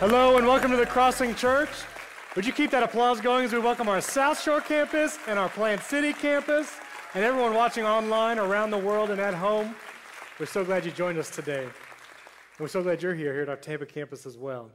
Hello 0.00 0.36
and 0.36 0.46
welcome 0.46 0.70
to 0.70 0.76
the 0.76 0.86
Crossing 0.86 1.34
Church. 1.34 1.70
Would 2.36 2.46
you 2.46 2.52
keep 2.52 2.70
that 2.70 2.84
applause 2.84 3.20
going 3.20 3.46
as 3.46 3.52
we 3.52 3.58
welcome 3.58 3.88
our 3.88 4.00
South 4.00 4.40
Shore 4.40 4.60
campus 4.60 5.18
and 5.26 5.40
our 5.40 5.48
Plant 5.48 5.82
City 5.82 6.12
campus 6.12 6.76
and 7.14 7.24
everyone 7.24 7.52
watching 7.52 7.84
online 7.84 8.38
around 8.38 8.70
the 8.70 8.78
world 8.78 9.10
and 9.10 9.20
at 9.20 9.34
home? 9.34 9.74
We're 10.38 10.46
so 10.46 10.64
glad 10.64 10.84
you 10.84 10.92
joined 10.92 11.18
us 11.18 11.30
today. 11.30 11.66
We're 12.60 12.68
so 12.68 12.80
glad 12.80 13.02
you're 13.02 13.12
here, 13.12 13.32
here 13.32 13.42
at 13.42 13.48
our 13.48 13.56
Tampa 13.56 13.86
campus 13.86 14.24
as 14.24 14.38
well. 14.38 14.70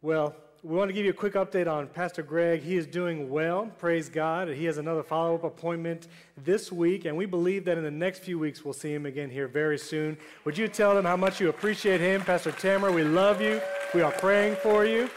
Well, 0.00 0.34
we 0.64 0.76
want 0.76 0.88
to 0.88 0.94
give 0.94 1.04
you 1.04 1.10
a 1.10 1.14
quick 1.14 1.34
update 1.34 1.70
on 1.70 1.86
Pastor 1.88 2.22
Greg. 2.22 2.62
He 2.62 2.78
is 2.78 2.86
doing 2.86 3.28
well, 3.28 3.70
praise 3.78 4.08
God. 4.08 4.48
He 4.48 4.64
has 4.64 4.78
another 4.78 5.02
follow 5.02 5.34
up 5.34 5.44
appointment 5.44 6.08
this 6.42 6.72
week, 6.72 7.04
and 7.04 7.14
we 7.14 7.26
believe 7.26 7.66
that 7.66 7.76
in 7.76 7.84
the 7.84 7.90
next 7.90 8.20
few 8.20 8.38
weeks 8.38 8.64
we'll 8.64 8.72
see 8.72 8.90
him 8.90 9.04
again 9.04 9.28
here 9.28 9.46
very 9.46 9.76
soon. 9.76 10.16
Would 10.46 10.56
you 10.56 10.66
tell 10.66 10.94
them 10.94 11.04
how 11.04 11.18
much 11.18 11.38
you 11.38 11.50
appreciate 11.50 12.00
him? 12.00 12.22
Pastor 12.22 12.50
Tamara, 12.50 12.90
we 12.90 13.04
love 13.04 13.42
you. 13.42 13.60
We 13.92 14.00
are 14.00 14.12
praying 14.12 14.56
for 14.56 14.86
you. 14.86 15.10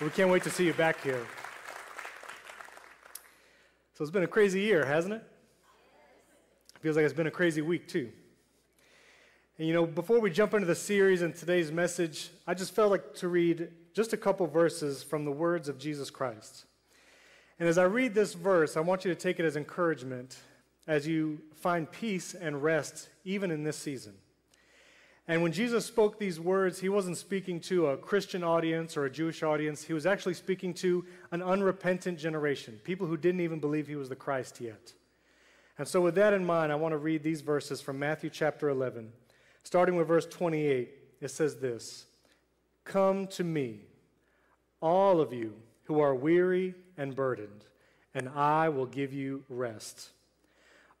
We 0.00 0.10
can't 0.10 0.30
wait 0.30 0.42
to 0.42 0.50
see 0.50 0.66
you 0.66 0.72
back 0.72 1.00
here. 1.00 1.24
So 3.94 4.02
it's 4.02 4.10
been 4.10 4.24
a 4.24 4.26
crazy 4.26 4.62
year, 4.62 4.84
hasn't 4.84 5.14
it? 5.14 5.22
Feels 6.80 6.96
like 6.96 7.04
it's 7.04 7.14
been 7.14 7.28
a 7.28 7.30
crazy 7.30 7.62
week, 7.62 7.86
too. 7.86 8.10
And 9.58 9.68
you 9.68 9.74
know, 9.74 9.86
before 9.86 10.18
we 10.18 10.30
jump 10.30 10.54
into 10.54 10.66
the 10.66 10.74
series 10.74 11.22
and 11.22 11.36
today's 11.36 11.70
message, 11.70 12.30
I 12.48 12.54
just 12.54 12.74
felt 12.74 12.90
like 12.90 13.14
to 13.16 13.28
read 13.28 13.70
just 13.98 14.12
a 14.12 14.16
couple 14.16 14.46
verses 14.46 15.02
from 15.02 15.24
the 15.24 15.32
words 15.32 15.68
of 15.68 15.76
Jesus 15.76 16.08
Christ. 16.08 16.66
And 17.58 17.68
as 17.68 17.78
I 17.78 17.82
read 17.82 18.14
this 18.14 18.32
verse, 18.32 18.76
I 18.76 18.80
want 18.80 19.04
you 19.04 19.12
to 19.12 19.20
take 19.20 19.40
it 19.40 19.44
as 19.44 19.56
encouragement 19.56 20.38
as 20.86 21.04
you 21.04 21.40
find 21.56 21.90
peace 21.90 22.32
and 22.32 22.62
rest 22.62 23.08
even 23.24 23.50
in 23.50 23.64
this 23.64 23.76
season. 23.76 24.14
And 25.26 25.42
when 25.42 25.50
Jesus 25.50 25.84
spoke 25.84 26.16
these 26.16 26.38
words, 26.38 26.78
he 26.78 26.88
wasn't 26.88 27.16
speaking 27.16 27.58
to 27.62 27.88
a 27.88 27.96
Christian 27.96 28.44
audience 28.44 28.96
or 28.96 29.04
a 29.04 29.10
Jewish 29.10 29.42
audience. 29.42 29.82
He 29.82 29.94
was 29.94 30.06
actually 30.06 30.34
speaking 30.34 30.74
to 30.74 31.04
an 31.32 31.42
unrepentant 31.42 32.20
generation, 32.20 32.78
people 32.84 33.08
who 33.08 33.16
didn't 33.16 33.40
even 33.40 33.58
believe 33.58 33.88
he 33.88 33.96
was 33.96 34.08
the 34.08 34.14
Christ 34.14 34.60
yet. 34.60 34.92
And 35.76 35.88
so, 35.88 36.00
with 36.00 36.14
that 36.14 36.32
in 36.32 36.44
mind, 36.44 36.70
I 36.70 36.76
want 36.76 36.92
to 36.92 36.98
read 36.98 37.24
these 37.24 37.40
verses 37.40 37.80
from 37.80 37.98
Matthew 37.98 38.30
chapter 38.30 38.68
11. 38.68 39.12
Starting 39.64 39.96
with 39.96 40.06
verse 40.06 40.26
28, 40.26 40.88
it 41.20 41.30
says 41.32 41.56
this 41.56 42.06
Come 42.88 43.26
to 43.26 43.44
me, 43.44 43.80
all 44.80 45.20
of 45.20 45.32
you 45.32 45.54
who 45.84 46.00
are 46.00 46.14
weary 46.14 46.74
and 46.96 47.14
burdened, 47.14 47.64
and 48.14 48.28
I 48.28 48.68
will 48.68 48.86
give 48.86 49.12
you 49.12 49.44
rest. 49.48 50.10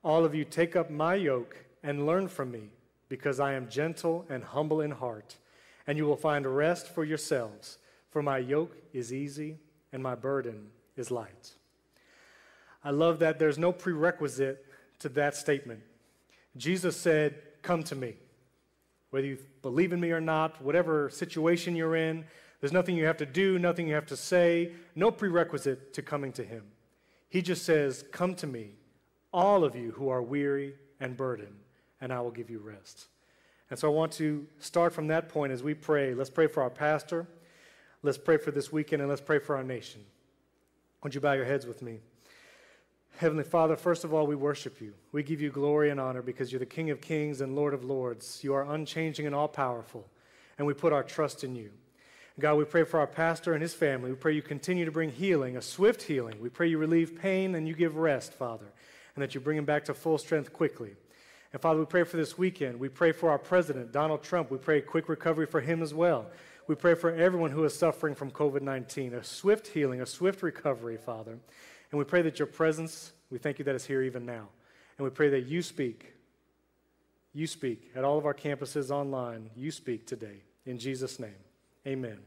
All 0.02 0.24
of 0.24 0.34
you 0.34 0.44
take 0.44 0.76
up 0.76 0.90
my 0.90 1.14
yoke 1.14 1.64
and 1.82 2.06
learn 2.06 2.28
from 2.28 2.50
me, 2.50 2.70
because 3.08 3.40
I 3.40 3.54
am 3.54 3.68
gentle 3.68 4.26
and 4.28 4.44
humble 4.44 4.80
in 4.80 4.90
heart, 4.90 5.36
and 5.86 5.96
you 5.96 6.06
will 6.06 6.16
find 6.16 6.46
rest 6.46 6.88
for 6.88 7.04
yourselves. 7.04 7.78
For 8.10 8.22
my 8.22 8.38
yoke 8.38 8.76
is 8.92 9.12
easy 9.12 9.58
and 9.92 10.02
my 10.02 10.14
burden 10.14 10.68
is 10.96 11.10
light. 11.10 11.54
I 12.84 12.90
love 12.90 13.18
that 13.18 13.38
there's 13.38 13.58
no 13.58 13.72
prerequisite 13.72 14.64
to 15.00 15.08
that 15.10 15.34
statement. 15.34 15.80
Jesus 16.56 16.96
said, 16.96 17.34
Come 17.62 17.82
to 17.84 17.94
me. 17.94 18.14
Whether 19.10 19.26
you 19.26 19.38
believe 19.62 19.92
in 19.92 20.00
me 20.00 20.10
or 20.10 20.20
not, 20.20 20.62
whatever 20.62 21.10
situation 21.10 21.74
you're 21.74 21.96
in, 21.96 22.24
there's 22.60 22.72
nothing 22.72 22.96
you 22.96 23.06
have 23.06 23.18
to 23.18 23.26
do, 23.26 23.58
nothing 23.58 23.86
you 23.86 23.94
have 23.94 24.06
to 24.06 24.16
say, 24.16 24.72
no 24.94 25.10
prerequisite 25.10 25.92
to 25.94 26.02
coming 26.02 26.32
to 26.32 26.44
Him. 26.44 26.64
He 27.28 27.42
just 27.42 27.64
says, 27.64 28.04
Come 28.10 28.34
to 28.36 28.46
me, 28.46 28.76
all 29.32 29.64
of 29.64 29.76
you 29.76 29.92
who 29.92 30.08
are 30.08 30.22
weary 30.22 30.74
and 30.98 31.16
burdened, 31.16 31.60
and 32.00 32.12
I 32.12 32.20
will 32.20 32.30
give 32.30 32.50
you 32.50 32.58
rest. 32.58 33.06
And 33.70 33.78
so 33.78 33.88
I 33.88 33.94
want 33.94 34.12
to 34.12 34.46
start 34.58 34.92
from 34.92 35.08
that 35.08 35.28
point 35.28 35.52
as 35.52 35.62
we 35.62 35.74
pray. 35.74 36.14
Let's 36.14 36.30
pray 36.30 36.46
for 36.46 36.62
our 36.62 36.70
pastor. 36.70 37.28
Let's 38.02 38.18
pray 38.18 38.38
for 38.38 38.50
this 38.50 38.72
weekend, 38.72 39.02
and 39.02 39.08
let's 39.08 39.20
pray 39.20 39.38
for 39.38 39.56
our 39.56 39.62
nation. 39.62 40.00
Would 41.02 41.14
you 41.14 41.20
bow 41.20 41.34
your 41.34 41.44
heads 41.44 41.66
with 41.66 41.82
me? 41.82 42.00
Heavenly 43.18 43.44
Father, 43.44 43.76
first 43.76 44.04
of 44.04 44.14
all, 44.14 44.26
we 44.26 44.36
worship 44.36 44.80
you. 44.80 44.94
We 45.12 45.22
give 45.22 45.40
you 45.40 45.50
glory 45.50 45.90
and 45.90 46.00
honor 46.00 46.22
because 46.22 46.52
you're 46.52 46.60
the 46.60 46.66
King 46.66 46.90
of 46.90 47.00
kings 47.00 47.40
and 47.40 47.54
Lord 47.54 47.74
of 47.74 47.84
lords. 47.84 48.42
You 48.42 48.54
are 48.54 48.72
unchanging 48.72 49.26
and 49.26 49.34
all 49.34 49.48
powerful, 49.48 50.08
and 50.56 50.66
we 50.66 50.74
put 50.74 50.92
our 50.92 51.02
trust 51.02 51.44
in 51.44 51.54
you. 51.54 51.70
God, 52.40 52.54
we 52.54 52.64
pray 52.64 52.84
for 52.84 53.00
our 53.00 53.06
pastor 53.06 53.52
and 53.52 53.60
his 53.60 53.74
family. 53.74 54.10
We 54.10 54.16
pray 54.16 54.32
you 54.32 54.42
continue 54.42 54.84
to 54.84 54.92
bring 54.92 55.10
healing, 55.10 55.56
a 55.56 55.62
swift 55.62 56.02
healing. 56.02 56.40
We 56.40 56.48
pray 56.48 56.68
you 56.68 56.78
relieve 56.78 57.18
pain 57.18 57.56
and 57.56 57.66
you 57.66 57.74
give 57.74 57.96
rest, 57.96 58.32
Father, 58.32 58.66
and 59.16 59.22
that 59.22 59.34
you 59.34 59.40
bring 59.40 59.58
him 59.58 59.64
back 59.64 59.84
to 59.86 59.94
full 59.94 60.18
strength 60.18 60.52
quickly. 60.52 60.94
And 61.52 61.60
Father, 61.60 61.80
we 61.80 61.86
pray 61.86 62.04
for 62.04 62.16
this 62.16 62.38
weekend. 62.38 62.78
We 62.78 62.88
pray 62.88 63.10
for 63.10 63.30
our 63.30 63.38
president, 63.38 63.90
Donald 63.90 64.22
Trump. 64.22 64.52
We 64.52 64.58
pray 64.58 64.80
quick 64.80 65.08
recovery 65.08 65.46
for 65.46 65.60
him 65.60 65.82
as 65.82 65.92
well. 65.92 66.26
We 66.68 66.76
pray 66.76 66.94
for 66.94 67.12
everyone 67.12 67.50
who 67.50 67.64
is 67.64 67.74
suffering 67.74 68.14
from 68.14 68.30
COVID 68.30 68.62
19, 68.62 69.14
a 69.14 69.24
swift 69.24 69.68
healing, 69.68 70.00
a 70.00 70.06
swift 70.06 70.42
recovery, 70.42 70.96
Father. 70.96 71.38
And 71.90 71.98
we 71.98 72.04
pray 72.04 72.22
that 72.22 72.38
your 72.38 72.46
presence, 72.46 73.12
we 73.30 73.38
thank 73.38 73.58
you 73.58 73.64
that 73.64 73.74
is 73.74 73.86
here 73.86 74.02
even 74.02 74.24
now. 74.24 74.48
And 74.96 75.04
we 75.04 75.10
pray 75.10 75.30
that 75.30 75.46
you 75.46 75.62
speak. 75.62 76.14
You 77.32 77.46
speak 77.46 77.90
at 77.96 78.04
all 78.04 78.18
of 78.18 78.26
our 78.26 78.34
campuses 78.34 78.90
online. 78.90 79.50
You 79.56 79.70
speak 79.70 80.06
today. 80.06 80.42
In 80.66 80.78
Jesus' 80.78 81.18
name. 81.18 81.47
Amen 81.86 82.18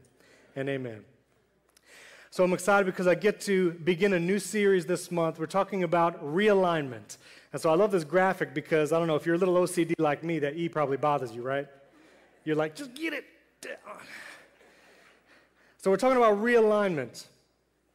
and 0.56 0.68
amen. 0.68 1.04
So 2.30 2.42
I'm 2.42 2.52
excited 2.54 2.86
because 2.86 3.06
I 3.06 3.14
get 3.14 3.42
to 3.42 3.72
begin 3.72 4.14
a 4.14 4.18
new 4.18 4.38
series 4.38 4.86
this 4.86 5.10
month. 5.10 5.38
We're 5.38 5.46
talking 5.46 5.82
about 5.82 6.24
realignment. 6.24 7.18
And 7.52 7.60
so 7.60 7.68
I 7.68 7.74
love 7.74 7.90
this 7.90 8.04
graphic 8.04 8.54
because 8.54 8.90
I 8.90 8.98
don't 8.98 9.06
know 9.06 9.16
if 9.16 9.26
you're 9.26 9.34
a 9.34 9.38
little 9.38 9.56
OCD 9.56 9.92
like 9.98 10.24
me, 10.24 10.38
that 10.38 10.56
E 10.56 10.68
probably 10.68 10.96
bothers 10.96 11.32
you, 11.32 11.42
right? 11.42 11.66
You're 12.44 12.56
like, 12.56 12.74
just 12.74 12.94
get 12.94 13.12
it 13.12 13.26
down. 13.60 13.98
So 15.76 15.90
we're 15.90 15.98
talking 15.98 16.16
about 16.16 16.42
realignment. 16.42 17.26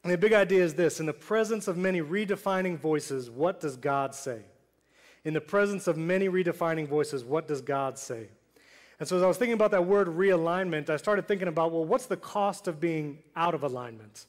And 0.03 0.13
the 0.13 0.17
big 0.17 0.33
idea 0.33 0.63
is 0.63 0.75
this 0.75 0.99
in 0.99 1.05
the 1.05 1.13
presence 1.13 1.67
of 1.67 1.75
many 1.75 2.01
redefining 2.01 2.77
voices, 2.77 3.29
what 3.31 3.59
does 3.59 3.75
God 3.75 4.13
say? 4.13 4.41
In 5.25 5.33
the 5.33 5.41
presence 5.41 5.87
of 5.87 5.97
many 5.97 6.29
redefining 6.29 6.87
voices, 6.87 7.25
what 7.25 7.47
does 7.47 7.61
God 7.61 7.97
say? 7.97 8.27
And 8.99 9.07
so 9.07 9.17
as 9.17 9.23
I 9.23 9.27
was 9.27 9.37
thinking 9.37 9.53
about 9.53 9.71
that 9.71 9.85
word 9.85 10.07
realignment, 10.07 10.89
I 10.89 10.97
started 10.97 11.27
thinking 11.27 11.47
about, 11.47 11.71
well, 11.71 11.85
what's 11.85 12.07
the 12.07 12.17
cost 12.17 12.67
of 12.67 12.79
being 12.79 13.19
out 13.35 13.53
of 13.53 13.63
alignment? 13.63 14.25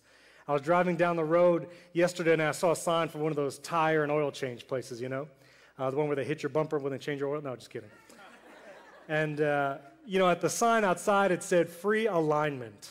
I 0.46 0.52
was 0.52 0.62
driving 0.62 0.96
down 0.96 1.16
the 1.16 1.24
road 1.24 1.68
yesterday 1.92 2.32
and 2.34 2.42
I 2.42 2.52
saw 2.52 2.72
a 2.72 2.76
sign 2.76 3.08
for 3.08 3.18
one 3.18 3.32
of 3.32 3.36
those 3.36 3.58
tire 3.58 4.02
and 4.02 4.12
oil 4.12 4.30
change 4.30 4.66
places, 4.66 5.00
you 5.00 5.08
know? 5.08 5.28
Uh, 5.78 5.90
the 5.90 5.96
one 5.96 6.06
where 6.06 6.16
they 6.16 6.24
hit 6.24 6.42
your 6.42 6.50
bumper 6.50 6.78
when 6.78 6.92
they 6.92 6.98
change 6.98 7.20
your 7.20 7.34
oil. 7.34 7.40
No, 7.40 7.54
just 7.54 7.70
kidding. 7.70 7.90
and, 9.08 9.40
uh, 9.40 9.78
you 10.06 10.18
know, 10.18 10.28
at 10.28 10.40
the 10.40 10.50
sign 10.50 10.84
outside, 10.84 11.30
it 11.30 11.42
said 11.42 11.68
free 11.68 12.06
alignment. 12.06 12.90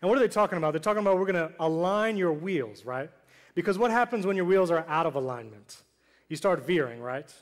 And 0.00 0.08
what 0.08 0.18
are 0.18 0.20
they 0.20 0.28
talking 0.28 0.58
about? 0.58 0.72
They're 0.72 0.80
talking 0.80 1.00
about 1.00 1.18
we're 1.18 1.32
going 1.32 1.48
to 1.48 1.52
align 1.60 2.16
your 2.16 2.32
wheels, 2.32 2.84
right? 2.84 3.10
Because 3.54 3.78
what 3.78 3.90
happens 3.90 4.26
when 4.26 4.36
your 4.36 4.44
wheels 4.44 4.70
are 4.70 4.84
out 4.88 5.06
of 5.06 5.14
alignment? 5.14 5.82
You 6.28 6.36
start 6.36 6.66
veering, 6.66 7.00
right? 7.00 7.32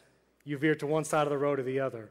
You 0.44 0.58
veer 0.58 0.74
to 0.76 0.86
one 0.86 1.04
side 1.04 1.22
of 1.26 1.30
the 1.30 1.38
road 1.38 1.58
or 1.58 1.62
the 1.62 1.80
other. 1.80 2.10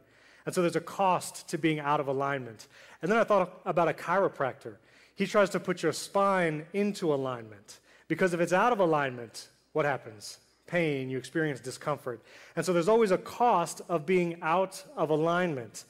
And 0.49 0.55
so 0.55 0.61
there's 0.61 0.75
a 0.75 0.81
cost 0.81 1.47
to 1.49 1.59
being 1.59 1.79
out 1.79 1.99
of 1.99 2.07
alignment. 2.07 2.65
And 3.03 3.11
then 3.11 3.19
I 3.19 3.23
thought 3.23 3.61
about 3.67 3.87
a 3.87 3.93
chiropractor. 3.93 4.77
He 5.13 5.27
tries 5.27 5.51
to 5.51 5.59
put 5.59 5.83
your 5.83 5.91
spine 5.91 6.65
into 6.73 7.13
alignment 7.13 7.77
because 8.07 8.33
if 8.33 8.39
it's 8.39 8.51
out 8.51 8.73
of 8.73 8.79
alignment, 8.79 9.49
what 9.73 9.85
happens? 9.85 10.39
Pain, 10.65 11.07
you 11.07 11.19
experience 11.19 11.59
discomfort. 11.59 12.23
And 12.55 12.65
so 12.65 12.73
there's 12.73 12.87
always 12.87 13.11
a 13.11 13.17
cost 13.19 13.81
of 13.89 14.07
being 14.07 14.39
out 14.41 14.83
of 14.97 15.11
alignment. 15.11 15.83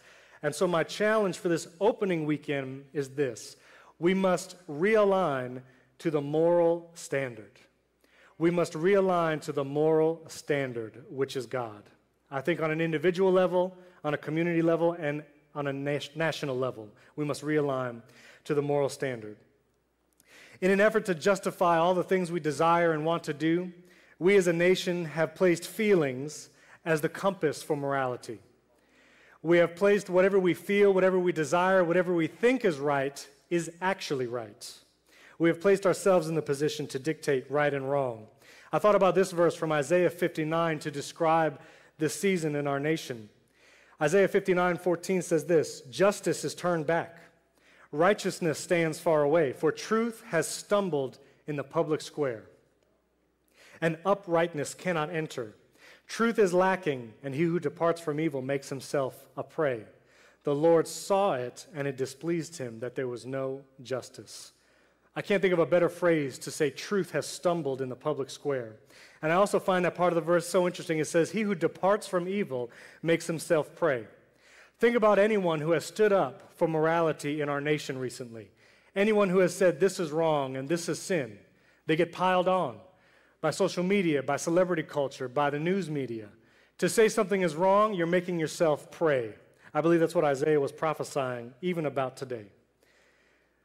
And 0.43 0.53
so 0.53 0.67
my 0.67 0.83
challenge 0.83 1.37
for 1.37 1.47
this 1.47 1.69
opening 1.79 2.25
weekend 2.25 2.83
is 2.91 3.11
this 3.11 3.55
we 3.97 4.13
must 4.13 4.57
realign 4.67 5.61
to 5.99 6.11
the 6.11 6.19
moral 6.19 6.91
standard. 6.95 7.61
We 8.37 8.51
must 8.51 8.73
realign 8.73 9.39
to 9.43 9.53
the 9.53 9.63
moral 9.63 10.21
standard, 10.27 11.05
which 11.09 11.37
is 11.37 11.45
God. 11.45 11.83
I 12.29 12.41
think 12.41 12.61
on 12.61 12.71
an 12.71 12.81
individual 12.81 13.31
level, 13.31 13.77
on 14.03 14.13
a 14.13 14.17
community 14.17 14.61
level, 14.61 14.93
and 14.93 15.23
on 15.55 15.67
a 15.67 15.73
national 15.73 16.57
level. 16.57 16.87
We 17.15 17.25
must 17.25 17.43
realign 17.43 18.01
to 18.45 18.53
the 18.53 18.61
moral 18.61 18.89
standard. 18.89 19.37
In 20.61 20.71
an 20.71 20.81
effort 20.81 21.05
to 21.05 21.15
justify 21.15 21.77
all 21.77 21.93
the 21.93 22.03
things 22.03 22.31
we 22.31 22.39
desire 22.39 22.91
and 22.91 23.05
want 23.05 23.23
to 23.25 23.33
do, 23.33 23.71
we 24.19 24.35
as 24.35 24.47
a 24.47 24.53
nation 24.53 25.05
have 25.05 25.35
placed 25.35 25.65
feelings 25.65 26.49
as 26.85 27.01
the 27.01 27.09
compass 27.09 27.63
for 27.63 27.75
morality. 27.75 28.39
We 29.41 29.57
have 29.59 29.75
placed 29.75 30.09
whatever 30.09 30.37
we 30.37 30.53
feel, 30.53 30.93
whatever 30.93 31.17
we 31.17 31.31
desire, 31.31 31.83
whatever 31.83 32.13
we 32.13 32.27
think 32.27 32.65
is 32.65 32.77
right 32.77 33.25
is 33.49 33.71
actually 33.81 34.27
right. 34.27 34.73
We 35.37 35.47
have 35.47 35.61
placed 35.61 35.85
ourselves 35.85 36.27
in 36.27 36.35
the 36.35 36.41
position 36.41 36.87
to 36.87 36.99
dictate 36.99 37.49
right 37.49 37.73
and 37.73 37.89
wrong. 37.89 38.27
I 38.73 38.79
thought 38.79 38.95
about 38.95 39.15
this 39.15 39.31
verse 39.31 39.55
from 39.55 39.71
Isaiah 39.71 40.09
59 40.09 40.79
to 40.79 40.91
describe 40.91 41.59
this 41.97 42.13
season 42.13 42.55
in 42.55 42.67
our 42.67 42.79
nation. 42.79 43.29
Isaiah 44.01 44.27
59 44.27 44.77
14 44.77 45.21
says 45.21 45.45
this 45.45 45.81
Justice 45.81 46.45
is 46.45 46.55
turned 46.55 46.87
back, 46.87 47.19
righteousness 47.91 48.59
stands 48.59 48.99
far 48.99 49.23
away, 49.23 49.53
for 49.53 49.71
truth 49.71 50.23
has 50.27 50.47
stumbled 50.47 51.19
in 51.47 51.55
the 51.55 51.63
public 51.63 52.01
square, 52.01 52.43
and 53.81 53.97
uprightness 54.05 54.73
cannot 54.73 55.13
enter. 55.13 55.55
Truth 56.07 56.39
is 56.39 56.53
lacking, 56.53 57.13
and 57.23 57.35
he 57.35 57.43
who 57.43 57.59
departs 57.59 58.01
from 58.01 58.19
evil 58.19 58.41
makes 58.41 58.69
himself 58.69 59.27
a 59.37 59.43
prey. 59.43 59.83
The 60.43 60.55
Lord 60.55 60.87
saw 60.87 61.33
it, 61.33 61.67
and 61.75 61.87
it 61.87 61.97
displeased 61.97 62.57
him 62.57 62.79
that 62.79 62.95
there 62.95 63.07
was 63.07 63.25
no 63.25 63.61
justice. 63.83 64.53
I 65.15 65.21
can't 65.21 65.41
think 65.41 65.53
of 65.53 65.59
a 65.59 65.65
better 65.65 65.89
phrase 65.89 66.37
to 66.39 66.51
say 66.51 66.69
truth 66.69 67.11
has 67.11 67.25
stumbled 67.25 67.81
in 67.81 67.89
the 67.89 67.95
public 67.95 68.29
square. 68.29 68.77
And 69.21 69.31
I 69.31 69.35
also 69.35 69.59
find 69.59 69.83
that 69.83 69.95
part 69.95 70.13
of 70.13 70.15
the 70.15 70.21
verse 70.21 70.47
so 70.47 70.65
interesting. 70.65 70.99
It 70.99 71.05
says, 71.05 71.31
He 71.31 71.41
who 71.41 71.55
departs 71.55 72.07
from 72.07 72.27
evil 72.27 72.69
makes 73.01 73.27
himself 73.27 73.75
prey. 73.75 74.05
Think 74.79 74.95
about 74.95 75.19
anyone 75.19 75.59
who 75.59 75.71
has 75.71 75.83
stood 75.83 76.13
up 76.13 76.53
for 76.55 76.67
morality 76.67 77.41
in 77.41 77.49
our 77.49 77.59
nation 77.59 77.97
recently. 77.97 78.49
Anyone 78.95 79.29
who 79.29 79.39
has 79.39 79.53
said 79.53 79.79
this 79.79 79.99
is 79.99 80.11
wrong 80.11 80.55
and 80.55 80.69
this 80.69 80.87
is 80.87 81.01
sin. 81.01 81.37
They 81.85 81.95
get 81.95 82.11
piled 82.11 82.47
on 82.47 82.77
by 83.41 83.51
social 83.51 83.83
media, 83.83 84.23
by 84.23 84.37
celebrity 84.37 84.83
culture, 84.83 85.27
by 85.27 85.49
the 85.49 85.59
news 85.59 85.89
media. 85.89 86.29
To 86.77 86.87
say 86.87 87.09
something 87.09 87.41
is 87.41 87.55
wrong, 87.55 87.93
you're 87.93 88.07
making 88.07 88.39
yourself 88.39 88.89
prey. 88.89 89.33
I 89.73 89.81
believe 89.81 89.99
that's 89.99 90.15
what 90.15 90.23
Isaiah 90.23 90.59
was 90.59 90.71
prophesying 90.71 91.53
even 91.61 91.85
about 91.85 92.15
today. 92.15 92.47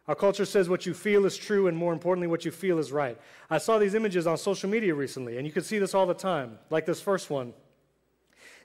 Our 0.06 0.15
culture 0.15 0.45
says 0.45 0.69
what 0.69 0.85
you 0.85 0.93
feel 0.93 1.25
is 1.25 1.37
true, 1.37 1.67
and 1.67 1.77
more 1.77 1.93
importantly, 1.93 2.27
what 2.27 2.45
you 2.45 2.51
feel 2.51 2.79
is 2.79 2.93
right. 2.93 3.19
I 3.49 3.59
saw 3.59 3.79
these 3.79 3.95
images 3.95 4.27
on 4.27 4.37
social 4.37 4.69
media 4.69 4.95
recently, 4.95 5.39
and 5.39 5.47
you 5.47 5.53
can 5.53 5.62
see 5.62 5.79
this 5.79 5.95
all 5.95 6.06
the 6.06 6.12
time, 6.15 6.59
like 6.69 6.85
this 6.85 7.01
first 7.01 7.31
one. 7.31 7.55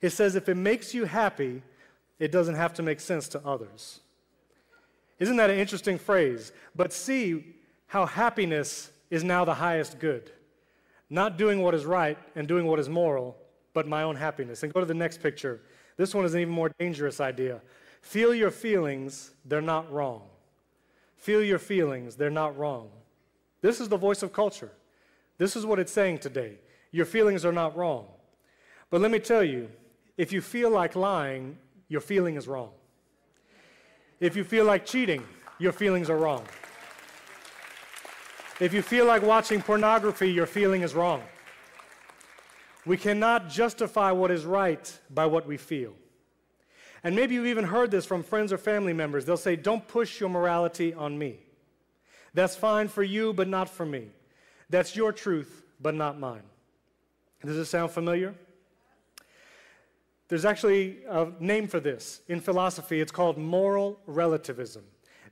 It 0.02 0.10
says, 0.10 0.36
if 0.36 0.50
it 0.50 0.56
makes 0.56 0.94
you 0.94 1.06
happy, 1.06 1.62
it 2.20 2.32
doesn't 2.32 2.56
have 2.56 2.74
to 2.74 2.84
make 2.84 3.00
sense 3.00 3.30
to 3.30 3.46
others. 3.46 4.02
Isn't 5.20 5.38
that 5.38 5.50
an 5.50 5.60
interesting 5.60 5.98
phrase? 5.98 6.52
But 6.76 6.92
see 6.92 7.56
how 7.88 8.06
happiness 8.06 8.92
is 9.10 9.24
now 9.24 9.46
the 9.46 9.54
highest 9.54 10.00
good. 10.00 10.32
Not 11.10 11.38
doing 11.38 11.62
what 11.62 11.74
is 11.74 11.86
right 11.86 12.18
and 12.36 12.48
doing 12.48 12.66
what 12.66 12.80
is 12.80 12.88
moral, 12.88 13.36
but 13.74 13.88
my 13.88 14.04
own 14.04 14.16
happiness. 14.16 14.64
And 14.64 14.74
go 14.74 14.80
to 14.80 14.86
the 14.86 14.94
next 14.94 15.24
picture. 15.24 15.62
This 15.98 16.14
one 16.14 16.26
is 16.26 16.34
an 16.34 16.42
even 16.42 16.54
more 16.54 16.72
dangerous 16.80 17.20
idea. 17.20 17.62
Feel 18.02 18.34
your 18.34 18.52
feelings, 18.52 19.32
they're 19.46 19.62
not 19.62 19.92
wrong. 19.92 20.29
Feel 21.20 21.44
your 21.44 21.60
feelings, 21.60 22.16
they're 22.16 22.30
not 22.30 22.58
wrong. 22.58 22.90
This 23.62 23.82
is 23.82 23.90
the 23.90 23.98
voice 23.98 24.24
of 24.24 24.32
culture. 24.32 24.72
This 25.38 25.56
is 25.56 25.66
what 25.66 25.78
it's 25.78 25.92
saying 25.92 26.20
today. 26.20 26.60
Your 26.92 27.06
feelings 27.06 27.46
are 27.46 27.52
not 27.52 27.76
wrong. 27.76 28.08
But 28.90 29.02
let 29.02 29.12
me 29.12 29.20
tell 29.20 29.44
you, 29.44 29.70
if 30.18 30.32
you 30.32 30.42
feel 30.42 30.70
like 30.70 30.96
lying, 30.96 31.58
your 31.90 32.02
feeling 32.02 32.36
is 32.36 32.48
wrong. 32.48 32.72
If 34.20 34.36
you 34.36 34.44
feel 34.44 34.66
like 34.66 34.86
cheating, 34.86 35.24
your 35.60 35.74
feelings 35.74 36.10
are 36.10 36.18
wrong. 36.18 36.44
If 38.62 38.74
you 38.74 38.82
feel 38.82 39.06
like 39.06 39.22
watching 39.22 39.62
pornography, 39.62 40.32
your 40.32 40.46
feeling 40.46 40.82
is 40.82 40.94
wrong. 40.94 41.22
We 42.86 42.98
cannot 42.98 43.50
justify 43.50 44.12
what 44.12 44.32
is 44.32 44.46
right 44.46 45.00
by 45.10 45.26
what 45.26 45.46
we 45.46 45.58
feel. 45.58 45.94
And 47.04 47.16
maybe 47.16 47.36
you've 47.36 47.48
even 47.48 47.66
heard 47.66 47.92
this 47.92 48.06
from 48.06 48.24
friends 48.24 48.52
or 48.52 48.58
family 48.58 48.94
members. 48.94 49.26
They'll 49.26 49.38
say, 49.38 49.56
Don't 49.56 49.88
push 49.88 50.20
your 50.20 50.30
morality 50.30 50.94
on 50.94 51.18
me. 51.18 51.40
That's 52.34 52.56
fine 52.56 52.88
for 52.88 53.04
you, 53.04 53.34
but 53.34 53.48
not 53.48 53.70
for 53.70 53.86
me. 53.86 54.10
That's 54.70 54.96
your 54.96 55.12
truth, 55.12 55.64
but 55.82 55.96
not 55.96 56.20
mine. 56.20 56.44
Does 57.46 57.56
this 57.56 57.70
sound 57.70 57.92
familiar? 57.92 58.36
There's 60.28 60.46
actually 60.46 60.98
a 61.10 61.30
name 61.40 61.68
for 61.68 61.80
this 61.80 62.22
in 62.28 62.40
philosophy. 62.40 63.02
It's 63.02 63.12
called 63.12 63.38
moral 63.38 64.00
relativism. 64.06 64.84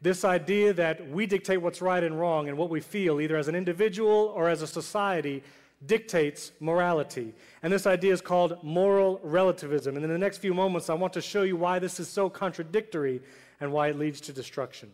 This 0.01 0.25
idea 0.25 0.73
that 0.73 1.09
we 1.09 1.25
dictate 1.25 1.61
what's 1.61 1.81
right 1.81 2.03
and 2.03 2.19
wrong 2.19 2.49
and 2.49 2.57
what 2.57 2.69
we 2.69 2.79
feel, 2.79 3.19
either 3.21 3.37
as 3.37 3.47
an 3.47 3.55
individual 3.55 4.31
or 4.35 4.49
as 4.49 4.61
a 4.61 4.67
society, 4.67 5.43
dictates 5.85 6.51
morality. 6.59 7.33
And 7.61 7.71
this 7.71 7.85
idea 7.85 8.13
is 8.13 8.21
called 8.21 8.63
moral 8.63 9.19
relativism. 9.23 9.95
And 9.95 10.03
in 10.03 10.11
the 10.11 10.17
next 10.17 10.39
few 10.39 10.53
moments, 10.53 10.89
I 10.89 10.95
want 10.95 11.13
to 11.13 11.21
show 11.21 11.43
you 11.43 11.55
why 11.55 11.79
this 11.79 11.99
is 11.99 12.07
so 12.07 12.29
contradictory 12.29 13.21
and 13.59 13.71
why 13.71 13.89
it 13.89 13.97
leads 13.97 14.21
to 14.21 14.33
destruction. 14.33 14.91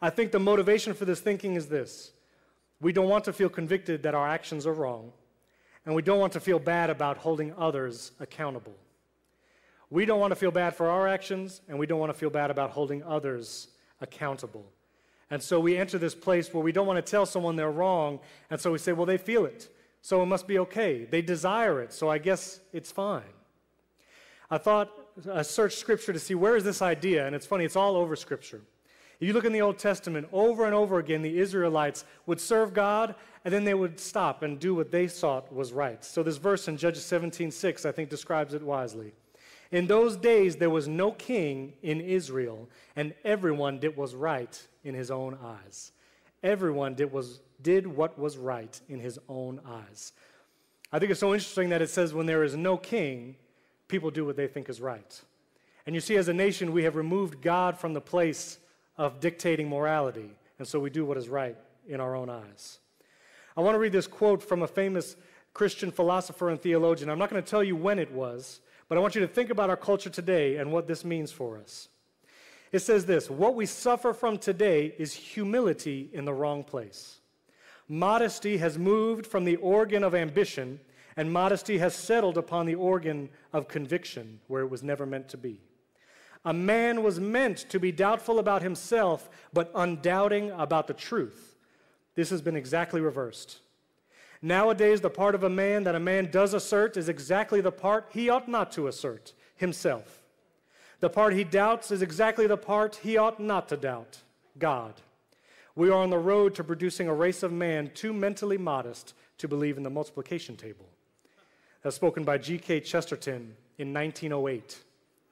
I 0.00 0.10
think 0.10 0.32
the 0.32 0.40
motivation 0.40 0.94
for 0.94 1.04
this 1.04 1.20
thinking 1.20 1.54
is 1.54 1.66
this 1.66 2.12
we 2.80 2.92
don't 2.92 3.08
want 3.08 3.24
to 3.24 3.32
feel 3.32 3.48
convicted 3.48 4.02
that 4.04 4.14
our 4.14 4.28
actions 4.28 4.66
are 4.66 4.72
wrong, 4.72 5.12
and 5.84 5.94
we 5.94 6.02
don't 6.02 6.20
want 6.20 6.32
to 6.34 6.40
feel 6.40 6.58
bad 6.58 6.90
about 6.90 7.18
holding 7.18 7.52
others 7.56 8.12
accountable. 8.20 8.74
We 9.90 10.04
don't 10.04 10.20
want 10.20 10.30
to 10.32 10.36
feel 10.36 10.50
bad 10.50 10.76
for 10.76 10.88
our 10.88 11.08
actions, 11.08 11.60
and 11.68 11.78
we 11.78 11.86
don't 11.86 11.98
want 11.98 12.12
to 12.12 12.18
feel 12.18 12.30
bad 12.30 12.50
about 12.50 12.70
holding 12.70 13.02
others 13.02 13.68
accountable. 14.00 14.66
And 15.30 15.42
so 15.42 15.60
we 15.60 15.76
enter 15.76 15.98
this 15.98 16.14
place 16.14 16.52
where 16.52 16.62
we 16.62 16.72
don't 16.72 16.86
want 16.86 17.04
to 17.04 17.10
tell 17.10 17.26
someone 17.26 17.56
they're 17.56 17.70
wrong, 17.70 18.20
and 18.50 18.60
so 18.60 18.72
we 18.72 18.78
say, 18.78 18.92
well, 18.92 19.06
they 19.06 19.18
feel 19.18 19.44
it, 19.44 19.68
so 20.00 20.22
it 20.22 20.26
must 20.26 20.46
be 20.46 20.58
okay. 20.60 21.04
They 21.04 21.20
desire 21.20 21.82
it, 21.82 21.92
so 21.92 22.08
I 22.08 22.18
guess 22.18 22.60
it's 22.72 22.90
fine. 22.90 23.22
I 24.50 24.56
thought, 24.56 24.90
I 25.30 25.42
searched 25.42 25.78
Scripture 25.78 26.12
to 26.12 26.18
see 26.18 26.34
where 26.34 26.56
is 26.56 26.64
this 26.64 26.80
idea, 26.80 27.26
and 27.26 27.36
it's 27.36 27.46
funny, 27.46 27.64
it's 27.64 27.76
all 27.76 27.96
over 27.96 28.16
Scripture. 28.16 28.62
If 29.20 29.26
you 29.26 29.34
look 29.34 29.44
in 29.44 29.52
the 29.52 29.62
Old 29.62 29.78
Testament, 29.78 30.28
over 30.32 30.64
and 30.64 30.74
over 30.74 30.98
again, 31.00 31.22
the 31.22 31.38
Israelites 31.40 32.04
would 32.26 32.40
serve 32.40 32.72
God, 32.72 33.16
and 33.44 33.52
then 33.52 33.64
they 33.64 33.74
would 33.74 33.98
stop 33.98 34.42
and 34.42 34.58
do 34.58 34.76
what 34.76 34.92
they 34.92 35.08
thought 35.08 35.52
was 35.52 35.72
right. 35.72 36.02
So 36.04 36.22
this 36.22 36.36
verse 36.36 36.68
in 36.68 36.76
Judges 36.76 37.04
17 37.04 37.50
6, 37.50 37.84
I 37.84 37.92
think, 37.92 38.08
describes 38.08 38.54
it 38.54 38.62
wisely. 38.62 39.12
In 39.72 39.86
those 39.86 40.16
days, 40.16 40.56
there 40.56 40.70
was 40.70 40.88
no 40.88 41.12
king 41.12 41.74
in 41.82 42.00
Israel, 42.00 42.68
and 42.96 43.12
everyone 43.24 43.80
did 43.80 43.90
what 43.90 44.02
was 44.02 44.14
right 44.14 44.66
in 44.88 44.94
his 44.94 45.10
own 45.10 45.38
eyes. 45.44 45.92
Everyone 46.42 46.94
did, 46.94 47.12
was, 47.12 47.40
did 47.62 47.86
what 47.86 48.18
was 48.18 48.36
right 48.36 48.80
in 48.88 49.00
his 49.00 49.18
own 49.28 49.60
eyes. 49.66 50.12
I 50.92 50.98
think 50.98 51.10
it's 51.10 51.20
so 51.20 51.34
interesting 51.34 51.68
that 51.68 51.82
it 51.82 51.90
says 51.90 52.14
when 52.14 52.26
there 52.26 52.42
is 52.42 52.56
no 52.56 52.76
king, 52.76 53.36
people 53.88 54.10
do 54.10 54.24
what 54.24 54.36
they 54.36 54.46
think 54.46 54.68
is 54.68 54.80
right. 54.80 55.20
And 55.86 55.94
you 55.94 56.00
see, 56.00 56.16
as 56.16 56.28
a 56.28 56.34
nation, 56.34 56.72
we 56.72 56.84
have 56.84 56.96
removed 56.96 57.40
God 57.42 57.78
from 57.78 57.92
the 57.92 58.00
place 58.00 58.58
of 58.96 59.20
dictating 59.20 59.68
morality, 59.68 60.30
and 60.58 60.66
so 60.66 60.80
we 60.80 60.90
do 60.90 61.04
what 61.04 61.16
is 61.16 61.28
right 61.28 61.56
in 61.88 62.00
our 62.00 62.14
own 62.14 62.28
eyes. 62.28 62.78
I 63.56 63.60
want 63.60 63.74
to 63.74 63.78
read 63.78 63.92
this 63.92 64.06
quote 64.06 64.42
from 64.42 64.62
a 64.62 64.68
famous 64.68 65.16
Christian 65.54 65.90
philosopher 65.90 66.50
and 66.50 66.60
theologian. 66.60 67.10
I'm 67.10 67.18
not 67.18 67.30
going 67.30 67.42
to 67.42 67.50
tell 67.50 67.64
you 67.64 67.74
when 67.74 67.98
it 67.98 68.12
was, 68.12 68.60
but 68.88 68.96
I 68.96 69.00
want 69.00 69.14
you 69.14 69.20
to 69.20 69.28
think 69.28 69.50
about 69.50 69.70
our 69.70 69.76
culture 69.76 70.10
today 70.10 70.56
and 70.56 70.72
what 70.72 70.86
this 70.86 71.04
means 71.04 71.32
for 71.32 71.58
us. 71.58 71.88
It 72.72 72.80
says 72.80 73.06
this 73.06 73.30
What 73.30 73.54
we 73.54 73.66
suffer 73.66 74.12
from 74.12 74.38
today 74.38 74.94
is 74.98 75.12
humility 75.12 76.10
in 76.12 76.24
the 76.24 76.34
wrong 76.34 76.64
place. 76.64 77.20
Modesty 77.88 78.58
has 78.58 78.78
moved 78.78 79.26
from 79.26 79.44
the 79.44 79.56
organ 79.56 80.04
of 80.04 80.14
ambition, 80.14 80.80
and 81.16 81.32
modesty 81.32 81.78
has 81.78 81.94
settled 81.94 82.36
upon 82.36 82.66
the 82.66 82.74
organ 82.74 83.30
of 83.52 83.68
conviction, 83.68 84.40
where 84.46 84.62
it 84.62 84.70
was 84.70 84.82
never 84.82 85.06
meant 85.06 85.28
to 85.30 85.38
be. 85.38 85.60
A 86.44 86.52
man 86.52 87.02
was 87.02 87.18
meant 87.18 87.58
to 87.70 87.80
be 87.80 87.90
doubtful 87.90 88.38
about 88.38 88.62
himself, 88.62 89.28
but 89.52 89.72
undoubting 89.74 90.50
about 90.52 90.86
the 90.86 90.94
truth. 90.94 91.56
This 92.14 92.30
has 92.30 92.42
been 92.42 92.56
exactly 92.56 93.00
reversed. 93.00 93.60
Nowadays, 94.40 95.00
the 95.00 95.10
part 95.10 95.34
of 95.34 95.42
a 95.42 95.50
man 95.50 95.84
that 95.84 95.96
a 95.96 96.00
man 96.00 96.30
does 96.30 96.54
assert 96.54 96.96
is 96.96 97.08
exactly 97.08 97.60
the 97.60 97.72
part 97.72 98.08
he 98.10 98.28
ought 98.28 98.48
not 98.48 98.70
to 98.72 98.86
assert 98.86 99.32
himself. 99.56 100.17
The 101.00 101.10
part 101.10 101.34
he 101.34 101.44
doubts 101.44 101.90
is 101.90 102.02
exactly 102.02 102.46
the 102.46 102.56
part 102.56 102.96
he 102.96 103.16
ought 103.16 103.38
not 103.38 103.68
to 103.68 103.76
doubt 103.76 104.18
God. 104.58 104.94
We 105.74 105.90
are 105.90 106.02
on 106.02 106.10
the 106.10 106.18
road 106.18 106.54
to 106.56 106.64
producing 106.64 107.08
a 107.08 107.14
race 107.14 107.42
of 107.42 107.52
man 107.52 107.90
too 107.94 108.12
mentally 108.12 108.58
modest 108.58 109.14
to 109.38 109.46
believe 109.46 109.76
in 109.76 109.84
the 109.84 109.90
multiplication 109.90 110.56
table. 110.56 110.86
That's 111.82 111.94
spoken 111.94 112.24
by 112.24 112.38
G.K. 112.38 112.80
Chesterton 112.80 113.54
in 113.78 113.94
1908 113.94 114.78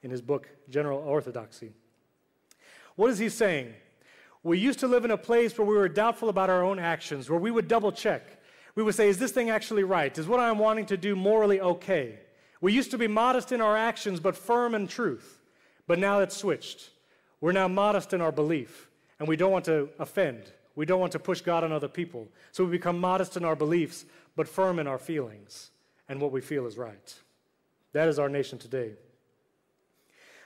in 0.03 0.11
his 0.11 0.21
book, 0.21 0.47
General 0.69 0.99
Orthodoxy. 0.99 1.73
What 2.95 3.11
is 3.11 3.19
he 3.19 3.27
saying? 3.27 3.73
We 4.43 4.57
used 4.57 4.79
to 4.79 4.87
live 4.87 5.03
in 5.03 5.11
a 5.11 5.17
place 5.17 5.57
where 5.57 5.67
we 5.67 5.75
were 5.75 5.89
doubtful 5.89 6.29
about 6.29 6.49
our 6.49 6.63
own 6.63 6.79
actions, 6.79 7.29
where 7.29 7.39
we 7.39 7.51
would 7.51 7.67
double 7.67 7.91
check 7.91 8.37
we 8.77 8.83
would 8.83 8.93
say, 8.93 9.09
Is 9.09 9.17
this 9.17 9.31
thing 9.31 9.49
actually 9.49 9.83
right? 9.83 10.15
Is 10.15 10.27
what 10.27 10.39
I'm 10.39 10.59
wanting 10.59 10.85
to 10.85 10.97
do 10.97 11.15
morally 11.15 11.59
okay? 11.59 12.19
We 12.61 12.73
used 12.73 12.91
to 12.91 12.97
be 12.99 13.07
modest 13.07 13.51
in 13.51 13.59
our 13.59 13.75
actions, 13.75 14.19
but 14.19 14.37
firm 14.37 14.75
in 14.75 14.87
truth. 14.87 15.36
But 15.87 15.99
now 15.99 16.19
it's 16.19 16.35
switched. 16.35 16.89
We're 17.41 17.53
now 17.53 17.67
modest 17.67 18.13
in 18.13 18.21
our 18.21 18.31
belief, 18.31 18.89
and 19.19 19.27
we 19.27 19.35
don't 19.35 19.51
want 19.51 19.65
to 19.65 19.89
offend. 19.99 20.51
We 20.75 20.85
don't 20.85 20.99
want 20.99 21.13
to 21.13 21.19
push 21.19 21.41
God 21.41 21.63
on 21.63 21.71
other 21.71 21.87
people. 21.87 22.27
So 22.51 22.63
we 22.63 22.71
become 22.71 22.99
modest 22.99 23.37
in 23.37 23.45
our 23.45 23.55
beliefs, 23.55 24.05
but 24.35 24.47
firm 24.47 24.77
in 24.77 24.85
our 24.85 24.99
feelings 24.99 25.71
and 26.09 26.21
what 26.21 26.31
we 26.31 26.41
feel 26.41 26.65
is 26.65 26.77
right. 26.77 27.15
That 27.93 28.07
is 28.07 28.19
our 28.19 28.29
nation 28.29 28.59
today. 28.59 28.91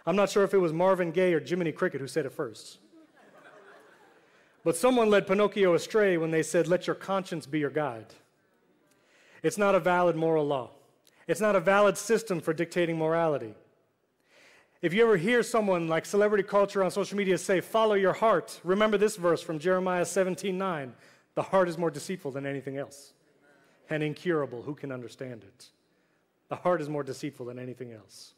I'm 0.05 0.15
not 0.15 0.29
sure 0.29 0.43
if 0.43 0.53
it 0.53 0.57
was 0.57 0.73
Marvin 0.73 1.11
Gaye 1.11 1.33
or 1.33 1.39
Jiminy 1.39 1.71
Cricket 1.71 2.01
who 2.01 2.07
said 2.07 2.25
it 2.25 2.31
first. 2.31 2.77
But 4.63 4.75
someone 4.75 5.09
led 5.09 5.27
Pinocchio 5.27 5.73
astray 5.73 6.17
when 6.17 6.31
they 6.31 6.43
said, 6.43 6.67
Let 6.67 6.87
your 6.87 6.95
conscience 6.95 7.45
be 7.45 7.59
your 7.59 7.69
guide. 7.69 8.13
It's 9.43 9.57
not 9.57 9.73
a 9.73 9.79
valid 9.79 10.15
moral 10.15 10.45
law, 10.45 10.71
it's 11.27 11.41
not 11.41 11.55
a 11.55 11.59
valid 11.59 11.97
system 11.97 12.39
for 12.39 12.53
dictating 12.53 12.97
morality. 12.97 13.55
If 14.81 14.95
you 14.95 15.03
ever 15.03 15.15
hear 15.15 15.43
someone 15.43 15.87
like 15.87 16.07
celebrity 16.07 16.43
culture 16.43 16.83
on 16.83 16.89
social 16.89 17.15
media 17.15 17.37
say, 17.37 17.61
Follow 17.61 17.93
your 17.93 18.13
heart, 18.13 18.59
remember 18.63 18.97
this 18.97 19.15
verse 19.15 19.41
from 19.41 19.59
Jeremiah 19.59 20.05
17 20.05 20.57
9. 20.57 20.93
The 21.35 21.43
heart 21.43 21.69
is 21.69 21.77
more 21.77 21.91
deceitful 21.91 22.31
than 22.31 22.47
anything 22.47 22.77
else 22.77 23.13
and 23.89 24.01
incurable. 24.01 24.63
Who 24.63 24.73
can 24.73 24.91
understand 24.91 25.43
it? 25.43 25.69
The 26.49 26.55
heart 26.55 26.81
is 26.81 26.89
more 26.89 27.03
deceitful 27.03 27.45
than 27.45 27.59
anything 27.59 27.91
else. 27.91 28.33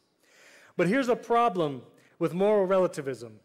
But 0.75 0.87
here's 0.87 1.07
a 1.07 1.15
problem 1.15 1.81
with 2.19 2.33
moral 2.33 2.65
relativism. 2.65 3.39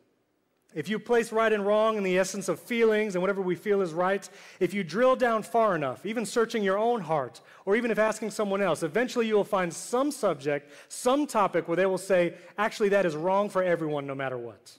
If 0.74 0.88
you 0.88 0.98
place 0.98 1.32
right 1.32 1.52
and 1.52 1.66
wrong 1.66 1.96
in 1.96 2.02
the 2.02 2.18
essence 2.18 2.48
of 2.48 2.60
feelings 2.60 3.14
and 3.14 3.22
whatever 3.22 3.40
we 3.40 3.54
feel 3.54 3.80
is 3.80 3.94
right, 3.94 4.28
if 4.60 4.74
you 4.74 4.84
drill 4.84 5.16
down 5.16 5.42
far 5.42 5.74
enough, 5.74 6.04
even 6.04 6.26
searching 6.26 6.62
your 6.62 6.76
own 6.76 7.00
heart, 7.00 7.40
or 7.64 7.74
even 7.74 7.90
if 7.90 7.98
asking 7.98 8.32
someone 8.32 8.60
else, 8.60 8.82
eventually 8.82 9.26
you 9.26 9.34
will 9.34 9.44
find 9.44 9.72
some 9.72 10.10
subject, 10.10 10.70
some 10.88 11.26
topic 11.26 11.68
where 11.68 11.76
they 11.76 11.86
will 11.86 11.96
say, 11.96 12.34
actually, 12.58 12.90
that 12.90 13.06
is 13.06 13.16
wrong 13.16 13.48
for 13.48 13.62
everyone 13.62 14.06
no 14.06 14.14
matter 14.14 14.36
what. 14.36 14.76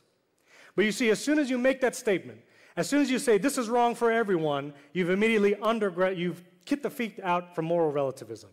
But 0.75 0.85
you 0.85 0.91
see, 0.91 1.09
as 1.09 1.19
soon 1.19 1.39
as 1.39 1.49
you 1.49 1.57
make 1.57 1.81
that 1.81 1.95
statement, 1.95 2.39
as 2.77 2.87
soon 2.87 3.01
as 3.01 3.09
you 3.09 3.17
say 3.17 3.39
this 3.39 3.57
is 3.57 3.67
wrong 3.67 3.95
for 3.95 4.11
everyone, 4.11 4.73
you've 4.93 5.09
immediately 5.09 5.55
undergrad, 5.55 6.19
you've 6.19 6.43
kicked 6.65 6.83
the 6.83 6.89
feet 6.91 7.19
out 7.23 7.55
from 7.55 7.65
moral 7.65 7.91
relativism. 7.91 8.51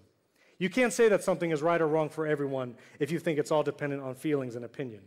You 0.59 0.71
can't 0.71 0.93
say 0.93 1.11
that 1.11 1.23
something 1.23 1.51
is 1.51 1.61
right 1.61 1.81
or 1.83 1.87
wrong 1.87 2.09
for 2.09 2.27
everyone 2.27 2.77
if 2.99 3.11
you 3.11 3.19
think 3.19 3.39
it's 3.39 3.51
all 3.51 3.63
dependent 3.63 4.03
on 4.03 4.15
feelings 4.15 4.57
and 4.57 4.65
opinion. 4.65 5.03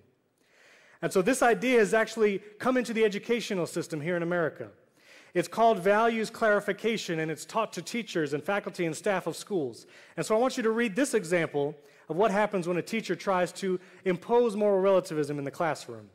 And 1.01 1.11
so 1.11 1.21
this 1.21 1.41
idea 1.41 1.79
has 1.79 1.93
actually 1.93 2.39
come 2.59 2.77
into 2.77 2.93
the 2.93 3.05
educational 3.05 3.65
system 3.65 4.01
here 4.01 4.17
in 4.17 4.23
America. 4.23 4.69
It's 5.33 5.47
called 5.47 5.79
values 5.79 6.29
clarification, 6.29 7.19
and 7.19 7.29
it's 7.29 7.45
taught 7.45 7.71
to 7.73 7.81
teachers 7.81 8.33
and 8.33 8.43
faculty 8.43 8.85
and 8.85 8.95
staff 8.95 9.27
of 9.27 9.35
schools. 9.35 9.85
And 10.17 10.25
so 10.25 10.35
I 10.35 10.39
want 10.39 10.57
you 10.57 10.63
to 10.63 10.71
read 10.71 10.95
this 10.95 11.13
example 11.13 11.75
of 12.09 12.15
what 12.15 12.31
happens 12.31 12.67
when 12.67 12.77
a 12.77 12.81
teacher 12.81 13.15
tries 13.15 13.51
to 13.53 13.79
impose 14.05 14.55
moral 14.55 14.79
relativism 14.81 15.37
in 15.37 15.45
the 15.45 15.51
classroom. 15.51 16.09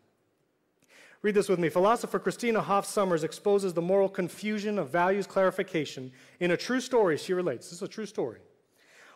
Read 1.23 1.35
this 1.35 1.49
with 1.49 1.59
me. 1.59 1.71
Philosopher 1.71 2.19
Christina 2.19 2.61
Hoff 2.61 2.87
Sommers 2.87 3.25
exposes 3.25 3.73
the 3.73 3.81
moral 3.81 4.11
confusion 4.11 4.79
of 4.79 4.91
values 4.91 5.27
clarification 5.27 6.13
in 6.41 6.51
a 6.51 6.57
true 6.57 6.81
story 6.81 7.17
she 7.17 7.33
relates. 7.33 7.71
This 7.71 7.79
is 7.79 7.83
a 7.83 7.89
true 7.89 8.05
story. 8.05 8.41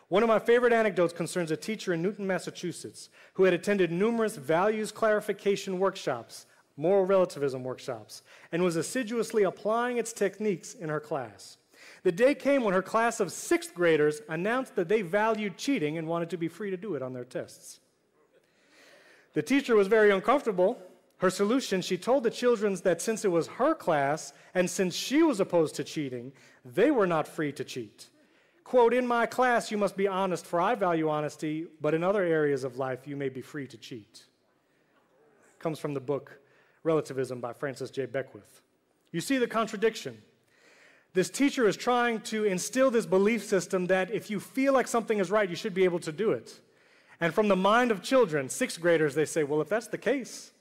One 0.09 0.23
of 0.23 0.29
my 0.29 0.39
favorite 0.39 0.73
anecdotes 0.73 1.13
concerns 1.13 1.51
a 1.51 1.57
teacher 1.57 1.93
in 1.93 2.01
Newton, 2.01 2.25
Massachusetts, 2.25 3.09
who 3.33 3.43
had 3.43 3.53
attended 3.53 3.91
numerous 3.91 4.35
values 4.35 4.91
clarification 4.91 5.77
workshops, 5.77 6.47
moral 6.75 7.05
relativism 7.05 7.63
workshops, 7.63 8.23
and 8.51 8.63
was 8.63 8.75
assiduously 8.75 9.43
applying 9.43 9.97
its 9.97 10.11
techniques 10.11 10.73
in 10.73 10.89
her 10.89 10.99
class. 10.99 11.57
The 12.01 12.11
day 12.11 12.33
came 12.33 12.63
when 12.63 12.73
her 12.73 12.81
class 12.81 13.19
of 13.19 13.31
sixth 13.31 13.75
graders 13.75 14.21
announced 14.27 14.75
that 14.75 14.89
they 14.89 15.03
valued 15.03 15.57
cheating 15.57 15.99
and 15.99 16.07
wanted 16.07 16.31
to 16.31 16.37
be 16.37 16.47
free 16.47 16.71
to 16.71 16.77
do 16.77 16.95
it 16.95 17.03
on 17.03 17.13
their 17.13 17.23
tests. 17.23 17.79
The 19.33 19.43
teacher 19.43 19.75
was 19.75 19.87
very 19.87 20.09
uncomfortable. 20.09 20.79
Her 21.17 21.29
solution, 21.29 21.81
she 21.81 21.97
told 21.97 22.23
the 22.23 22.31
children 22.31 22.75
that 22.83 23.01
since 23.01 23.25
it 23.25 23.31
was 23.31 23.47
her 23.47 23.75
class 23.75 24.33
and 24.55 24.67
since 24.67 24.95
she 24.95 25.21
was 25.21 25.39
opposed 25.39 25.75
to 25.75 25.83
cheating, 25.83 26.31
they 26.65 26.89
were 26.89 27.07
not 27.07 27.27
free 27.27 27.51
to 27.51 27.63
cheat. 27.63 28.09
Quote, 28.69 28.93
in 28.93 29.07
my 29.07 29.25
class, 29.25 29.71
you 29.71 29.79
must 29.79 29.97
be 29.97 30.07
honest, 30.07 30.45
for 30.45 30.61
I 30.61 30.75
value 30.75 31.09
honesty, 31.09 31.65
but 31.81 31.95
in 31.95 32.03
other 32.03 32.21
areas 32.21 32.63
of 32.63 32.77
life, 32.77 33.07
you 33.07 33.15
may 33.15 33.27
be 33.27 33.41
free 33.41 33.65
to 33.65 33.77
cheat. 33.77 34.25
Comes 35.57 35.79
from 35.79 35.95
the 35.95 35.99
book 35.99 36.39
Relativism 36.83 37.41
by 37.41 37.51
Francis 37.51 37.89
J. 37.89 38.05
Beckwith. 38.05 38.61
You 39.11 39.21
see 39.21 39.39
the 39.39 39.47
contradiction. 39.47 40.21
This 41.15 41.31
teacher 41.31 41.67
is 41.67 41.75
trying 41.75 42.21
to 42.25 42.43
instill 42.43 42.91
this 42.91 43.07
belief 43.07 43.43
system 43.43 43.87
that 43.87 44.11
if 44.11 44.29
you 44.29 44.39
feel 44.39 44.71
like 44.71 44.87
something 44.87 45.17
is 45.17 45.31
right, 45.31 45.49
you 45.49 45.55
should 45.55 45.73
be 45.73 45.83
able 45.83 45.99
to 46.01 46.11
do 46.11 46.29
it. 46.29 46.59
And 47.19 47.33
from 47.33 47.47
the 47.47 47.55
mind 47.55 47.89
of 47.89 48.03
children, 48.03 48.49
sixth 48.49 48.79
graders, 48.79 49.15
they 49.15 49.25
say, 49.25 49.43
well, 49.43 49.61
if 49.61 49.69
that's 49.69 49.87
the 49.87 49.97
case, 49.97 50.51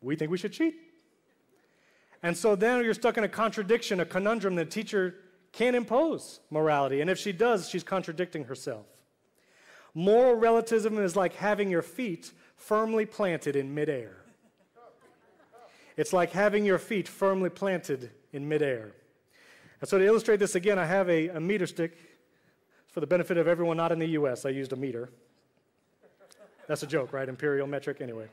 we 0.00 0.16
think 0.16 0.30
we 0.30 0.38
should 0.38 0.54
cheat. 0.54 0.76
And 2.22 2.34
so 2.34 2.56
then 2.56 2.82
you're 2.82 2.94
stuck 2.94 3.18
in 3.18 3.24
a 3.24 3.28
contradiction, 3.28 4.00
a 4.00 4.06
conundrum. 4.06 4.54
That 4.54 4.70
the 4.70 4.82
teacher 4.82 5.16
can't 5.54 5.76
impose 5.76 6.40
morality. 6.50 7.00
And 7.00 7.08
if 7.08 7.18
she 7.18 7.32
does, 7.32 7.68
she's 7.68 7.84
contradicting 7.84 8.44
herself. 8.44 8.86
Moral 9.94 10.34
relativism 10.34 10.98
is 10.98 11.14
like 11.14 11.34
having 11.34 11.70
your 11.70 11.82
feet 11.82 12.32
firmly 12.56 13.06
planted 13.06 13.54
in 13.54 13.72
midair. 13.72 14.16
It's 15.96 16.12
like 16.12 16.32
having 16.32 16.64
your 16.64 16.78
feet 16.78 17.06
firmly 17.06 17.50
planted 17.50 18.10
in 18.32 18.48
midair. 18.48 18.92
And 19.80 19.88
so, 19.88 19.98
to 19.98 20.04
illustrate 20.04 20.38
this 20.38 20.56
again, 20.56 20.78
I 20.78 20.86
have 20.86 21.08
a, 21.08 21.28
a 21.28 21.40
meter 21.40 21.66
stick. 21.66 21.96
For 22.88 23.00
the 23.00 23.06
benefit 23.06 23.36
of 23.36 23.48
everyone 23.48 23.76
not 23.76 23.92
in 23.92 23.98
the 23.98 24.06
US, 24.08 24.44
I 24.44 24.48
used 24.50 24.72
a 24.72 24.76
meter. 24.76 25.10
That's 26.66 26.82
a 26.82 26.86
joke, 26.86 27.12
right? 27.12 27.28
Imperial 27.28 27.66
metric, 27.66 27.98
anyway. 28.00 28.26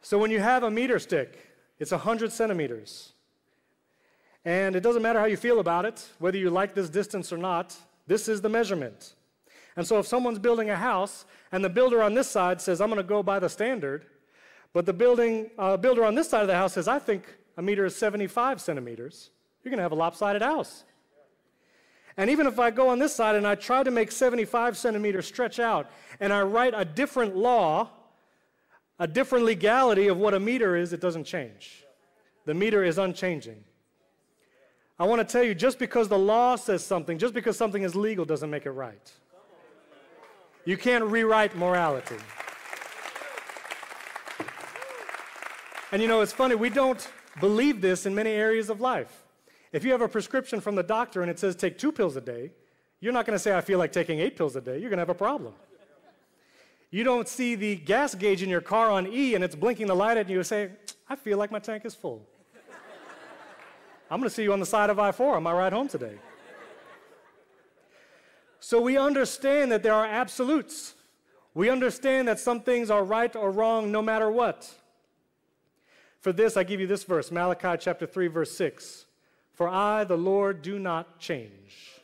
So, 0.00 0.16
when 0.16 0.30
you 0.30 0.40
have 0.40 0.62
a 0.62 0.70
meter 0.70 0.98
stick, 0.98 1.54
it's 1.78 1.90
100 1.90 2.32
centimeters. 2.32 3.12
And 4.44 4.76
it 4.76 4.80
doesn't 4.80 5.02
matter 5.02 5.18
how 5.18 5.26
you 5.26 5.36
feel 5.36 5.60
about 5.60 5.84
it, 5.84 6.08
whether 6.18 6.38
you 6.38 6.50
like 6.50 6.74
this 6.74 6.88
distance 6.88 7.32
or 7.32 7.38
not, 7.38 7.76
this 8.06 8.28
is 8.28 8.40
the 8.40 8.48
measurement. 8.48 9.14
And 9.76 9.86
so 9.86 9.98
if 9.98 10.06
someone's 10.06 10.38
building 10.38 10.70
a 10.70 10.76
house 10.76 11.24
and 11.52 11.64
the 11.64 11.68
builder 11.68 12.02
on 12.02 12.14
this 12.14 12.28
side 12.28 12.60
says, 12.60 12.80
I'm 12.80 12.88
going 12.88 12.96
to 12.96 13.02
go 13.02 13.22
by 13.22 13.38
the 13.38 13.48
standard, 13.48 14.06
but 14.72 14.86
the 14.86 14.92
building, 14.92 15.50
uh, 15.58 15.76
builder 15.76 16.04
on 16.04 16.14
this 16.14 16.28
side 16.28 16.42
of 16.42 16.48
the 16.48 16.56
house 16.56 16.72
says, 16.72 16.88
I 16.88 16.98
think 16.98 17.24
a 17.56 17.62
meter 17.62 17.84
is 17.84 17.94
75 17.94 18.60
centimeters, 18.60 19.30
you're 19.62 19.70
going 19.70 19.78
to 19.78 19.82
have 19.82 19.92
a 19.92 19.96
lopsided 19.96 20.42
house. 20.42 20.84
And 22.16 22.30
even 22.30 22.48
if 22.48 22.58
I 22.58 22.72
go 22.72 22.88
on 22.88 22.98
this 22.98 23.14
side 23.14 23.36
and 23.36 23.46
I 23.46 23.54
try 23.54 23.84
to 23.84 23.92
make 23.92 24.10
75 24.10 24.76
centimeters 24.76 25.26
stretch 25.26 25.60
out 25.60 25.88
and 26.18 26.32
I 26.32 26.42
write 26.42 26.74
a 26.76 26.84
different 26.84 27.36
law, 27.36 27.90
a 28.98 29.06
different 29.06 29.44
legality 29.44 30.08
of 30.08 30.16
what 30.16 30.34
a 30.34 30.40
meter 30.40 30.74
is, 30.74 30.92
it 30.92 31.00
doesn't 31.00 31.24
change. 31.24 31.84
The 32.44 32.54
meter 32.54 32.82
is 32.82 32.98
unchanging. 32.98 33.62
I 34.98 35.06
want 35.06 35.26
to 35.26 35.32
tell 35.32 35.44
you 35.44 35.54
just 35.54 35.78
because 35.78 36.08
the 36.08 36.18
law 36.18 36.56
says 36.56 36.84
something, 36.84 37.18
just 37.18 37.32
because 37.32 37.56
something 37.56 37.82
is 37.82 37.94
legal, 37.94 38.24
doesn't 38.24 38.50
make 38.50 38.66
it 38.66 38.72
right. 38.72 39.12
You 40.64 40.76
can't 40.76 41.04
rewrite 41.04 41.56
morality. 41.56 42.16
And 45.92 46.02
you 46.02 46.08
know, 46.08 46.20
it's 46.20 46.32
funny, 46.32 46.54
we 46.54 46.68
don't 46.68 47.08
believe 47.40 47.80
this 47.80 48.06
in 48.06 48.14
many 48.14 48.30
areas 48.30 48.68
of 48.68 48.80
life. 48.80 49.22
If 49.72 49.84
you 49.84 49.92
have 49.92 50.00
a 50.00 50.08
prescription 50.08 50.60
from 50.60 50.74
the 50.74 50.82
doctor 50.82 51.22
and 51.22 51.30
it 51.30 51.38
says 51.38 51.54
take 51.54 51.78
two 51.78 51.92
pills 51.92 52.16
a 52.16 52.20
day, 52.20 52.50
you're 53.00 53.12
not 53.12 53.24
going 53.24 53.36
to 53.36 53.38
say, 53.38 53.56
I 53.56 53.60
feel 53.60 53.78
like 53.78 53.92
taking 53.92 54.18
eight 54.18 54.36
pills 54.36 54.56
a 54.56 54.60
day. 54.60 54.78
You're 54.78 54.90
going 54.90 54.98
to 54.98 55.02
have 55.02 55.08
a 55.08 55.14
problem. 55.14 55.54
You 56.90 57.04
don't 57.04 57.28
see 57.28 57.54
the 57.54 57.76
gas 57.76 58.14
gauge 58.14 58.42
in 58.42 58.48
your 58.48 58.60
car 58.60 58.90
on 58.90 59.06
E 59.06 59.34
and 59.34 59.44
it's 59.44 59.54
blinking 59.54 59.86
the 59.86 59.94
light 59.94 60.16
at 60.16 60.28
you 60.28 60.38
and 60.38 60.46
say, 60.46 60.70
I 61.08 61.16
feel 61.16 61.38
like 61.38 61.52
my 61.52 61.58
tank 61.58 61.84
is 61.84 61.94
full. 61.94 62.26
I'm 64.10 64.20
going 64.20 64.28
to 64.28 64.34
see 64.34 64.42
you 64.42 64.52
on 64.52 64.60
the 64.60 64.66
side 64.66 64.90
of 64.90 64.98
I 64.98 65.12
4 65.12 65.36
on 65.36 65.42
my 65.42 65.52
ride 65.52 65.72
home 65.72 65.88
today. 65.88 66.14
So 68.60 68.80
we 68.80 68.96
understand 68.96 69.70
that 69.72 69.82
there 69.82 69.94
are 69.94 70.06
absolutes. 70.06 70.94
We 71.54 71.70
understand 71.70 72.28
that 72.28 72.38
some 72.38 72.60
things 72.60 72.90
are 72.90 73.04
right 73.04 73.34
or 73.34 73.50
wrong 73.50 73.92
no 73.92 74.02
matter 74.02 74.30
what. 74.30 74.70
For 76.20 76.32
this, 76.32 76.56
I 76.56 76.64
give 76.64 76.80
you 76.80 76.86
this 76.86 77.04
verse 77.04 77.30
Malachi 77.30 77.76
chapter 77.80 78.06
3, 78.06 78.26
verse 78.28 78.52
6. 78.52 79.06
For 79.52 79.68
I, 79.68 80.04
the 80.04 80.16
Lord, 80.16 80.62
do 80.62 80.78
not 80.78 81.18
change. 81.18 82.00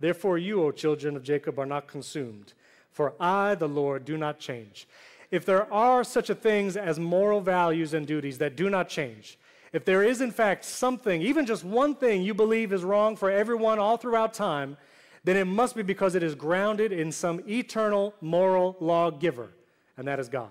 Therefore, 0.00 0.38
you, 0.38 0.62
O 0.62 0.70
children 0.72 1.16
of 1.16 1.22
Jacob, 1.22 1.58
are 1.58 1.66
not 1.66 1.86
consumed. 1.86 2.54
For 2.90 3.14
I, 3.20 3.54
the 3.54 3.68
Lord, 3.68 4.04
do 4.04 4.16
not 4.16 4.38
change. 4.38 4.88
If 5.30 5.46
there 5.46 5.72
are 5.72 6.04
such 6.04 6.28
a 6.28 6.34
things 6.34 6.76
as 6.76 6.98
moral 6.98 7.40
values 7.40 7.94
and 7.94 8.06
duties 8.06 8.38
that 8.38 8.56
do 8.56 8.68
not 8.68 8.88
change, 8.88 9.38
if 9.72 9.84
there 9.84 10.02
is, 10.02 10.20
in 10.20 10.30
fact, 10.30 10.64
something, 10.64 11.22
even 11.22 11.46
just 11.46 11.64
one 11.64 11.94
thing 11.94 12.22
you 12.22 12.34
believe 12.34 12.72
is 12.72 12.84
wrong 12.84 13.16
for 13.16 13.30
everyone 13.30 13.78
all 13.78 13.96
throughout 13.96 14.34
time, 14.34 14.76
then 15.24 15.36
it 15.36 15.46
must 15.46 15.74
be 15.76 15.82
because 15.82 16.14
it 16.14 16.22
is 16.22 16.34
grounded 16.34 16.92
in 16.92 17.10
some 17.12 17.40
eternal 17.48 18.14
moral 18.20 18.76
lawgiver, 18.80 19.50
and 19.96 20.06
that 20.08 20.18
is 20.18 20.28
God. 20.28 20.50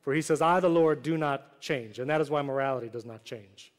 For 0.00 0.12
he 0.12 0.22
says, 0.22 0.42
I, 0.42 0.58
the 0.58 0.68
Lord, 0.68 1.02
do 1.02 1.16
not 1.16 1.60
change, 1.60 1.98
and 1.98 2.10
that 2.10 2.20
is 2.20 2.30
why 2.30 2.42
morality 2.42 2.88
does 2.88 3.04
not 3.04 3.24
change. 3.24 3.72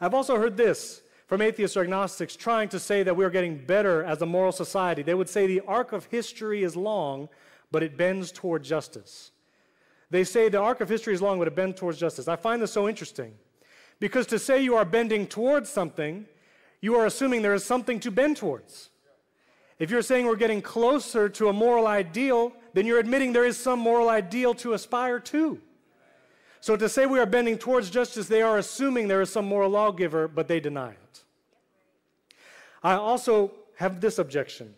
I've 0.00 0.14
also 0.14 0.36
heard 0.36 0.56
this 0.56 1.02
from 1.28 1.42
atheists 1.42 1.76
or 1.76 1.82
agnostics 1.82 2.34
trying 2.34 2.68
to 2.70 2.80
say 2.80 3.04
that 3.04 3.14
we're 3.14 3.30
getting 3.30 3.64
better 3.64 4.02
as 4.02 4.20
a 4.22 4.26
moral 4.26 4.50
society. 4.50 5.02
They 5.02 5.14
would 5.14 5.28
say 5.28 5.46
the 5.46 5.60
arc 5.60 5.92
of 5.92 6.06
history 6.06 6.64
is 6.64 6.74
long, 6.74 7.28
but 7.70 7.84
it 7.84 7.96
bends 7.96 8.32
toward 8.32 8.64
justice. 8.64 9.30
They 10.10 10.24
say 10.24 10.48
the 10.48 10.58
arc 10.58 10.80
of 10.80 10.88
history 10.88 11.14
is 11.14 11.22
long, 11.22 11.38
but 11.38 11.46
it 11.46 11.54
bends 11.54 11.78
towards 11.78 11.98
justice. 11.98 12.26
I 12.26 12.34
find 12.34 12.60
this 12.60 12.72
so 12.72 12.88
interesting. 12.88 13.32
Because 14.00 14.26
to 14.28 14.38
say 14.38 14.62
you 14.62 14.74
are 14.74 14.84
bending 14.84 15.26
towards 15.26 15.68
something, 15.68 16.26
you 16.80 16.96
are 16.96 17.06
assuming 17.06 17.42
there 17.42 17.54
is 17.54 17.64
something 17.64 18.00
to 18.00 18.10
bend 18.10 18.38
towards. 18.38 18.88
If 19.78 19.90
you're 19.90 20.02
saying 20.02 20.26
we're 20.26 20.36
getting 20.36 20.62
closer 20.62 21.28
to 21.28 21.48
a 21.48 21.52
moral 21.52 21.86
ideal, 21.86 22.52
then 22.72 22.86
you're 22.86 22.98
admitting 22.98 23.32
there 23.32 23.44
is 23.44 23.56
some 23.56 23.78
moral 23.78 24.08
ideal 24.08 24.54
to 24.54 24.72
aspire 24.72 25.20
to. 25.20 25.60
So 26.60 26.76
to 26.76 26.88
say 26.88 27.06
we 27.06 27.18
are 27.18 27.26
bending 27.26 27.56
towards 27.56 27.88
justice, 27.88 28.28
they 28.28 28.42
are 28.42 28.58
assuming 28.58 29.08
there 29.08 29.22
is 29.22 29.30
some 29.30 29.46
moral 29.46 29.70
lawgiver, 29.70 30.28
but 30.28 30.48
they 30.48 30.60
deny 30.60 30.90
it. 30.90 31.22
I 32.82 32.94
also 32.94 33.52
have 33.76 34.00
this 34.00 34.18
objection. 34.18 34.74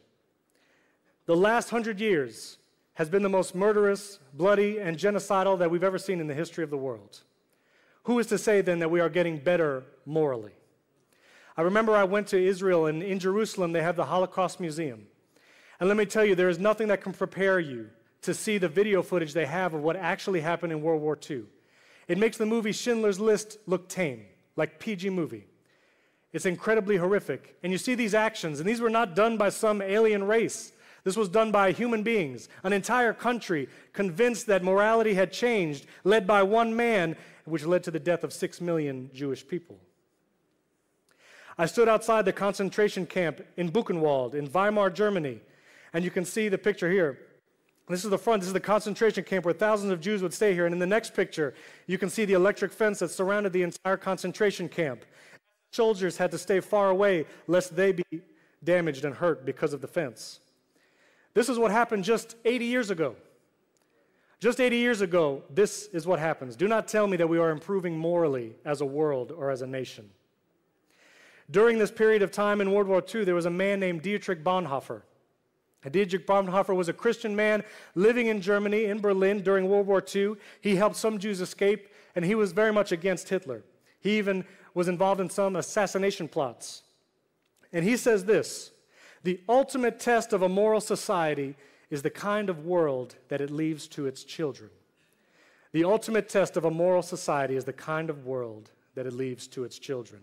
The 1.27 1.37
last 1.37 1.71
hundred 1.71 2.01
years 2.01 2.59
has 2.95 3.09
been 3.09 3.23
the 3.23 3.29
most 3.29 3.55
murderous, 3.55 4.19
bloody, 4.35 4.79
and 4.79 4.97
genocidal 4.97 5.59
that 5.59 5.71
we've 5.71 5.85
ever 5.85 5.99
seen 5.99 6.21
in 6.21 6.27
the 6.27 6.35
history 6.35 6.63
of 6.63 6.71
the 6.71 6.77
world. 6.77 7.23
Who 8.05 8.19
is 8.19 8.27
to 8.29 8.39
say 8.39 8.61
then 8.61 8.81
that 8.81 8.91
we 8.91 9.01
are 9.01 9.09
getting 9.09 9.39
better 9.39 9.85
morally? 10.05 10.53
I 11.57 11.63
remember 11.63 11.95
I 11.95 12.05
went 12.05 12.29
to 12.29 12.43
Israel, 12.43 12.87
and 12.87 13.03
in 13.03 13.19
Jerusalem, 13.19 13.73
they 13.73 13.83
have 13.83 13.97
the 13.97 14.07
Holocaust 14.07 14.59
Museum. 14.59 15.07
And 15.79 15.89
let 15.89 15.99
me 15.99 16.07
tell 16.07 16.25
you, 16.25 16.35
there 16.35 16.49
is 16.49 16.59
nothing 16.59 16.89
that 16.89 17.03
can 17.03 17.13
prepare 17.13 17.61
you 17.61 17.91
to 18.23 18.33
see 18.33 18.59
the 18.59 18.69
video 18.69 19.03
footage 19.03 19.35
they 19.35 19.47
have 19.47 19.75
of 19.75 19.83
what 19.83 19.97
actually 19.97 20.41
happened 20.41 20.73
in 20.73 20.81
World 20.81 21.03
War 21.03 21.19
II. 21.29 21.43
It 22.09 22.19
makes 22.19 22.37
the 22.37 22.47
movie 22.47 22.73
Schindler's 22.73 23.21
List 23.21 23.59
look 23.67 23.89
tame, 23.89 24.25
like 24.57 24.79
PG 24.79 25.11
movie. 25.11 25.47
It's 26.33 26.47
incredibly 26.47 26.97
horrific. 26.97 27.57
And 27.63 27.73
you 27.73 27.79
see 27.79 27.95
these 27.95 28.15
actions, 28.15 28.59
and 28.59 28.69
these 28.69 28.81
were 28.81 28.91
not 28.91 29.15
done 29.15 29.37
by 29.37 29.51
some 29.51 29.83
alien 29.83 30.25
race. 30.25 30.73
This 31.05 31.17
was 31.17 31.29
done 31.29 31.51
by 31.51 31.73
human 31.73 32.03
beings, 32.03 32.49
an 32.63 32.73
entire 32.73 33.13
country 33.13 33.69
convinced 33.93 34.47
that 34.47 34.63
morality 34.63 35.15
had 35.15 35.33
changed, 35.33 35.87
led 36.05 36.27
by 36.27 36.45
one 36.45 36.77
man, 36.77 37.17
which 37.45 37.65
led 37.65 37.83
to 37.85 37.91
the 37.91 38.01
death 38.01 38.25
of 38.25 38.33
six 38.33 38.61
million 38.61 39.11
Jewish 39.13 39.47
people. 39.47 39.79
I 41.59 41.67
stood 41.67 41.89
outside 41.89 42.25
the 42.25 42.33
concentration 42.33 43.07
camp 43.07 43.43
in 43.57 43.71
Buchenwald 43.71 44.35
in 44.35 44.47
Weimar, 44.47 44.91
Germany, 44.91 45.41
and 45.93 46.05
you 46.05 46.11
can 46.11 46.25
see 46.25 46.49
the 46.49 46.59
picture 46.59 46.91
here. 46.91 47.19
This 47.89 48.05
is 48.05 48.11
the 48.11 48.19
front. 48.19 48.41
This 48.41 48.47
is 48.47 48.55
the 48.55 48.61
concentration 48.61 49.25
camp 49.25 49.45
where 49.45 49.53
thousands 49.53 49.93
of 49.93 50.01
Jews 50.01 50.23
would 50.23 50.33
stay 50.33 50.55
here. 50.55 50.67
And 50.67 50.73
in 50.73 50.79
the 50.79 50.87
next 50.87 51.15
picture, 51.15 51.53
you 51.87 51.99
can 51.99 52.09
see 52.09 52.25
the 52.25 52.33
electric 52.33 52.73
fence 52.73 53.01
that 53.01 53.11
surrounded 53.11 53.53
the 53.53 53.63
entire 53.63 53.97
concentration 53.97 54.69
camp. 54.69 55.05
Soldiers 55.73 56.17
had 56.17 56.31
to 56.31 56.39
stay 56.39 56.61
far 56.61 56.91
away 56.91 57.27
lest 57.47 57.77
they 57.77 57.93
be 57.93 58.23
damaged 58.63 59.05
and 59.05 59.15
hurt 59.15 59.45
because 59.45 59.73
of 59.73 59.81
the 59.81 59.89
fence. 59.89 60.41
This 61.35 61.49
is 61.49 61.59
what 61.59 61.71
happened 61.71 62.05
just 62.05 62.37
80 62.45 62.65
years 62.67 62.91
ago. 62.91 63.17
Just 64.43 64.61
80 64.61 64.77
years 64.77 65.03
ago, 65.03 65.45
this 65.49 65.87
is 65.93 66.05
what 66.05 66.19
happens. 66.19 66.57
Do 66.57 66.67
not 66.67 66.89
tell 66.89 67.07
me 67.07 67.17
that 67.17 67.29
we 67.29 67.39
are 67.39 67.51
improving 67.51 67.97
morally 67.97 68.57
as 68.65 68.81
a 68.81 68.85
world 68.85 69.31
or 69.31 69.53
as 69.53 69.63
a 69.63 69.69
nation. 69.69 70.11
During 71.49 71.79
this 71.79 71.93
period 71.93 72.23
of 72.23 72.33
time 72.33 72.61
in 72.61 72.73
World 72.73 72.89
War 72.89 73.05
II, 73.15 73.23
there 73.23 73.37
was 73.37 73.47
a 73.47 73.51
man 73.51 73.79
named 73.79 74.03
Dietrich 74.03 74.43
Bonhoeffer. 74.43 75.03
Dietrich 75.89 76.27
Bonhoeffer 76.27 76.75
was 76.75 76.89
a 76.89 76.93
Christian 76.93 77.37
man 77.37 77.63
living 77.95 78.27
in 78.27 78.41
Germany, 78.41 78.87
in 78.87 79.01
Berlin, 79.01 79.45
during 79.45 79.69
World 79.69 79.87
War 79.87 80.03
II. 80.13 80.35
He 80.61 80.75
helped 80.75 80.97
some 80.97 81.21
Jews 81.21 81.41
escape, 81.41 81.87
and 82.17 82.25
he 82.25 82.35
was 82.35 82.51
very 82.51 82.73
much 82.73 82.91
against 82.91 83.29
Hitler. 83.29 83.63
He 84.01 84.19
even 84.19 84.45
was 84.75 84.89
involved 84.89 85.21
in 85.21 85.31
some 85.31 85.55
assassination 85.55 86.27
plots. 86.27 86.83
And 87.73 87.85
he 87.85 87.97
says 87.97 88.25
this 88.25 88.73
The 89.23 89.41
ultimate 89.49 90.01
test 90.01 90.33
of 90.33 90.43
a 90.43 90.49
moral 90.49 90.81
society 90.81 91.55
is 91.93 92.01
the 92.01 92.09
kind 92.09 92.49
of 92.49 92.65
world 92.65 93.17
that 93.29 93.43
it 93.43 93.51
leaves 93.51 93.87
to 93.87 94.07
its 94.07 94.25
children. 94.25 94.71
The 95.73 95.85
ultimate 95.85 96.27
test 96.27 96.57
of 96.57 96.65
a 96.65 96.71
moral 96.71 97.03
society 97.03 97.55
is 97.55 97.67
the 97.67 97.73
kind 97.75 98.09
of 98.09 98.25
world 98.25 98.71
that 98.95 99.05
it 99.05 99.13
leaves 99.13 99.47
to 99.49 99.65
its 99.65 99.79
children. 99.79 100.23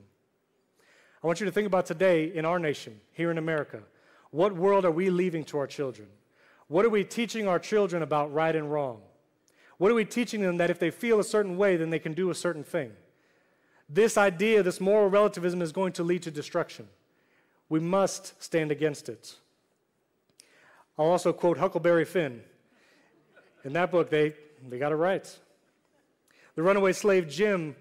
I 1.24 1.28
want 1.28 1.40
you 1.40 1.46
to 1.46 1.52
think 1.52 1.68
about 1.68 1.86
today 1.86 2.34
in 2.34 2.44
our 2.44 2.58
nation, 2.58 3.00
here 3.12 3.30
in 3.30 3.38
America. 3.38 3.84
What 4.32 4.56
world 4.56 4.84
are 4.84 4.90
we 4.90 5.12
leaving 5.12 5.44
to 5.46 5.60
our 5.60 5.68
children? 5.68 6.08
What 6.70 6.86
are 6.86 6.90
we 6.90 7.04
teaching 7.04 7.48
our 7.48 7.60
children 7.60 8.02
about 8.02 8.34
right 8.34 8.56
and 8.56 8.72
wrong? 8.72 9.02
What 9.78 9.92
are 9.92 9.96
we 9.96 10.06
teaching 10.06 10.42
them 10.42 10.58
that 10.58 10.72
if 10.72 10.80
they 10.80 10.90
feel 10.90 11.20
a 11.20 11.24
certain 11.24 11.56
way, 11.56 11.78
then 11.78 11.92
they 11.92 12.00
can 12.00 12.14
do 12.16 12.32
a 12.32 12.36
certain 12.36 12.64
thing? 12.64 12.94
This 13.88 14.18
idea, 14.18 14.64
this 14.64 14.82
moral 14.82 15.08
relativism, 15.12 15.62
is 15.62 15.72
going 15.72 15.94
to 15.94 16.04
lead 16.04 16.24
to 16.24 16.32
destruction. 16.32 16.88
We 17.70 17.80
must 17.80 18.42
stand 18.42 18.72
against 18.72 19.08
it. 19.08 19.36
I'll 21.00 21.08
also 21.08 21.32
quote 21.32 21.58
Huckleberry 21.58 22.04
Finn. 22.04 22.42
In 23.64 23.72
that 23.72 23.90
book, 23.90 24.10
they, 24.10 24.34
they 24.68 24.78
got 24.78 24.92
it 24.92 24.96
right. 24.96 25.40
The 26.56 26.62
runaway 26.62 26.92
slave 26.92 27.30
Jim 27.30 27.74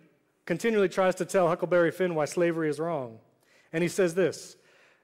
continually 0.46 0.88
tries 0.88 1.16
to 1.16 1.24
tell 1.24 1.48
Huckleberry 1.48 1.90
Finn 1.90 2.14
why 2.14 2.26
slavery 2.26 2.70
is 2.70 2.78
wrong. 2.78 3.18
And 3.72 3.82
he 3.82 3.88
says 3.88 4.14
this 4.14 4.56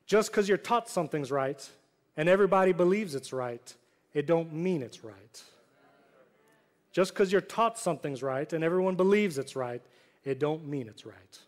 just 0.07 0.31
because 0.31 0.49
you're 0.49 0.59
taught 0.59 0.89
something's 0.89 1.33
right 1.33 1.69
and 2.17 2.29
everybody 2.29 2.73
believes 2.73 3.17
it's 3.17 3.33
right, 3.33 3.75
it 4.13 4.27
don't 4.27 4.53
mean 4.53 4.81
it's 4.81 5.03
right. 5.03 5.43
Just 6.93 7.13
because 7.13 7.33
you're 7.33 7.41
taught 7.41 7.81
something's 7.81 8.23
right 8.23 8.53
and 8.53 8.63
everyone 8.63 8.95
believes 8.95 9.39
it's 9.39 9.57
right, 9.57 9.83
it 10.25 10.39
don't 10.39 10.65
mean 10.65 10.87
it's 10.87 11.05
right. 11.05 11.39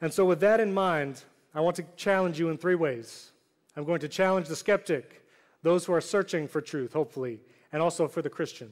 And 0.00 0.14
so 0.14 0.24
with 0.24 0.38
that 0.40 0.60
in 0.60 0.72
mind, 0.72 1.24
I 1.52 1.60
want 1.60 1.74
to 1.76 1.84
challenge 1.96 2.38
you 2.38 2.50
in 2.50 2.56
three 2.56 2.76
ways. 2.76 3.32
I'm 3.80 3.86
going 3.86 4.00
to 4.00 4.08
challenge 4.08 4.46
the 4.46 4.56
skeptic, 4.56 5.24
those 5.62 5.86
who 5.86 5.94
are 5.94 6.02
searching 6.02 6.46
for 6.46 6.60
truth, 6.60 6.92
hopefully, 6.92 7.40
and 7.72 7.80
also 7.80 8.08
for 8.08 8.20
the 8.20 8.28
Christian. 8.28 8.68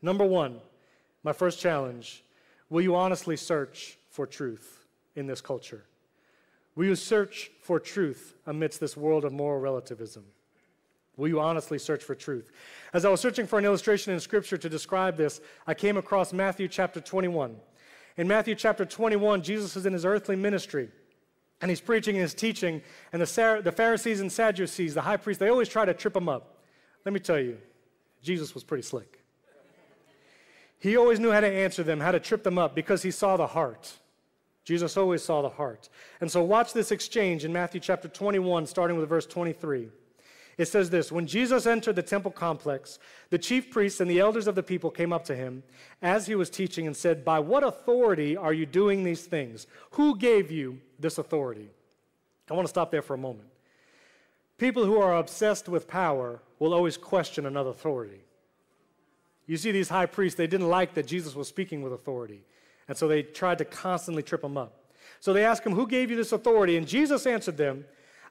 Number 0.00 0.24
one, 0.24 0.60
my 1.24 1.32
first 1.32 1.58
challenge 1.58 2.22
will 2.70 2.82
you 2.82 2.94
honestly 2.94 3.36
search 3.36 3.98
for 4.08 4.24
truth 4.24 4.86
in 5.16 5.26
this 5.26 5.40
culture? 5.40 5.86
Will 6.76 6.84
you 6.84 6.94
search 6.94 7.50
for 7.62 7.80
truth 7.80 8.36
amidst 8.46 8.78
this 8.78 8.96
world 8.96 9.24
of 9.24 9.32
moral 9.32 9.58
relativism? 9.58 10.22
Will 11.16 11.26
you 11.26 11.40
honestly 11.40 11.76
search 11.76 12.04
for 12.04 12.14
truth? 12.14 12.52
As 12.92 13.04
I 13.04 13.08
was 13.08 13.20
searching 13.20 13.44
for 13.44 13.58
an 13.58 13.64
illustration 13.64 14.12
in 14.12 14.20
Scripture 14.20 14.56
to 14.56 14.68
describe 14.68 15.16
this, 15.16 15.40
I 15.66 15.74
came 15.74 15.96
across 15.96 16.32
Matthew 16.32 16.68
chapter 16.68 17.00
21. 17.00 17.56
In 18.18 18.28
Matthew 18.28 18.54
chapter 18.54 18.84
21, 18.84 19.42
Jesus 19.42 19.74
is 19.74 19.84
in 19.84 19.92
his 19.92 20.04
earthly 20.04 20.36
ministry, 20.36 20.90
and 21.60 21.70
he's 21.70 21.80
preaching 21.80 22.16
and 22.16 22.22
he's 22.22 22.34
teaching, 22.34 22.82
and 23.12 23.22
the, 23.22 23.60
the 23.64 23.72
Pharisees 23.72 24.20
and 24.20 24.30
Sadducees, 24.30 24.94
the 24.94 25.00
high 25.00 25.16
priests, 25.16 25.40
they 25.40 25.48
always 25.48 25.68
try 25.68 25.84
to 25.84 25.94
trip 25.94 26.14
him 26.14 26.28
up. 26.28 26.58
Let 27.04 27.12
me 27.12 27.20
tell 27.20 27.38
you, 27.38 27.58
Jesus 28.22 28.54
was 28.54 28.64
pretty 28.64 28.82
slick. 28.82 29.20
He 30.78 30.96
always 30.96 31.18
knew 31.18 31.30
how 31.30 31.40
to 31.40 31.50
answer 31.50 31.82
them, 31.82 32.00
how 32.00 32.12
to 32.12 32.20
trip 32.20 32.42
them 32.42 32.58
up, 32.58 32.74
because 32.74 33.02
he 33.02 33.10
saw 33.10 33.36
the 33.36 33.46
heart. 33.46 33.98
Jesus 34.64 34.96
always 34.96 35.22
saw 35.22 35.42
the 35.42 35.48
heart. 35.48 35.88
And 36.20 36.30
so 36.30 36.42
watch 36.42 36.72
this 36.72 36.90
exchange 36.90 37.44
in 37.44 37.52
Matthew 37.52 37.80
chapter 37.80 38.08
21, 38.08 38.66
starting 38.66 38.98
with 38.98 39.08
verse 39.08 39.24
23. 39.24 39.88
It 40.58 40.66
says 40.66 40.90
this 40.90 41.12
When 41.12 41.26
Jesus 41.26 41.66
entered 41.66 41.96
the 41.96 42.02
temple 42.02 42.30
complex, 42.30 42.98
the 43.30 43.38
chief 43.38 43.70
priests 43.70 44.00
and 44.00 44.10
the 44.10 44.20
elders 44.20 44.46
of 44.46 44.54
the 44.54 44.62
people 44.62 44.90
came 44.90 45.12
up 45.12 45.24
to 45.26 45.36
him 45.36 45.62
as 46.02 46.26
he 46.26 46.34
was 46.34 46.50
teaching 46.50 46.86
and 46.86 46.96
said, 46.96 47.24
By 47.24 47.38
what 47.38 47.64
authority 47.64 48.36
are 48.36 48.52
you 48.52 48.66
doing 48.66 49.04
these 49.04 49.26
things? 49.26 49.66
Who 49.92 50.16
gave 50.16 50.50
you 50.50 50.80
this 50.98 51.18
authority? 51.18 51.68
I 52.50 52.54
want 52.54 52.66
to 52.66 52.70
stop 52.70 52.90
there 52.90 53.02
for 53.02 53.14
a 53.14 53.18
moment. 53.18 53.48
People 54.58 54.84
who 54.86 54.98
are 54.98 55.16
obsessed 55.16 55.68
with 55.68 55.86
power 55.86 56.40
will 56.58 56.72
always 56.72 56.96
question 56.96 57.44
another 57.44 57.70
authority. 57.70 58.20
You 59.46 59.56
see, 59.56 59.70
these 59.70 59.90
high 59.90 60.06
priests, 60.06 60.36
they 60.36 60.46
didn't 60.46 60.68
like 60.68 60.94
that 60.94 61.06
Jesus 61.06 61.34
was 61.34 61.48
speaking 61.48 61.82
with 61.82 61.92
authority. 61.92 62.42
And 62.88 62.96
so 62.96 63.06
they 63.06 63.22
tried 63.22 63.58
to 63.58 63.64
constantly 63.64 64.22
trip 64.22 64.42
him 64.42 64.56
up. 64.56 64.86
So 65.20 65.32
they 65.32 65.44
asked 65.44 65.64
him, 65.64 65.74
Who 65.74 65.86
gave 65.86 66.10
you 66.10 66.16
this 66.16 66.32
authority? 66.32 66.76
And 66.76 66.86
Jesus 66.86 67.26
answered 67.26 67.56
them, 67.58 67.84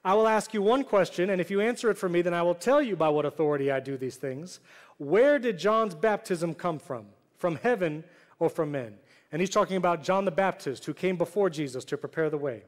I 0.06 0.14
will 0.14 0.28
ask 0.28 0.54
you 0.54 0.62
one 0.62 0.84
question, 0.84 1.32
and 1.32 1.42
if 1.42 1.50
you 1.50 1.62
answer 1.62 1.90
it 1.90 1.98
for 1.98 2.08
me, 2.08 2.22
then 2.22 2.36
I 2.36 2.44
will 2.44 2.54
tell 2.54 2.80
you 2.80 2.96
by 2.96 3.10
what 3.10 3.26
authority 3.26 3.72
I 3.72 3.80
do 3.80 3.98
these 3.98 4.18
things. 4.18 4.60
Where 5.00 5.40
did 5.40 5.58
John's 5.58 5.96
baptism 5.96 6.54
come 6.54 6.78
from? 6.78 7.08
From 7.38 7.56
heaven 7.56 8.04
or 8.38 8.48
from 8.48 8.72
men? 8.72 9.00
And 9.32 9.42
he's 9.42 9.50
talking 9.50 9.78
about 9.78 10.04
John 10.04 10.24
the 10.24 10.30
Baptist, 10.32 10.86
who 10.86 10.94
came 10.94 11.18
before 11.18 11.50
Jesus 11.50 11.84
to 11.86 11.98
prepare 11.98 12.30
the 12.30 12.38
way. 12.38 12.62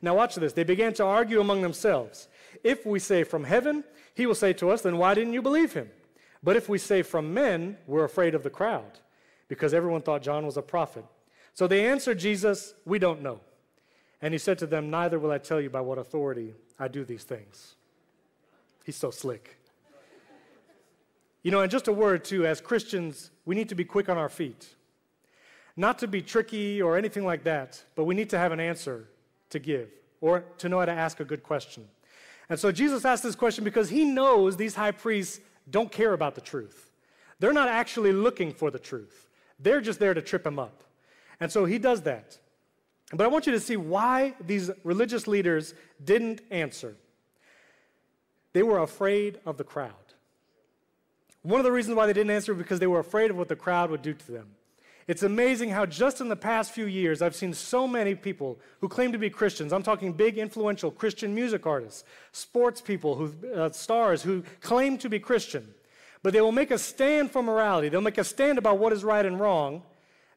Now, 0.00 0.14
watch 0.14 0.36
this. 0.36 0.52
They 0.52 0.62
began 0.62 0.94
to 0.94 1.04
argue 1.04 1.40
among 1.40 1.60
themselves. 1.60 2.28
If 2.62 2.86
we 2.86 3.00
say 3.00 3.24
from 3.24 3.42
heaven, 3.42 3.82
he 4.14 4.26
will 4.26 4.36
say 4.36 4.52
to 4.54 4.70
us, 4.70 4.82
Then 4.82 4.96
why 4.96 5.14
didn't 5.14 5.32
you 5.32 5.42
believe 5.42 5.72
him? 5.72 5.90
But 6.40 6.54
if 6.54 6.68
we 6.68 6.78
say 6.78 7.02
from 7.02 7.34
men, 7.34 7.78
we're 7.88 8.04
afraid 8.04 8.36
of 8.36 8.44
the 8.44 8.48
crowd 8.48 9.00
because 9.48 9.74
everyone 9.74 10.02
thought 10.02 10.22
John 10.22 10.46
was 10.46 10.56
a 10.56 10.62
prophet. 10.62 11.04
So 11.52 11.66
they 11.66 11.86
answered 11.88 12.20
Jesus, 12.20 12.74
We 12.86 13.00
don't 13.00 13.22
know. 13.22 13.40
And 14.22 14.34
he 14.34 14.38
said 14.38 14.58
to 14.58 14.66
them, 14.66 14.90
Neither 14.90 15.18
will 15.18 15.30
I 15.30 15.38
tell 15.38 15.60
you 15.60 15.70
by 15.70 15.80
what 15.80 15.98
authority 15.98 16.54
I 16.78 16.88
do 16.88 17.04
these 17.04 17.24
things. 17.24 17.74
He's 18.84 18.96
so 18.96 19.10
slick. 19.10 19.56
You 21.42 21.50
know, 21.50 21.60
and 21.60 21.70
just 21.70 21.88
a 21.88 21.92
word 21.92 22.24
too, 22.24 22.46
as 22.46 22.60
Christians, 22.60 23.30
we 23.46 23.54
need 23.54 23.70
to 23.70 23.74
be 23.74 23.84
quick 23.84 24.08
on 24.08 24.18
our 24.18 24.28
feet. 24.28 24.68
Not 25.76 25.98
to 26.00 26.08
be 26.08 26.20
tricky 26.20 26.82
or 26.82 26.98
anything 26.98 27.24
like 27.24 27.44
that, 27.44 27.82
but 27.94 28.04
we 28.04 28.14
need 28.14 28.28
to 28.30 28.38
have 28.38 28.52
an 28.52 28.60
answer 28.60 29.08
to 29.50 29.58
give 29.58 29.88
or 30.20 30.44
to 30.58 30.68
know 30.68 30.78
how 30.80 30.84
to 30.84 30.92
ask 30.92 31.20
a 31.20 31.24
good 31.24 31.42
question. 31.42 31.86
And 32.50 32.58
so 32.58 32.70
Jesus 32.72 33.04
asked 33.04 33.22
this 33.22 33.34
question 33.34 33.64
because 33.64 33.88
he 33.88 34.04
knows 34.04 34.56
these 34.56 34.74
high 34.74 34.90
priests 34.90 35.40
don't 35.70 35.90
care 35.90 36.12
about 36.12 36.34
the 36.34 36.40
truth. 36.40 36.90
They're 37.38 37.52
not 37.52 37.68
actually 37.68 38.12
looking 38.12 38.52
for 38.52 38.70
the 38.70 38.78
truth. 38.78 39.28
They're 39.58 39.80
just 39.80 39.98
there 39.98 40.12
to 40.12 40.20
trip 40.20 40.46
him 40.46 40.58
up. 40.58 40.82
And 41.38 41.50
so 41.50 41.64
he 41.64 41.78
does 41.78 42.02
that. 42.02 42.38
But 43.12 43.24
I 43.24 43.28
want 43.28 43.46
you 43.46 43.52
to 43.52 43.60
see 43.60 43.76
why 43.76 44.34
these 44.40 44.70
religious 44.84 45.26
leaders 45.26 45.74
didn't 46.02 46.42
answer. 46.50 46.96
They 48.52 48.62
were 48.62 48.78
afraid 48.78 49.40
of 49.44 49.56
the 49.56 49.64
crowd. 49.64 49.94
One 51.42 51.58
of 51.58 51.64
the 51.64 51.72
reasons 51.72 51.96
why 51.96 52.06
they 52.06 52.12
didn't 52.12 52.30
answer 52.30 52.52
was 52.52 52.62
because 52.62 52.80
they 52.80 52.86
were 52.86 53.00
afraid 53.00 53.30
of 53.30 53.36
what 53.36 53.48
the 53.48 53.56
crowd 53.56 53.90
would 53.90 54.02
do 54.02 54.12
to 54.12 54.32
them. 54.32 54.48
It's 55.08 55.22
amazing 55.24 55.70
how 55.70 55.86
just 55.86 56.20
in 56.20 56.28
the 56.28 56.36
past 56.36 56.70
few 56.70 56.86
years, 56.86 57.20
I've 57.20 57.34
seen 57.34 57.52
so 57.52 57.88
many 57.88 58.14
people 58.14 58.60
who 58.80 58.88
claim 58.88 59.10
to 59.10 59.18
be 59.18 59.28
Christians. 59.28 59.72
I'm 59.72 59.82
talking 59.82 60.12
big, 60.12 60.38
influential 60.38 60.92
Christian 60.92 61.34
music 61.34 61.66
artists, 61.66 62.04
sports 62.30 62.80
people, 62.80 63.16
who, 63.16 63.34
uh, 63.52 63.70
stars 63.72 64.22
who 64.22 64.44
claim 64.60 64.98
to 64.98 65.08
be 65.08 65.18
Christian. 65.18 65.74
But 66.22 66.32
they 66.32 66.40
will 66.40 66.52
make 66.52 66.70
a 66.70 66.78
stand 66.78 67.32
for 67.32 67.42
morality. 67.42 67.88
They'll 67.88 68.02
make 68.02 68.18
a 68.18 68.24
stand 68.24 68.58
about 68.58 68.78
what 68.78 68.92
is 68.92 69.02
right 69.02 69.24
and 69.24 69.40
wrong. 69.40 69.82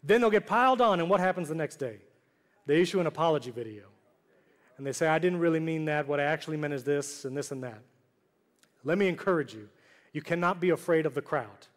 Then 0.01 0.21
they'll 0.21 0.31
get 0.31 0.47
piled 0.47 0.81
on, 0.81 0.99
and 0.99 1.09
what 1.09 1.19
happens 1.19 1.49
the 1.49 1.55
next 1.55 1.75
day? 1.75 1.97
They 2.65 2.81
issue 2.81 2.99
an 2.99 3.07
apology 3.07 3.51
video. 3.51 3.83
And 4.77 4.87
they 4.87 4.93
say, 4.93 5.07
I 5.07 5.19
didn't 5.19 5.39
really 5.39 5.59
mean 5.59 5.85
that. 5.85 6.07
What 6.07 6.19
I 6.19 6.23
actually 6.23 6.57
meant 6.57 6.73
is 6.73 6.83
this 6.83 7.25
and 7.25 7.37
this 7.37 7.51
and 7.51 7.63
that. 7.63 7.81
Let 8.83 8.97
me 8.97 9.07
encourage 9.07 9.53
you. 9.53 9.69
You 10.13 10.21
cannot 10.21 10.59
be 10.59 10.69
afraid 10.69 11.05
of 11.05 11.13
the 11.13 11.21
crowd. 11.21 11.67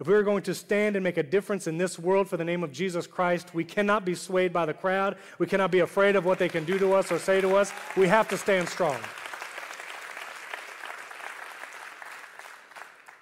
If 0.00 0.06
we 0.06 0.14
are 0.14 0.22
going 0.22 0.42
to 0.44 0.54
stand 0.54 0.94
and 0.94 1.02
make 1.02 1.16
a 1.16 1.22
difference 1.24 1.66
in 1.66 1.76
this 1.76 1.98
world 1.98 2.28
for 2.28 2.36
the 2.36 2.44
name 2.44 2.62
of 2.62 2.70
Jesus 2.70 3.06
Christ, 3.06 3.52
we 3.52 3.64
cannot 3.64 4.04
be 4.04 4.14
swayed 4.14 4.52
by 4.52 4.64
the 4.64 4.74
crowd. 4.74 5.16
We 5.38 5.46
cannot 5.46 5.72
be 5.72 5.80
afraid 5.80 6.14
of 6.14 6.24
what 6.24 6.38
they 6.38 6.48
can 6.48 6.64
do 6.64 6.78
to 6.78 6.92
us 6.92 7.10
or 7.10 7.18
say 7.18 7.40
to 7.40 7.56
us. 7.56 7.72
We 7.96 8.06
have 8.06 8.28
to 8.28 8.38
stand 8.38 8.68
strong. 8.68 8.96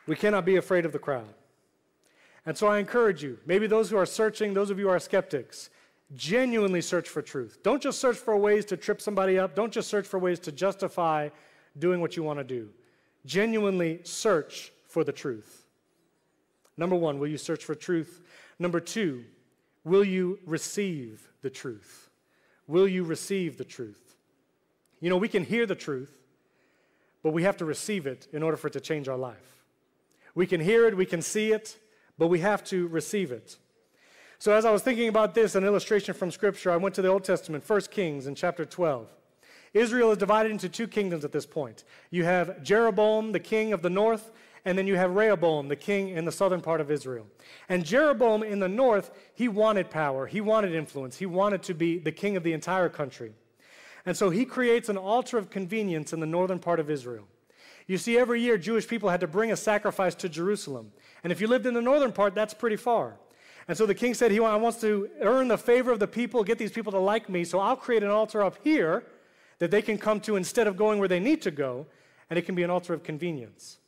We 0.07 0.16
cannot 0.16 0.45
be 0.45 0.57
afraid 0.57 0.85
of 0.85 0.92
the 0.92 0.99
crowd. 0.99 1.29
And 2.45 2.57
so 2.57 2.66
I 2.69 2.79
encourage 2.79 3.25
you, 3.25 3.38
maybe 3.47 3.66
those 3.66 3.90
who 3.90 3.97
are 3.97 4.07
searching, 4.07 4.55
those 4.55 4.71
of 4.71 4.79
you 4.79 4.85
who 4.85 4.90
are 4.90 5.01
skeptics, 5.01 5.71
genuinely 6.14 6.81
search 6.81 7.09
for 7.09 7.23
truth. 7.23 7.59
Don't 7.62 7.83
just 7.83 8.01
search 8.01 8.16
for 8.16 8.37
ways 8.37 8.64
to 8.66 8.77
trip 8.77 9.01
somebody 9.01 9.38
up. 9.38 9.55
Don't 9.55 9.73
just 9.73 9.88
search 9.88 10.07
for 10.07 10.19
ways 10.19 10.38
to 10.40 10.53
justify 10.53 11.31
doing 11.79 12.01
what 12.01 12.16
you 12.16 12.23
want 12.23 12.38
to 12.38 12.45
do. 12.45 12.71
Genuinely 13.25 14.01
search 14.05 14.73
for 14.87 15.05
the 15.05 15.12
truth. 15.12 15.66
Number 16.77 16.97
one, 16.97 17.19
will 17.19 17.27
you 17.27 17.38
search 17.38 17.64
for 17.64 17.75
truth? 17.75 18.23
Number 18.59 18.81
two, 18.81 19.25
will 19.85 20.05
you 20.05 20.38
receive 20.47 21.29
the 21.42 21.51
truth? 21.51 22.11
Will 22.66 22.87
you 22.87 23.05
receive 23.05 23.57
the 23.57 23.64
truth? 23.64 24.16
You 25.01 25.11
know, 25.11 25.16
we 25.16 25.29
can 25.29 25.45
hear 25.45 25.66
the 25.66 25.75
truth, 25.75 26.11
but 27.23 27.33
we 27.33 27.42
have 27.42 27.57
to 27.59 27.64
receive 27.64 28.07
it 28.07 28.29
in 28.33 28.42
order 28.42 28.57
for 28.57 28.69
it 28.69 28.73
to 28.75 28.81
change 28.81 29.09
our 29.09 29.16
life. 29.16 29.64
We 30.35 30.47
can 30.47 30.61
hear 30.61 30.87
it, 30.87 30.97
we 30.97 31.07
can 31.07 31.23
see 31.23 31.53
it, 31.53 31.79
but 32.19 32.29
we 32.29 32.40
have 32.40 32.62
to 32.64 32.87
receive 32.88 33.33
it. 33.33 33.57
So, 34.38 34.53
as 34.53 34.64
I 34.66 34.70
was 34.70 34.83
thinking 34.83 35.09
about 35.09 35.35
this, 35.35 35.55
an 35.55 35.64
illustration 35.64 36.12
from 36.12 36.31
Scripture, 36.31 36.70
I 36.70 36.77
went 36.77 36.94
to 36.96 37.03
the 37.03 37.09
Old 37.09 37.25
Testament, 37.25 37.66
1 37.66 37.81
Kings 37.90 38.27
in 38.27 38.35
chapter 38.35 38.66
12. 38.66 39.09
Israel 39.72 40.11
is 40.11 40.18
divided 40.18 40.53
into 40.53 40.68
two 40.68 40.87
kingdoms 40.87 41.25
at 41.25 41.33
this 41.33 41.46
point. 41.46 41.85
You 42.11 42.25
have 42.25 42.62
Jeroboam, 42.62 43.33
the 43.33 43.40
king 43.40 43.72
of 43.72 43.83
the 43.83 43.90
north, 43.90 44.31
and 44.66 44.77
then 44.77 44.87
you 44.87 44.96
have 44.96 45.14
Rehoboam, 45.14 45.68
the 45.68 45.77
king 45.77 46.11
in 46.11 46.25
the 46.25 46.33
southern 46.33 46.61
part 46.61 46.81
of 46.81 46.90
Israel. 46.90 47.27
And 47.68 47.85
Jeroboam 47.85 48.42
in 48.42 48.59
the 48.59 48.68
north, 48.68 49.11
he 49.35 49.49
wanted 49.49 49.90
power, 49.90 50.27
he 50.27 50.40
wanted 50.40 50.75
influence, 50.75 51.16
he 51.16 51.27
wanted 51.27 51.62
to 51.64 51.75
be 51.75 51.99
the 51.99 52.12
king 52.12 52.37
of 52.37 52.42
the 52.42 52.53
entire 52.53 52.88
country. 52.88 53.33
And 54.05 54.16
so 54.16 54.31
he 54.31 54.44
creates 54.44 54.88
an 54.88 54.96
altar 54.96 55.38
of 55.38 55.51
convenience 55.51 56.12
in 56.12 56.20
the 56.20 56.27
northern 56.27 56.59
part 56.59 56.81
of 56.81 56.90
Israel. 56.90 57.27
You 57.87 57.99
see, 57.99 58.18
every 58.18 58.40
year 58.40 58.59
Jewish 58.59 58.87
people 58.88 59.09
had 59.09 59.20
to 59.20 59.27
bring 59.27 59.53
a 59.53 59.57
sacrifice 59.57 60.14
to 60.16 60.29
Jerusalem. 60.29 60.92
And 61.22 61.33
if 61.33 61.40
you 61.40 61.46
lived 61.46 61.66
in 61.66 61.75
the 61.75 61.83
northern 61.83 62.12
part, 62.12 62.35
that's 62.35 62.55
pretty 62.55 62.77
far. 62.77 63.16
And 63.69 63.77
so 63.77 63.85
the 63.85 63.95
king 63.95 64.15
said 64.15 64.31
he 64.31 64.41
wants 64.41 64.81
to 64.81 65.09
earn 65.21 65.49
the 65.49 65.59
favor 65.59 65.91
of 65.91 65.99
the 65.99 66.07
people, 66.07 66.45
get 66.45 66.59
these 66.59 66.71
people 66.71 66.93
to 66.93 66.99
like 66.99 67.29
me, 67.29 67.45
so 67.45 67.59
I'll 67.59 67.77
create 67.77 68.03
an 68.03 68.11
altar 68.11 68.43
up 68.43 68.59
here 68.63 69.05
that 69.59 69.71
they 69.71 69.83
can 69.83 69.99
come 69.99 70.21
to 70.21 70.37
instead 70.37 70.67
of 70.67 70.77
going 70.77 70.99
where 70.99 71.09
they 71.09 71.19
need 71.19 71.43
to 71.43 71.51
go, 71.51 71.87
and 72.31 72.39
it 72.39 72.43
can 72.43 72.55
be 72.55 72.63
an 72.63 72.71
altar 72.71 72.95
of 72.95 73.03
convenience. 73.03 73.79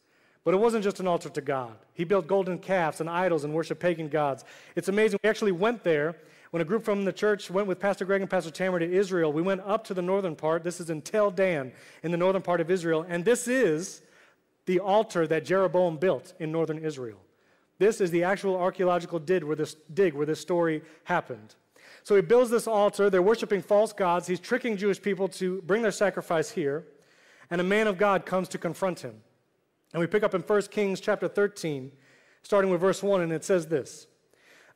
But 0.45 0.55
it 0.55 0.57
wasn't 0.57 0.83
just 0.83 0.99
an 0.99 1.07
altar 1.07 1.29
to 1.29 1.41
God. 1.41 1.77
He 1.93 2.05
built 2.05 2.27
golden 2.27 2.59
calves 2.59 3.01
and 3.01 3.11
idols 3.11 3.45
and 3.45 3.53
worshiped 3.53 3.81
pagan 3.81 4.09
gods. 4.09 4.45
It's 4.75 4.89
amazing. 4.89 5.21
We 5.23 5.29
actually 5.29 5.53
went 5.53 5.85
there 5.85 6.17
when 6.51 6.63
a 6.63 6.65
group 6.65 6.85
from 6.85 7.05
the 7.05 7.13
church 7.13 7.51
went 7.51 7.69
with 7.69 7.79
Pastor 7.79 8.05
Greg 8.05 8.23
and 8.23 8.31
Pastor 8.31 8.51
Tamara 8.51 8.81
to 8.81 8.91
Israel. 8.91 9.33
We 9.33 9.43
went 9.43 9.61
up 9.61 9.85
to 9.85 9.95
the 9.95 10.01
northern 10.01 10.35
part. 10.35 10.65
This 10.65 10.81
is 10.81 10.89
in 10.89 11.03
Tel 11.03 11.31
Dan, 11.31 11.73
in 12.03 12.11
the 12.11 12.17
northern 12.17 12.41
part 12.41 12.61
of 12.61 12.71
Israel. 12.71 13.05
And 13.07 13.25
this 13.25 13.47
is 13.47 14.01
the 14.65 14.81
altar 14.81 15.27
that 15.27 15.45
Jeroboam 15.45 15.99
built 15.99 16.33
in 16.39 16.51
northern 16.51 16.79
Israel. 16.79 17.19
This 17.79 18.01
is 18.01 18.11
the 18.11 18.25
actual 18.25 18.57
archaeological 18.57 19.19
dig 19.19 19.45
where 19.45 19.57
this, 19.57 19.77
dig 19.93 20.15
where 20.15 20.27
this 20.27 20.41
story 20.41 20.83
happened. 21.05 21.55
So 22.03 22.17
he 22.17 22.23
builds 22.23 22.51
this 22.51 22.67
altar. 22.67 23.11
They're 23.11 23.23
worshiping 23.23 23.63
false 23.63 23.93
gods. 23.93 24.27
He's 24.27 24.41
tricking 24.41 24.77
Jewish 24.77 25.01
people 25.01 25.29
to 25.29 25.63
bring 25.63 25.83
their 25.83 25.93
sacrifice 25.93 26.51
here. 26.51 26.87
And 27.51 27.61
a 27.61 27.65
man 27.65 27.87
of 27.87 27.99
God 27.99 28.27
comes 28.27 28.49
to 28.49 28.59
confront 28.59 29.01
him. 29.01 29.15
And 29.93 30.01
we 30.01 30.07
pick 30.07 30.23
up 30.23 30.35
in 30.35 30.43
1 30.43 30.63
Kings 30.63 31.01
chapter 31.01 31.29
13, 31.29 31.93
starting 32.43 32.71
with 32.71 32.81
verse 32.81 33.03
1, 33.03 33.23
and 33.23 33.33
it 33.33 33.45
says 33.45 33.67
this 33.67 34.07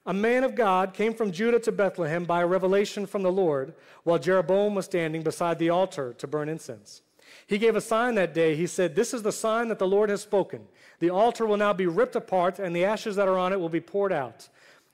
A 0.07 0.15
man 0.15 0.43
of 0.45 0.55
God 0.55 0.95
came 0.95 1.12
from 1.12 1.33
Judah 1.33 1.61
to 1.61 1.73
Bethlehem 1.73 2.25
by 2.25 2.43
a 2.43 2.47
revelation 2.47 3.05
from 3.07 3.23
the 3.23 3.33
Lord, 3.33 3.75
while 4.05 4.19
Jeroboam 4.19 4.75
was 4.75 4.87
standing 4.87 5.23
beside 5.23 5.59
the 5.59 5.71
altar 5.71 6.15
to 6.15 6.27
burn 6.27 6.49
incense. 6.49 7.03
He 7.47 7.59
gave 7.59 7.77
a 7.77 7.81
sign 7.81 8.15
that 8.15 8.35
day. 8.35 8.57
He 8.57 8.67
said, 8.67 8.95
This 8.95 9.12
is 9.12 9.23
the 9.23 9.33
sign 9.33 9.69
that 9.69 9.79
the 9.79 9.88
Lord 9.88 10.11
has 10.11 10.23
spoken. 10.23 10.67
The 11.03 11.11
altar 11.11 11.47
will 11.47 11.57
now 11.57 11.73
be 11.73 11.87
ripped 11.87 12.15
apart, 12.15 12.61
and 12.61 12.77
the 12.77 12.85
ashes 12.85 13.17
that 13.17 13.27
are 13.27 13.37
on 13.37 13.53
it 13.53 13.59
will 13.59 13.69
be 13.69 13.81
poured 13.81 14.12
out. 14.12 14.49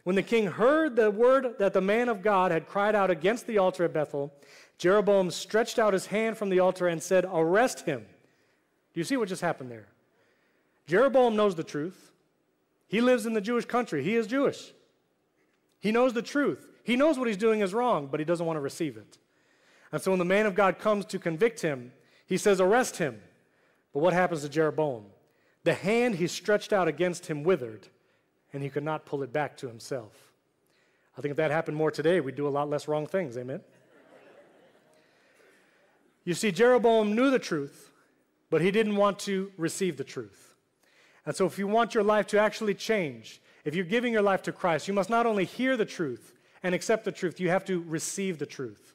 When 0.05 0.16
the 0.16 0.23
king 0.23 0.47
heard 0.47 0.97
the 0.97 1.11
word 1.11 1.59
that 1.59 1.75
the 1.75 1.83
man 1.83 2.09
of 2.09 2.23
God 2.23 2.51
had 2.51 2.66
cried 2.66 2.94
out 2.94 3.11
against 3.11 3.47
the 3.47 3.59
altar 3.59 3.85
at 3.85 3.92
Bethel, 3.92 4.33
Jeroboam 4.79 5.31
stretched 5.31 5.79
out 5.79 5.92
his 5.92 6.07
hand 6.07 6.38
from 6.38 6.49
the 6.49 6.61
altar 6.61 6.88
and 6.88 7.03
said, 7.03 7.27
Arrest 7.31 7.81
him. 7.81 8.07
Do 8.94 9.01
you 9.01 9.05
see 9.05 9.18
what 9.18 9.29
just 9.29 9.42
happened 9.42 9.71
there? 9.71 9.87
Jeroboam 10.87 11.37
knows 11.37 11.55
the 11.55 11.62
truth. 11.62 12.11
He 12.87 13.03
lives 13.03 13.27
in 13.27 13.35
the 13.35 13.42
Jewish 13.42 13.66
country, 13.66 14.03
he 14.03 14.16
is 14.16 14.27
Jewish. 14.27 14.73
He 15.79 15.92
knows 15.92 16.14
the 16.14 16.23
truth. 16.23 16.66
He 16.85 16.97
knows 16.97 17.18
what 17.18 17.29
he's 17.29 17.37
doing 17.37 17.61
is 17.61 17.75
wrong, 17.75 18.09
but 18.11 18.18
he 18.18 18.25
doesn't 18.25 18.47
want 18.47 18.57
to 18.57 18.62
receive 18.62 18.97
it. 18.97 19.18
And 19.92 20.01
so 20.01 20.11
when 20.11 20.18
the 20.18 20.25
man 20.25 20.47
of 20.47 20.55
God 20.55 20.79
comes 20.79 21.05
to 21.05 21.18
convict 21.18 21.61
him, 21.61 21.92
he 22.25 22.38
says, 22.38 22.62
Arrest 22.62 22.97
him. 22.97 23.21
But 23.92 24.01
what 24.01 24.14
happens 24.14 24.40
to 24.40 24.49
Jeroboam? 24.49 25.05
The 25.68 25.74
hand 25.74 26.14
he 26.14 26.28
stretched 26.28 26.72
out 26.72 26.88
against 26.88 27.26
him 27.26 27.44
withered, 27.44 27.88
and 28.54 28.62
he 28.62 28.70
could 28.70 28.85
not 28.85 29.04
pull 29.04 29.22
it 29.22 29.35
back 29.35 29.54
to 29.59 29.68
himself. 29.68 30.33
I 31.14 31.20
think 31.20 31.33
if 31.33 31.37
that 31.37 31.50
happened 31.50 31.76
more 31.76 31.90
today, 31.90 32.20
we'd 32.20 32.37
do 32.37 32.48
a 32.48 32.48
lot 32.48 32.70
less 32.70 32.88
wrong 32.88 33.07
things. 33.07 33.37
Amen? 33.37 33.61
You 36.24 36.33
see, 36.33 36.52
Jeroboam 36.52 37.14
knew 37.14 37.31
the 37.31 37.38
truth, 37.38 37.92
but 38.48 38.62
he 38.62 38.70
didn't 38.70 38.96
want 38.96 39.18
to 39.18 39.52
receive 39.59 39.98
the 39.98 40.04
truth. 40.04 40.54
And 41.26 41.37
so, 41.37 41.44
if 41.44 41.59
you 41.59 41.66
want 41.66 41.94
your 41.94 42.02
life 42.02 42.28
to 42.28 42.40
actually 42.40 42.72
change, 42.72 43.38
if 43.66 43.74
you're 43.74 43.85
giving 43.85 44.14
your 44.14 44.22
life 44.22 44.40
to 44.44 44.52
Christ, 44.52 44.88
you 44.88 44.94
must 44.94 45.11
not 45.11 45.26
only 45.26 45.44
hear 45.44 45.76
the 45.76 45.85
truth 45.85 46.33
and 46.62 46.74
accept 46.74 47.04
the 47.04 47.12
truth, 47.12 47.40
you 47.40 47.50
have 47.50 47.66
to 47.66 47.83
receive 47.83 48.38
the 48.38 48.46
truth. 48.46 48.94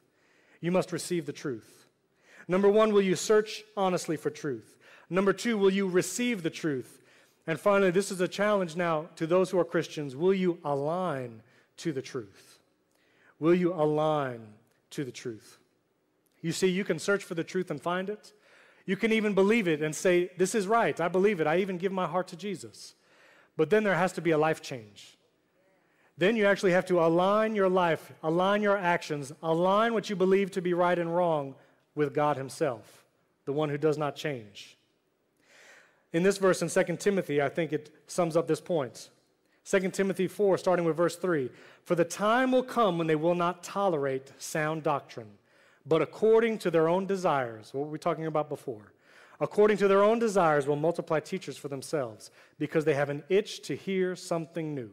You 0.60 0.72
must 0.72 0.90
receive 0.90 1.26
the 1.26 1.32
truth. 1.32 1.86
Number 2.48 2.68
one, 2.68 2.92
will 2.92 3.00
you 3.00 3.14
search 3.14 3.62
honestly 3.76 4.16
for 4.16 4.30
truth? 4.30 4.73
Number 5.10 5.32
two, 5.32 5.58
will 5.58 5.70
you 5.70 5.88
receive 5.88 6.42
the 6.42 6.50
truth? 6.50 7.00
And 7.46 7.60
finally, 7.60 7.90
this 7.90 8.10
is 8.10 8.20
a 8.20 8.28
challenge 8.28 8.74
now 8.74 9.08
to 9.16 9.26
those 9.26 9.50
who 9.50 9.58
are 9.58 9.64
Christians. 9.64 10.16
Will 10.16 10.34
you 10.34 10.58
align 10.64 11.42
to 11.78 11.92
the 11.92 12.02
truth? 12.02 12.58
Will 13.38 13.54
you 13.54 13.74
align 13.74 14.40
to 14.90 15.04
the 15.04 15.12
truth? 15.12 15.58
You 16.40 16.52
see, 16.52 16.68
you 16.68 16.84
can 16.84 16.98
search 16.98 17.24
for 17.24 17.34
the 17.34 17.44
truth 17.44 17.70
and 17.70 17.80
find 17.80 18.08
it. 18.08 18.32
You 18.86 18.96
can 18.96 19.12
even 19.12 19.34
believe 19.34 19.66
it 19.66 19.82
and 19.82 19.94
say, 19.94 20.30
This 20.36 20.54
is 20.54 20.66
right. 20.66 20.98
I 21.00 21.08
believe 21.08 21.40
it. 21.40 21.46
I 21.46 21.58
even 21.58 21.78
give 21.78 21.92
my 21.92 22.06
heart 22.06 22.28
to 22.28 22.36
Jesus. 22.36 22.94
But 23.56 23.70
then 23.70 23.84
there 23.84 23.94
has 23.94 24.12
to 24.14 24.20
be 24.20 24.32
a 24.32 24.38
life 24.38 24.62
change. 24.62 25.16
Then 26.16 26.36
you 26.36 26.46
actually 26.46 26.72
have 26.72 26.86
to 26.86 27.00
align 27.00 27.54
your 27.54 27.68
life, 27.68 28.12
align 28.22 28.62
your 28.62 28.76
actions, 28.76 29.32
align 29.42 29.94
what 29.94 30.08
you 30.08 30.16
believe 30.16 30.50
to 30.52 30.62
be 30.62 30.74
right 30.74 30.98
and 30.98 31.14
wrong 31.14 31.54
with 31.94 32.14
God 32.14 32.36
Himself, 32.36 33.04
the 33.46 33.52
one 33.52 33.68
who 33.68 33.78
does 33.78 33.98
not 33.98 34.14
change. 34.14 34.76
In 36.14 36.22
this 36.22 36.38
verse 36.38 36.62
in 36.62 36.68
2 36.68 36.96
Timothy, 36.96 37.42
I 37.42 37.48
think 37.48 37.72
it 37.72 37.90
sums 38.06 38.36
up 38.36 38.46
this 38.46 38.60
point. 38.60 39.10
2 39.64 39.90
Timothy 39.90 40.28
4, 40.28 40.56
starting 40.56 40.84
with 40.84 40.96
verse 40.96 41.16
3 41.16 41.50
For 41.84 41.96
the 41.96 42.04
time 42.04 42.52
will 42.52 42.62
come 42.62 42.96
when 42.96 43.08
they 43.08 43.16
will 43.16 43.34
not 43.34 43.64
tolerate 43.64 44.32
sound 44.38 44.84
doctrine, 44.84 45.32
but 45.84 46.00
according 46.00 46.58
to 46.58 46.70
their 46.70 46.88
own 46.88 47.06
desires, 47.06 47.74
what 47.74 47.86
were 47.86 47.90
we 47.90 47.98
talking 47.98 48.26
about 48.26 48.48
before? 48.48 48.92
According 49.40 49.78
to 49.78 49.88
their 49.88 50.04
own 50.04 50.20
desires, 50.20 50.68
will 50.68 50.76
multiply 50.76 51.18
teachers 51.18 51.56
for 51.56 51.66
themselves, 51.66 52.30
because 52.60 52.84
they 52.84 52.94
have 52.94 53.10
an 53.10 53.24
itch 53.28 53.62
to 53.62 53.74
hear 53.74 54.14
something 54.14 54.72
new. 54.72 54.90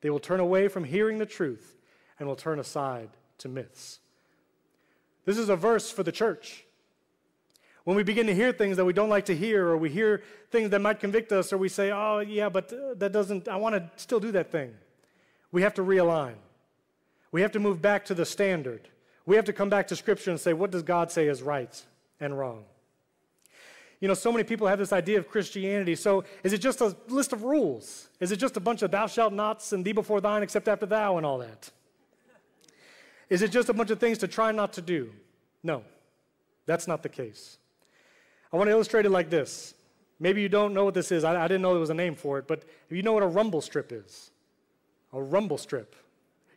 They 0.00 0.10
will 0.10 0.18
turn 0.18 0.40
away 0.40 0.66
from 0.66 0.82
hearing 0.82 1.18
the 1.18 1.26
truth 1.26 1.76
and 2.18 2.28
will 2.28 2.34
turn 2.34 2.58
aside 2.58 3.10
to 3.38 3.48
myths. 3.48 4.00
This 5.26 5.38
is 5.38 5.48
a 5.48 5.56
verse 5.56 5.92
for 5.92 6.02
the 6.02 6.12
church. 6.12 6.63
When 7.84 7.96
we 7.96 8.02
begin 8.02 8.26
to 8.26 8.34
hear 8.34 8.50
things 8.52 8.78
that 8.78 8.84
we 8.84 8.94
don't 8.94 9.10
like 9.10 9.26
to 9.26 9.36
hear, 9.36 9.66
or 9.68 9.76
we 9.76 9.90
hear 9.90 10.22
things 10.50 10.70
that 10.70 10.80
might 10.80 11.00
convict 11.00 11.32
us, 11.32 11.52
or 11.52 11.58
we 11.58 11.68
say, 11.68 11.92
oh, 11.92 12.20
yeah, 12.20 12.48
but 12.48 12.72
uh, 12.72 12.94
that 12.96 13.12
doesn't, 13.12 13.46
I 13.46 13.56
want 13.56 13.74
to 13.74 13.90
still 13.96 14.20
do 14.20 14.32
that 14.32 14.50
thing. 14.50 14.74
We 15.52 15.62
have 15.62 15.74
to 15.74 15.82
realign. 15.82 16.34
We 17.30 17.42
have 17.42 17.52
to 17.52 17.60
move 17.60 17.82
back 17.82 18.06
to 18.06 18.14
the 18.14 18.24
standard. 18.24 18.88
We 19.26 19.36
have 19.36 19.44
to 19.44 19.52
come 19.52 19.68
back 19.68 19.88
to 19.88 19.96
Scripture 19.96 20.30
and 20.30 20.40
say, 20.40 20.54
what 20.54 20.70
does 20.70 20.82
God 20.82 21.12
say 21.12 21.28
is 21.28 21.42
right 21.42 21.82
and 22.20 22.38
wrong? 22.38 22.64
You 24.00 24.08
know, 24.08 24.14
so 24.14 24.32
many 24.32 24.44
people 24.44 24.66
have 24.66 24.78
this 24.78 24.92
idea 24.92 25.18
of 25.18 25.28
Christianity. 25.28 25.94
So, 25.94 26.24
is 26.42 26.52
it 26.52 26.58
just 26.58 26.80
a 26.80 26.94
list 27.08 27.32
of 27.32 27.42
rules? 27.42 28.08
Is 28.20 28.32
it 28.32 28.36
just 28.36 28.56
a 28.56 28.60
bunch 28.60 28.82
of 28.82 28.90
thou 28.90 29.06
shalt 29.06 29.32
nots 29.32 29.72
and 29.72 29.84
thee 29.84 29.92
before 29.92 30.20
thine 30.20 30.42
except 30.42 30.68
after 30.68 30.84
thou 30.84 31.16
and 31.16 31.24
all 31.24 31.38
that? 31.38 31.70
Is 33.30 33.40
it 33.40 33.50
just 33.50 33.68
a 33.68 33.72
bunch 33.72 33.90
of 33.90 33.98
things 33.98 34.18
to 34.18 34.28
try 34.28 34.52
not 34.52 34.74
to 34.74 34.82
do? 34.82 35.10
No, 35.62 35.84
that's 36.66 36.86
not 36.86 37.02
the 37.02 37.08
case. 37.08 37.56
I 38.54 38.56
want 38.56 38.68
to 38.68 38.72
illustrate 38.72 39.04
it 39.04 39.10
like 39.10 39.30
this. 39.30 39.74
Maybe 40.20 40.40
you 40.40 40.48
don't 40.48 40.72
know 40.72 40.84
what 40.84 40.94
this 40.94 41.10
is. 41.10 41.24
I, 41.24 41.42
I 41.42 41.48
didn't 41.48 41.62
know 41.62 41.72
there 41.72 41.80
was 41.80 41.90
a 41.90 41.94
name 41.94 42.14
for 42.14 42.38
it, 42.38 42.46
but 42.46 42.62
if 42.88 42.96
you 42.96 43.02
know 43.02 43.12
what 43.12 43.24
a 43.24 43.26
rumble 43.26 43.60
strip 43.60 43.90
is, 43.90 44.30
a 45.12 45.20
rumble 45.20 45.58
strip, 45.58 45.96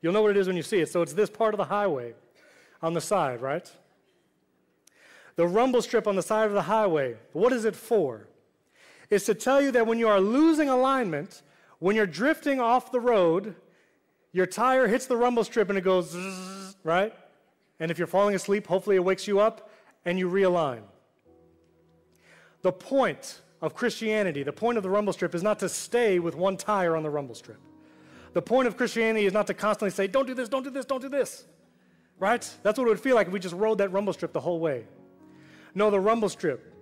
you'll 0.02 0.14
know 0.14 0.22
what 0.22 0.30
it 0.30 0.38
is 0.38 0.46
when 0.46 0.56
you 0.56 0.62
see 0.62 0.80
it. 0.80 0.90
So 0.90 1.02
it's 1.02 1.14
this 1.14 1.30
part 1.30 1.56
of 1.56 1.58
the 1.58 1.66
highway 1.66 2.14
on 2.84 2.94
the 2.94 3.02
side, 3.02 3.42
right? 3.42 3.70
The 5.38 5.48
rumble 5.48 5.82
strip 5.82 6.08
on 6.08 6.16
the 6.16 6.22
side 6.22 6.46
of 6.46 6.54
the 6.54 6.62
highway, 6.62 7.16
what 7.34 7.52
is 7.52 7.66
it 7.66 7.76
for? 7.76 8.28
is 9.10 9.24
to 9.26 9.34
tell 9.34 9.62
you 9.62 9.72
that 9.72 9.88
when 9.88 9.98
you 9.98 10.08
are 10.08 10.20
losing 10.20 10.70
alignment, 10.70 11.42
when 11.80 11.96
you're 11.96 12.06
drifting 12.06 12.60
off 12.60 12.92
the 12.92 13.00
road, 13.00 13.56
your 14.34 14.46
tire 14.46 14.88
hits 14.88 15.06
the 15.06 15.18
rumble 15.18 15.44
strip 15.44 15.70
and 15.70 15.78
it 15.78 15.82
goes, 15.82 16.16
right? 16.84 17.14
And 17.80 17.90
if 17.90 17.98
you're 17.98 18.08
falling 18.08 18.36
asleep, 18.36 18.68
hopefully 18.68 18.98
it 18.98 19.04
wakes 19.04 19.28
you 19.28 19.40
up 19.40 19.72
and 20.06 20.20
you 20.20 20.30
realign. 20.30 20.82
The 22.62 22.72
point 22.72 23.42
of 23.62 23.74
Christianity, 23.74 24.44
the 24.44 24.54
point 24.54 24.78
of 24.78 24.84
the 24.84 24.90
rumble 24.90 25.14
strip, 25.14 25.34
is 25.34 25.44
not 25.44 25.60
to 25.60 25.70
stay 25.70 26.20
with 26.20 26.36
one 26.36 26.58
tire 26.58 26.96
on 26.96 27.04
the 27.04 27.10
rumble 27.10 27.36
strip. 27.36 27.60
The 28.34 28.42
point 28.42 28.68
of 28.68 28.78
Christianity 28.78 29.26
is 29.26 29.34
not 29.34 29.48
to 29.48 29.54
constantly 29.54 29.92
say, 29.92 30.08
don't 30.08 30.28
do 30.28 30.34
this, 30.34 30.50
don't 30.50 30.64
do 30.64 30.70
this, 30.70 30.86
don't 30.86 31.02
do 31.02 31.10
this. 31.10 31.46
Right? 32.20 32.48
That's 32.64 32.78
what 32.78 32.86
it 32.86 32.90
would 32.90 33.00
feel 33.00 33.16
like 33.16 33.28
if 33.28 33.34
we 33.34 33.40
just 33.40 33.56
rode 33.56 33.78
that 33.80 33.92
rumble 33.92 34.14
strip 34.14 34.34
the 34.34 34.40
whole 34.40 34.60
way. 34.60 34.86
No, 35.74 35.90
the 35.92 36.00
rumble 36.00 36.30
strip, 36.30 36.74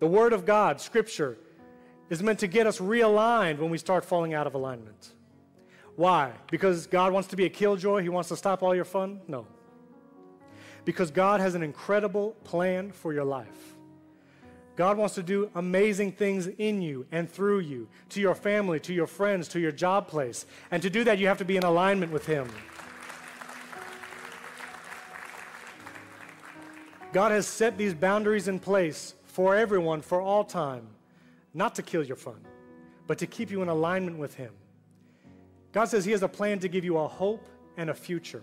the 0.00 0.06
Word 0.06 0.32
of 0.32 0.44
God, 0.44 0.80
Scripture, 0.80 1.36
is 2.10 2.22
meant 2.22 2.38
to 2.40 2.46
get 2.46 2.66
us 2.66 2.78
realigned 2.78 3.58
when 3.58 3.70
we 3.70 3.78
start 3.78 4.04
falling 4.04 4.34
out 4.34 4.46
of 4.46 4.54
alignment. 4.54 5.12
Why? 5.96 6.32
Because 6.50 6.86
God 6.86 7.12
wants 7.12 7.28
to 7.28 7.36
be 7.36 7.44
a 7.44 7.48
killjoy? 7.48 8.02
He 8.02 8.08
wants 8.08 8.28
to 8.28 8.36
stop 8.36 8.62
all 8.62 8.74
your 8.74 8.84
fun? 8.84 9.20
No. 9.28 9.46
Because 10.84 11.10
God 11.10 11.40
has 11.40 11.54
an 11.54 11.62
incredible 11.62 12.32
plan 12.44 12.92
for 12.92 13.12
your 13.12 13.24
life. 13.24 13.73
God 14.76 14.96
wants 14.98 15.14
to 15.14 15.22
do 15.22 15.50
amazing 15.54 16.12
things 16.12 16.48
in 16.48 16.82
you 16.82 17.06
and 17.12 17.30
through 17.30 17.60
you, 17.60 17.88
to 18.08 18.20
your 18.20 18.34
family, 18.34 18.80
to 18.80 18.92
your 18.92 19.06
friends, 19.06 19.46
to 19.48 19.60
your 19.60 19.70
job 19.70 20.08
place. 20.08 20.46
And 20.70 20.82
to 20.82 20.90
do 20.90 21.04
that, 21.04 21.18
you 21.18 21.28
have 21.28 21.38
to 21.38 21.44
be 21.44 21.56
in 21.56 21.62
alignment 21.62 22.10
with 22.10 22.26
Him. 22.26 22.48
God 27.12 27.30
has 27.30 27.46
set 27.46 27.78
these 27.78 27.94
boundaries 27.94 28.48
in 28.48 28.58
place 28.58 29.14
for 29.26 29.54
everyone 29.54 30.02
for 30.02 30.20
all 30.20 30.42
time, 30.42 30.88
not 31.54 31.76
to 31.76 31.82
kill 31.82 32.02
your 32.02 32.16
fun, 32.16 32.40
but 33.06 33.18
to 33.18 33.26
keep 33.28 33.52
you 33.52 33.62
in 33.62 33.68
alignment 33.68 34.18
with 34.18 34.34
Him. 34.34 34.52
God 35.70 35.84
says 35.84 36.04
He 36.04 36.10
has 36.10 36.24
a 36.24 36.28
plan 36.28 36.58
to 36.58 36.68
give 36.68 36.84
you 36.84 36.98
a 36.98 37.06
hope 37.06 37.46
and 37.76 37.90
a 37.90 37.94
future. 37.94 38.42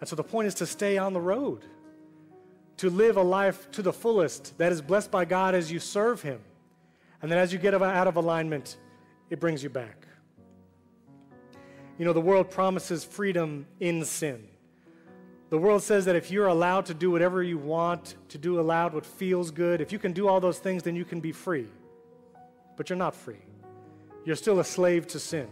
And 0.00 0.08
so 0.08 0.16
the 0.16 0.24
point 0.24 0.48
is 0.48 0.54
to 0.54 0.66
stay 0.66 0.96
on 0.96 1.12
the 1.12 1.20
road, 1.20 1.66
to 2.78 2.90
live 2.90 3.16
a 3.16 3.22
life 3.22 3.70
to 3.72 3.82
the 3.82 3.92
fullest 3.92 4.56
that 4.58 4.72
is 4.72 4.82
blessed 4.82 5.10
by 5.10 5.24
God 5.24 5.54
as 5.54 5.70
you 5.70 5.78
serve 5.78 6.22
Him. 6.22 6.40
And 7.22 7.30
then 7.30 7.38
as 7.38 7.52
you 7.52 7.58
get 7.58 7.74
out 7.74 8.06
of 8.06 8.16
alignment, 8.16 8.76
it 9.30 9.40
brings 9.40 9.62
you 9.62 9.70
back. 9.70 10.06
You 11.98 12.04
know, 12.04 12.12
the 12.12 12.20
world 12.20 12.50
promises 12.50 13.04
freedom 13.04 13.66
in 13.80 14.04
sin. 14.04 14.48
The 15.50 15.58
world 15.58 15.82
says 15.82 16.04
that 16.06 16.16
if 16.16 16.30
you're 16.30 16.48
allowed 16.48 16.86
to 16.86 16.94
do 16.94 17.10
whatever 17.10 17.42
you 17.42 17.58
want, 17.58 18.16
to 18.30 18.38
do 18.38 18.58
allowed 18.58 18.92
what 18.92 19.06
feels 19.06 19.52
good, 19.52 19.80
if 19.80 19.92
you 19.92 19.98
can 19.98 20.12
do 20.12 20.26
all 20.26 20.40
those 20.40 20.58
things, 20.58 20.82
then 20.82 20.96
you 20.96 21.04
can 21.04 21.20
be 21.20 21.30
free. 21.30 21.68
But 22.76 22.90
you're 22.90 22.98
not 22.98 23.14
free. 23.14 23.42
You're 24.24 24.36
still 24.36 24.58
a 24.58 24.64
slave 24.64 25.06
to 25.08 25.20
sin. 25.20 25.46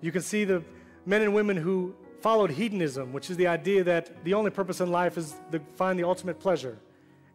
You 0.00 0.12
can 0.12 0.22
see 0.22 0.44
the 0.44 0.62
men 1.04 1.22
and 1.22 1.34
women 1.34 1.56
who 1.56 1.96
followed 2.20 2.50
hedonism, 2.50 3.12
which 3.12 3.30
is 3.30 3.36
the 3.36 3.46
idea 3.46 3.84
that 3.84 4.24
the 4.24 4.34
only 4.34 4.50
purpose 4.50 4.80
in 4.80 4.90
life 4.90 5.16
is 5.16 5.34
to 5.52 5.60
find 5.76 5.98
the 5.98 6.04
ultimate 6.04 6.40
pleasure. 6.40 6.78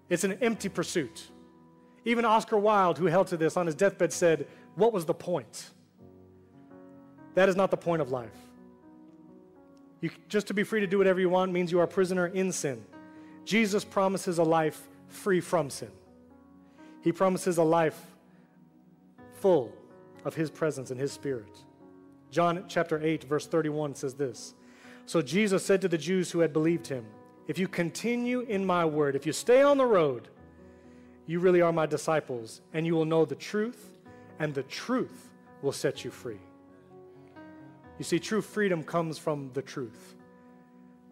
It's 0.10 0.24
an 0.24 0.34
empty 0.42 0.70
pursuit. 0.70 1.30
Even 2.06 2.26
Oscar 2.26 2.58
Wilde, 2.58 2.98
who 2.98 3.06
held 3.06 3.28
to 3.28 3.38
this 3.38 3.58
on 3.58 3.66
his 3.66 3.76
deathbed, 3.76 4.12
said, 4.12 4.48
What 4.76 4.92
was 4.92 5.06
the 5.06 5.14
point? 5.14 5.70
That 7.36 7.48
is 7.48 7.56
not 7.56 7.72
the 7.72 7.78
point 7.78 8.02
of 8.02 8.12
life. 8.12 8.36
You, 10.02 10.10
just 10.28 10.48
to 10.48 10.54
be 10.54 10.64
free 10.64 10.82
to 10.82 10.88
do 10.88 10.98
whatever 10.98 11.20
you 11.20 11.30
want 11.30 11.52
means 11.52 11.72
you 11.72 11.80
are 11.80 11.84
a 11.84 11.88
prisoner 11.88 12.28
in 12.28 12.52
sin. 12.52 12.84
Jesus 13.46 13.86
promises 13.86 14.40
a 14.40 14.44
life 14.44 14.82
free 15.08 15.40
from 15.40 15.70
sin. 15.70 15.92
He 17.04 17.12
promises 17.12 17.58
a 17.58 17.64
life 17.64 18.00
full 19.40 19.72
of 20.26 20.36
His 20.36 20.50
presence 20.50 20.92
and 20.92 21.00
His 21.00 21.12
Spirit. 21.12 21.58
John 22.32 22.64
chapter 22.68 23.02
8, 23.02 23.26
verse 23.26 23.46
31 23.46 23.96
says 23.96 24.16
this 24.16 24.56
So 25.12 25.22
Jesus 25.22 25.66
said 25.66 25.82
to 25.82 25.90
the 25.90 25.98
Jews 25.98 26.32
who 26.32 26.40
had 26.40 26.54
believed 26.54 26.88
him, 26.88 27.06
If 27.46 27.60
you 27.60 27.68
continue 27.68 28.46
in 28.48 28.66
my 28.66 28.86
word, 28.86 29.14
if 29.14 29.26
you 29.26 29.34
stay 29.34 29.62
on 29.62 29.78
the 29.78 29.86
road, 29.86 30.30
you 31.26 31.42
really 31.42 31.60
are 31.60 31.74
my 31.74 31.86
disciples, 31.86 32.62
and 32.74 32.86
you 32.86 32.96
will 32.96 33.04
know 33.04 33.26
the 33.26 33.36
truth, 33.36 33.92
and 34.40 34.54
the 34.54 34.64
truth 34.64 35.30
will 35.62 35.74
set 35.74 36.06
you 36.06 36.12
free. 36.12 36.40
You 37.98 38.06
see, 38.06 38.20
true 38.20 38.42
freedom 38.42 38.86
comes 38.86 39.18
from 39.18 39.52
the 39.54 39.62
truth. 39.62 40.16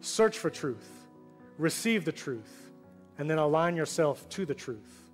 Search 0.00 0.38
for 0.38 0.48
truth, 0.48 1.06
receive 1.58 2.06
the 2.06 2.12
truth, 2.12 2.70
and 3.18 3.28
then 3.28 3.36
align 3.36 3.76
yourself 3.76 4.26
to 4.30 4.46
the 4.46 4.54
truth. 4.54 5.10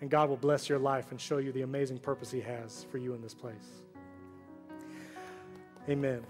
And 0.00 0.10
God 0.10 0.28
will 0.28 0.36
bless 0.36 0.68
your 0.68 0.80
life 0.80 1.12
and 1.12 1.20
show 1.20 1.38
you 1.38 1.52
the 1.52 1.62
amazing 1.62 1.98
purpose 1.98 2.32
He 2.32 2.40
has 2.40 2.86
for 2.90 2.98
you 2.98 3.14
in 3.14 3.22
this 3.22 3.34
place. 3.34 3.84
Amen. 5.88 6.24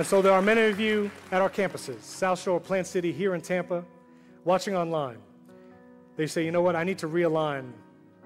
And 0.00 0.06
so 0.06 0.22
there 0.22 0.32
are 0.32 0.40
many 0.40 0.62
of 0.62 0.80
you 0.80 1.10
at 1.30 1.42
our 1.42 1.50
campuses, 1.50 2.00
South 2.00 2.40
Shore, 2.40 2.58
Plant 2.58 2.86
City, 2.86 3.12
here 3.12 3.34
in 3.34 3.42
Tampa, 3.42 3.84
watching 4.46 4.74
online. 4.74 5.18
They 6.16 6.26
say, 6.26 6.42
you 6.42 6.50
know 6.50 6.62
what, 6.62 6.74
I 6.74 6.84
need 6.84 6.96
to 7.00 7.06
realign 7.06 7.72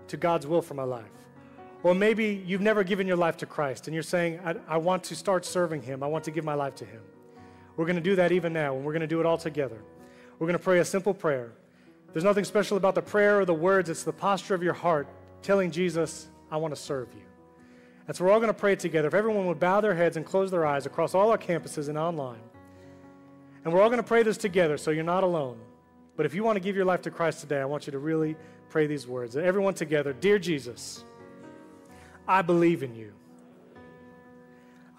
to 0.06 0.16
God's 0.16 0.46
will 0.46 0.62
for 0.62 0.74
my 0.74 0.84
life. 0.84 1.10
Or 1.82 1.92
maybe 1.92 2.40
you've 2.46 2.60
never 2.60 2.84
given 2.84 3.08
your 3.08 3.16
life 3.16 3.38
to 3.38 3.46
Christ 3.46 3.88
and 3.88 3.94
you're 3.94 4.04
saying, 4.04 4.38
I, 4.44 4.54
I 4.68 4.76
want 4.76 5.02
to 5.02 5.16
start 5.16 5.44
serving 5.44 5.82
Him. 5.82 6.04
I 6.04 6.06
want 6.06 6.22
to 6.26 6.30
give 6.30 6.44
my 6.44 6.54
life 6.54 6.76
to 6.76 6.84
Him. 6.84 7.02
We're 7.76 7.86
going 7.86 7.96
to 7.96 8.02
do 8.02 8.14
that 8.14 8.30
even 8.30 8.52
now, 8.52 8.76
and 8.76 8.84
we're 8.84 8.92
going 8.92 9.00
to 9.00 9.08
do 9.08 9.18
it 9.18 9.26
all 9.26 9.36
together. 9.36 9.82
We're 10.38 10.46
going 10.46 10.56
to 10.56 10.62
pray 10.62 10.78
a 10.78 10.84
simple 10.84 11.12
prayer. 11.12 11.54
There's 12.12 12.22
nothing 12.22 12.44
special 12.44 12.76
about 12.76 12.94
the 12.94 13.02
prayer 13.02 13.40
or 13.40 13.44
the 13.44 13.52
words, 13.52 13.90
it's 13.90 14.04
the 14.04 14.12
posture 14.12 14.54
of 14.54 14.62
your 14.62 14.74
heart 14.74 15.08
telling 15.42 15.72
Jesus, 15.72 16.28
I 16.52 16.56
want 16.56 16.72
to 16.72 16.80
serve 16.80 17.08
you. 17.14 17.33
And 18.06 18.16
so 18.16 18.24
we're 18.24 18.32
all 18.32 18.40
going 18.40 18.52
to 18.52 18.58
pray 18.58 18.76
together. 18.76 19.08
If 19.08 19.14
everyone 19.14 19.46
would 19.46 19.60
bow 19.60 19.80
their 19.80 19.94
heads 19.94 20.16
and 20.16 20.26
close 20.26 20.50
their 20.50 20.66
eyes 20.66 20.86
across 20.86 21.14
all 21.14 21.30
our 21.30 21.38
campuses 21.38 21.88
and 21.88 21.96
online. 21.96 22.40
And 23.64 23.72
we're 23.72 23.80
all 23.80 23.88
going 23.88 24.02
to 24.02 24.06
pray 24.06 24.22
this 24.22 24.36
together 24.36 24.76
so 24.76 24.90
you're 24.90 25.04
not 25.04 25.24
alone. 25.24 25.58
But 26.16 26.26
if 26.26 26.34
you 26.34 26.44
want 26.44 26.56
to 26.56 26.60
give 26.60 26.76
your 26.76 26.84
life 26.84 27.02
to 27.02 27.10
Christ 27.10 27.40
today, 27.40 27.60
I 27.60 27.64
want 27.64 27.86
you 27.86 27.92
to 27.92 27.98
really 27.98 28.36
pray 28.68 28.86
these 28.86 29.06
words. 29.06 29.36
Everyone 29.36 29.74
together, 29.74 30.12
Dear 30.12 30.38
Jesus, 30.38 31.04
I 32.28 32.42
believe 32.42 32.82
in 32.82 32.94
you. 32.94 33.12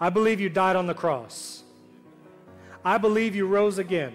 I 0.00 0.10
believe 0.10 0.40
you 0.40 0.48
died 0.48 0.76
on 0.76 0.86
the 0.86 0.94
cross. 0.94 1.62
I 2.84 2.98
believe 2.98 3.34
you 3.34 3.46
rose 3.46 3.78
again. 3.78 4.14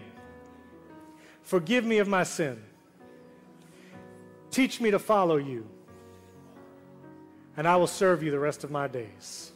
Forgive 1.44 1.86
me 1.86 1.98
of 1.98 2.08
my 2.08 2.24
sin. 2.24 2.62
Teach 4.52 4.80
me 4.80 4.92
to 4.92 5.00
follow 5.00 5.38
you 5.38 5.68
and 7.58 7.68
I 7.68 7.76
will 7.76 7.88
serve 7.88 8.24
you 8.24 8.32
the 8.32 8.40
rest 8.40 8.64
of 8.64 8.72
my 8.72 8.88
days. 8.88 9.52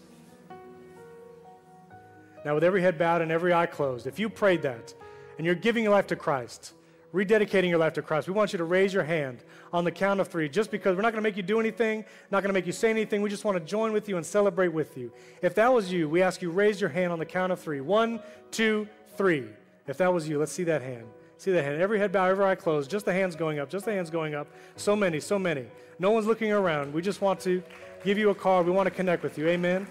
Now, 2.43 2.53
with 2.53 2.63
every 2.63 2.81
head 2.81 2.97
bowed 2.97 3.21
and 3.21 3.31
every 3.31 3.53
eye 3.53 3.65
closed, 3.65 4.05
if 4.05 4.19
you 4.19 4.29
prayed 4.29 4.61
that 4.61 4.93
and 5.37 5.45
you're 5.45 5.55
giving 5.55 5.83
your 5.83 5.91
life 5.91 6.07
to 6.07 6.15
Christ, 6.15 6.73
rededicating 7.11 7.69
your 7.69 7.79
life 7.79 7.93
to 7.93 8.03
Christ, 8.03 8.27
we 8.27 8.33
want 8.33 8.53
you 8.53 8.57
to 8.57 8.65
raise 8.65 8.93
your 8.93 9.03
hand 9.03 9.43
on 9.73 9.83
the 9.83 9.91
count 9.91 10.19
of 10.19 10.27
three, 10.27 10.47
just 10.47 10.69
because 10.69 10.95
we're 10.95 11.01
not 11.01 11.11
going 11.11 11.23
to 11.23 11.27
make 11.27 11.37
you 11.37 11.43
do 11.43 11.59
anything, 11.59 12.05
not 12.29 12.41
going 12.41 12.49
to 12.49 12.53
make 12.53 12.67
you 12.67 12.71
say 12.71 12.89
anything. 12.89 13.23
We 13.23 13.31
just 13.31 13.45
want 13.45 13.57
to 13.57 13.63
join 13.63 13.93
with 13.93 14.07
you 14.07 14.17
and 14.17 14.25
celebrate 14.25 14.67
with 14.67 14.95
you. 14.95 15.11
If 15.41 15.55
that 15.55 15.73
was 15.73 15.91
you, 15.91 16.07
we 16.07 16.21
ask 16.21 16.41
you 16.41 16.51
raise 16.51 16.79
your 16.79 16.91
hand 16.91 17.11
on 17.11 17.17
the 17.17 17.25
count 17.25 17.51
of 17.51 17.59
three. 17.59 17.81
One, 17.81 18.19
two, 18.51 18.87
three. 19.17 19.45
If 19.87 19.97
that 19.97 20.13
was 20.13 20.29
you, 20.29 20.37
let's 20.37 20.51
see 20.51 20.65
that 20.65 20.81
hand. 20.83 21.07
See 21.37 21.51
the 21.51 21.61
hand. 21.61 21.81
Every 21.81 21.99
head 21.99 22.11
bow, 22.11 22.25
every 22.25 22.45
eye 22.45 22.55
closed. 22.55 22.89
Just 22.89 23.05
the 23.05 23.13
hands 23.13 23.35
going 23.35 23.59
up. 23.59 23.69
Just 23.69 23.85
the 23.85 23.91
hands 23.91 24.09
going 24.09 24.35
up. 24.35 24.47
So 24.77 24.95
many, 24.95 25.19
so 25.19 25.37
many. 25.37 25.65
No 25.99 26.11
one's 26.11 26.25
looking 26.27 26.51
around. 26.51 26.93
We 26.93 27.01
just 27.01 27.21
want 27.21 27.39
to 27.41 27.61
give 28.03 28.17
you 28.17 28.29
a 28.29 28.35
card. 28.35 28.65
We 28.65 28.71
want 28.71 28.87
to 28.87 28.91
connect 28.91 29.23
with 29.23 29.37
you. 29.37 29.47
Amen. 29.47 29.87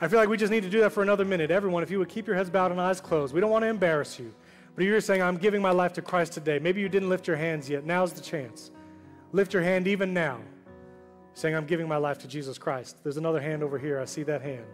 I 0.00 0.08
feel 0.08 0.18
like 0.18 0.30
we 0.30 0.38
just 0.38 0.50
need 0.50 0.62
to 0.62 0.70
do 0.70 0.80
that 0.80 0.92
for 0.92 1.02
another 1.02 1.26
minute. 1.26 1.50
Everyone, 1.50 1.82
if 1.82 1.90
you 1.90 1.98
would 1.98 2.08
keep 2.08 2.26
your 2.26 2.34
heads 2.34 2.48
bowed 2.48 2.70
and 2.70 2.80
eyes 2.80 3.00
closed, 3.02 3.34
we 3.34 3.40
don't 3.40 3.50
want 3.50 3.64
to 3.64 3.68
embarrass 3.68 4.18
you. 4.18 4.32
But 4.74 4.84
you're 4.84 5.00
saying, 5.02 5.20
I'm 5.20 5.36
giving 5.36 5.60
my 5.60 5.72
life 5.72 5.92
to 5.94 6.02
Christ 6.02 6.32
today. 6.32 6.58
Maybe 6.58 6.80
you 6.80 6.88
didn't 6.88 7.10
lift 7.10 7.26
your 7.26 7.36
hands 7.36 7.68
yet. 7.68 7.84
Now's 7.84 8.14
the 8.14 8.22
chance. 8.22 8.70
Lift 9.32 9.52
your 9.52 9.62
hand 9.62 9.86
even 9.86 10.14
now, 10.14 10.38
saying, 11.34 11.54
I'm 11.54 11.66
giving 11.66 11.86
my 11.86 11.98
life 11.98 12.16
to 12.18 12.28
Jesus 12.28 12.56
Christ. 12.56 12.96
There's 13.02 13.18
another 13.18 13.40
hand 13.40 13.62
over 13.62 13.78
here. 13.78 14.00
I 14.00 14.06
see 14.06 14.22
that 14.22 14.40
hand. 14.40 14.64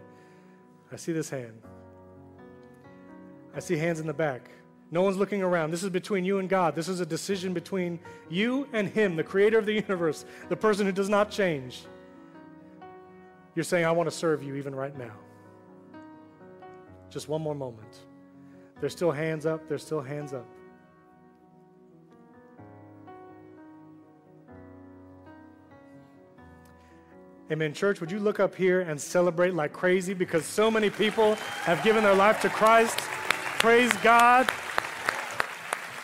I 0.93 0.95
see 0.95 1.11
this 1.11 1.29
hand. 1.29 1.61
I 3.55 3.59
see 3.59 3.77
hands 3.77 3.99
in 3.99 4.07
the 4.07 4.13
back. 4.13 4.49
No 4.89 5.01
one's 5.01 5.17
looking 5.17 5.41
around. 5.41 5.71
This 5.71 5.83
is 5.83 5.89
between 5.89 6.23
you 6.23 6.39
and 6.39 6.47
God. 6.47 6.75
This 6.75 6.87
is 6.87 6.99
a 7.01 7.05
decision 7.05 7.53
between 7.53 7.99
you 8.29 8.67
and 8.71 8.87
Him, 8.87 9.15
the 9.15 9.23
creator 9.23 9.57
of 9.57 9.65
the 9.65 9.73
universe, 9.87 10.25
the 10.49 10.55
person 10.55 10.85
who 10.85 10.91
does 10.91 11.09
not 11.09 11.29
change. 11.29 11.83
You're 13.55 13.63
saying, 13.63 13.85
I 13.85 13.91
want 13.91 14.09
to 14.09 14.15
serve 14.15 14.43
you 14.43 14.55
even 14.55 14.73
right 14.73 14.97
now. 14.97 15.13
Just 17.09 17.27
one 17.27 17.41
more 17.41 17.55
moment. 17.55 17.97
There's 18.79 18.93
still 18.93 19.11
hands 19.11 19.45
up. 19.45 19.67
There's 19.67 19.83
still 19.83 20.01
hands 20.01 20.33
up. 20.33 20.45
Amen. 27.49 27.73
Church, 27.73 28.01
would 28.01 28.11
you 28.11 28.19
look 28.19 28.41
up 28.41 28.53
here 28.53 28.81
and 28.81 28.99
celebrate 28.99 29.53
like 29.53 29.71
crazy 29.71 30.13
because 30.13 30.45
so 30.45 30.69
many 30.69 30.89
people 30.89 31.35
have 31.63 31.81
given 31.81 32.03
their 32.03 32.13
life 32.13 32.41
to 32.41 32.49
Christ? 32.49 32.99
Praise 33.59 33.91
God. 34.03 34.47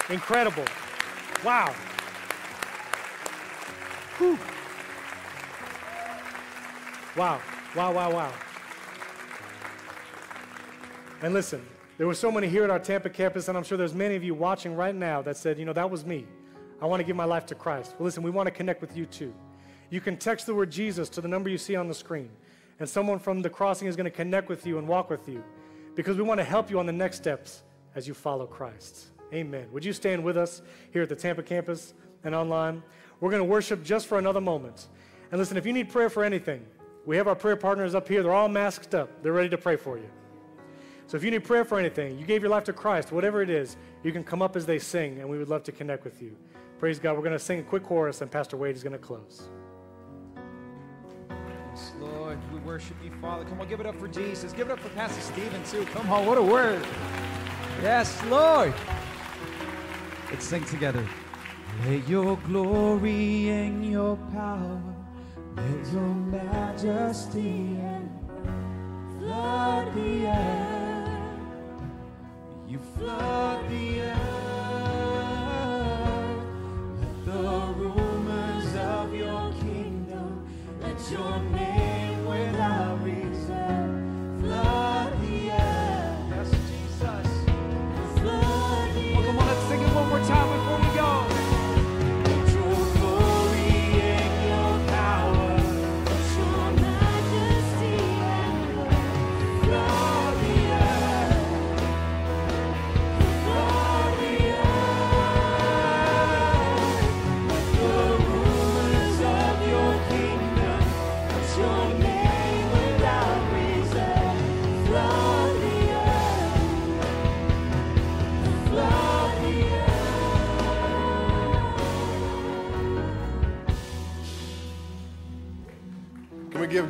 Incredible. 0.09 0.65
Wow. 1.45 1.71
Whew. 4.17 4.39
Wow, 7.15 7.39
wow, 7.75 7.93
wow, 7.93 8.11
wow. 8.11 8.33
And 11.21 11.35
listen, 11.35 11.63
there 11.99 12.07
were 12.07 12.15
so 12.15 12.31
many 12.31 12.47
here 12.47 12.63
at 12.63 12.71
our 12.71 12.79
Tampa 12.79 13.11
campus, 13.11 13.47
and 13.47 13.55
I'm 13.55 13.63
sure 13.63 13.77
there's 13.77 13.93
many 13.93 14.15
of 14.15 14.23
you 14.23 14.33
watching 14.33 14.75
right 14.75 14.95
now 14.95 15.21
that 15.21 15.37
said, 15.37 15.59
you 15.59 15.65
know, 15.65 15.73
that 15.73 15.89
was 15.89 16.07
me. 16.07 16.25
I 16.81 16.87
want 16.87 17.01
to 17.01 17.03
give 17.03 17.15
my 17.15 17.25
life 17.25 17.45
to 17.47 17.55
Christ. 17.55 17.93
Well, 17.99 18.05
listen, 18.05 18.23
we 18.23 18.31
want 18.31 18.47
to 18.47 18.51
connect 18.51 18.81
with 18.81 18.97
you 18.97 19.05
too. 19.05 19.31
You 19.91 20.01
can 20.01 20.17
text 20.17 20.47
the 20.47 20.55
word 20.55 20.71
Jesus 20.71 21.07
to 21.09 21.21
the 21.21 21.27
number 21.27 21.51
you 21.51 21.59
see 21.59 21.75
on 21.75 21.87
the 21.87 21.93
screen, 21.93 22.31
and 22.79 22.89
someone 22.89 23.19
from 23.19 23.43
the 23.43 23.49
crossing 23.49 23.87
is 23.87 23.95
going 23.95 24.05
to 24.05 24.11
connect 24.11 24.49
with 24.49 24.65
you 24.65 24.79
and 24.79 24.87
walk 24.87 25.11
with 25.11 25.29
you 25.29 25.43
because 25.95 26.17
we 26.17 26.23
want 26.23 26.39
to 26.39 26.43
help 26.43 26.69
you 26.69 26.79
on 26.79 26.85
the 26.85 26.93
next 26.93 27.17
steps 27.17 27.63
as 27.95 28.07
you 28.07 28.13
follow 28.13 28.45
Christ. 28.45 29.07
Amen. 29.33 29.67
Would 29.71 29.85
you 29.85 29.93
stand 29.93 30.23
with 30.23 30.37
us 30.37 30.61
here 30.91 31.01
at 31.03 31.09
the 31.09 31.15
Tampa 31.15 31.43
campus 31.43 31.93
and 32.23 32.35
online? 32.35 32.83
We're 33.19 33.31
going 33.31 33.41
to 33.41 33.49
worship 33.49 33.83
just 33.83 34.07
for 34.07 34.17
another 34.17 34.41
moment. 34.41 34.87
And 35.31 35.39
listen, 35.39 35.57
if 35.57 35.65
you 35.65 35.73
need 35.73 35.89
prayer 35.89 36.09
for 36.09 36.23
anything, 36.23 36.65
we 37.05 37.17
have 37.17 37.27
our 37.27 37.35
prayer 37.35 37.55
partners 37.55 37.95
up 37.95 38.07
here. 38.07 38.21
They're 38.23 38.33
all 38.33 38.49
masked 38.49 38.93
up, 38.95 39.23
they're 39.23 39.33
ready 39.33 39.49
to 39.49 39.57
pray 39.57 39.75
for 39.75 39.97
you. 39.97 40.09
So 41.07 41.17
if 41.17 41.23
you 41.23 41.31
need 41.31 41.43
prayer 41.43 41.65
for 41.65 41.77
anything, 41.77 42.17
you 42.17 42.25
gave 42.25 42.41
your 42.41 42.49
life 42.49 42.63
to 42.65 42.73
Christ, 42.73 43.11
whatever 43.11 43.41
it 43.41 43.49
is, 43.49 43.75
you 44.03 44.11
can 44.11 44.23
come 44.23 44.41
up 44.41 44.55
as 44.55 44.65
they 44.65 44.79
sing, 44.79 45.19
and 45.19 45.29
we 45.29 45.37
would 45.37 45.49
love 45.49 45.63
to 45.63 45.71
connect 45.71 46.05
with 46.05 46.21
you. 46.21 46.35
Praise 46.79 46.97
God. 46.99 47.15
We're 47.15 47.23
going 47.23 47.33
to 47.33 47.39
sing 47.39 47.59
a 47.59 47.63
quick 47.63 47.83
chorus, 47.83 48.21
and 48.21 48.31
Pastor 48.31 48.57
Wade 48.57 48.75
is 48.75 48.83
going 48.83 48.93
to 48.93 48.99
close. 48.99 49.49
Lord, 51.99 52.37
we 52.51 52.59
worship 52.59 52.97
you, 53.03 53.11
Father. 53.21 53.45
Come 53.45 53.61
on, 53.61 53.67
give 53.67 53.79
it 53.79 53.85
up 53.85 53.99
for 53.99 54.07
Jesus. 54.07 54.53
Give 54.53 54.69
it 54.69 54.73
up 54.73 54.79
for 54.79 54.89
Pastor 54.89 55.21
Stephen, 55.21 55.63
too. 55.63 55.85
Come 55.85 56.09
on, 56.11 56.25
what 56.25 56.37
a 56.37 56.41
word. 56.41 56.85
Yes, 57.81 58.23
Lord. 58.25 58.73
Let's 60.29 60.45
sing 60.45 60.63
together. 60.65 61.05
Let 61.85 62.07
your 62.07 62.37
glory 62.37 63.49
and 63.49 63.85
your 63.85 64.15
power, 64.31 64.81
let 65.55 65.93
your 65.93 66.13
majesty 66.13 67.77
and 67.79 68.09
flood 69.19 69.93
the 69.95 70.27
air. 70.27 71.29
You 72.67 72.79
flood 72.97 73.69
the 73.69 74.01
earth. 74.01 74.32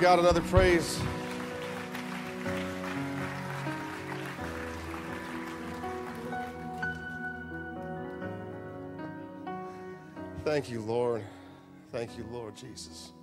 God 0.03 0.19
another 0.19 0.41
praise? 0.41 0.99
Thank 10.43 10.69
you, 10.69 10.81
Lord. 10.81 11.23
Thank 11.93 12.17
you, 12.17 12.25
Lord 12.33 12.53
Jesus. 12.53 13.13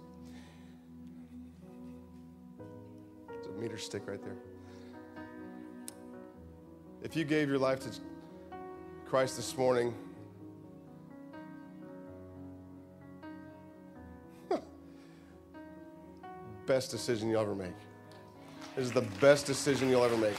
There's 3.28 3.46
a 3.48 3.60
meter 3.60 3.76
stick 3.76 4.04
right 4.06 4.22
there. 4.24 4.38
If 7.02 7.14
you 7.14 7.24
gave 7.24 7.50
your 7.50 7.58
life 7.58 7.80
to 7.80 7.90
Christ 9.04 9.36
this 9.36 9.54
morning, 9.54 9.92
best 16.70 16.92
decision 16.92 17.28
you'll 17.28 17.40
ever 17.40 17.56
make. 17.56 17.74
This 18.76 18.84
is 18.84 18.92
the 18.92 19.04
best 19.20 19.44
decision 19.44 19.88
you'll 19.88 20.04
ever 20.04 20.16
make. 20.16 20.36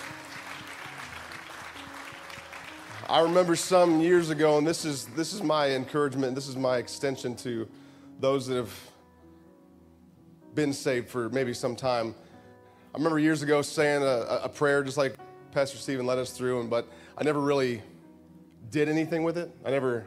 I 3.09 3.19
remember 3.19 3.57
some 3.57 3.99
years 3.99 4.29
ago, 4.29 4.57
and 4.57 4.65
this 4.65 4.85
is, 4.85 5.07
this 5.07 5.33
is 5.33 5.43
my 5.43 5.71
encouragement, 5.71 6.33
this 6.33 6.47
is 6.47 6.55
my 6.55 6.77
extension 6.77 7.35
to 7.35 7.67
those 8.21 8.47
that 8.47 8.55
have 8.55 8.73
been 10.55 10.71
saved 10.71 11.09
for 11.09 11.27
maybe 11.31 11.53
some 11.53 11.75
time. 11.75 12.15
I 12.95 12.97
remember 12.97 13.19
years 13.19 13.41
ago 13.41 13.61
saying 13.61 14.01
a, 14.01 14.39
a 14.43 14.47
prayer 14.47 14.85
just 14.85 14.95
like 14.95 15.17
Pastor 15.51 15.77
Stephen 15.77 16.05
led 16.05 16.17
us 16.17 16.31
through, 16.31 16.61
and, 16.61 16.69
but 16.69 16.87
I 17.17 17.25
never 17.25 17.41
really 17.41 17.81
did 18.69 18.87
anything 18.87 19.23
with 19.23 19.37
it. 19.37 19.53
I 19.65 19.69
never 19.71 20.05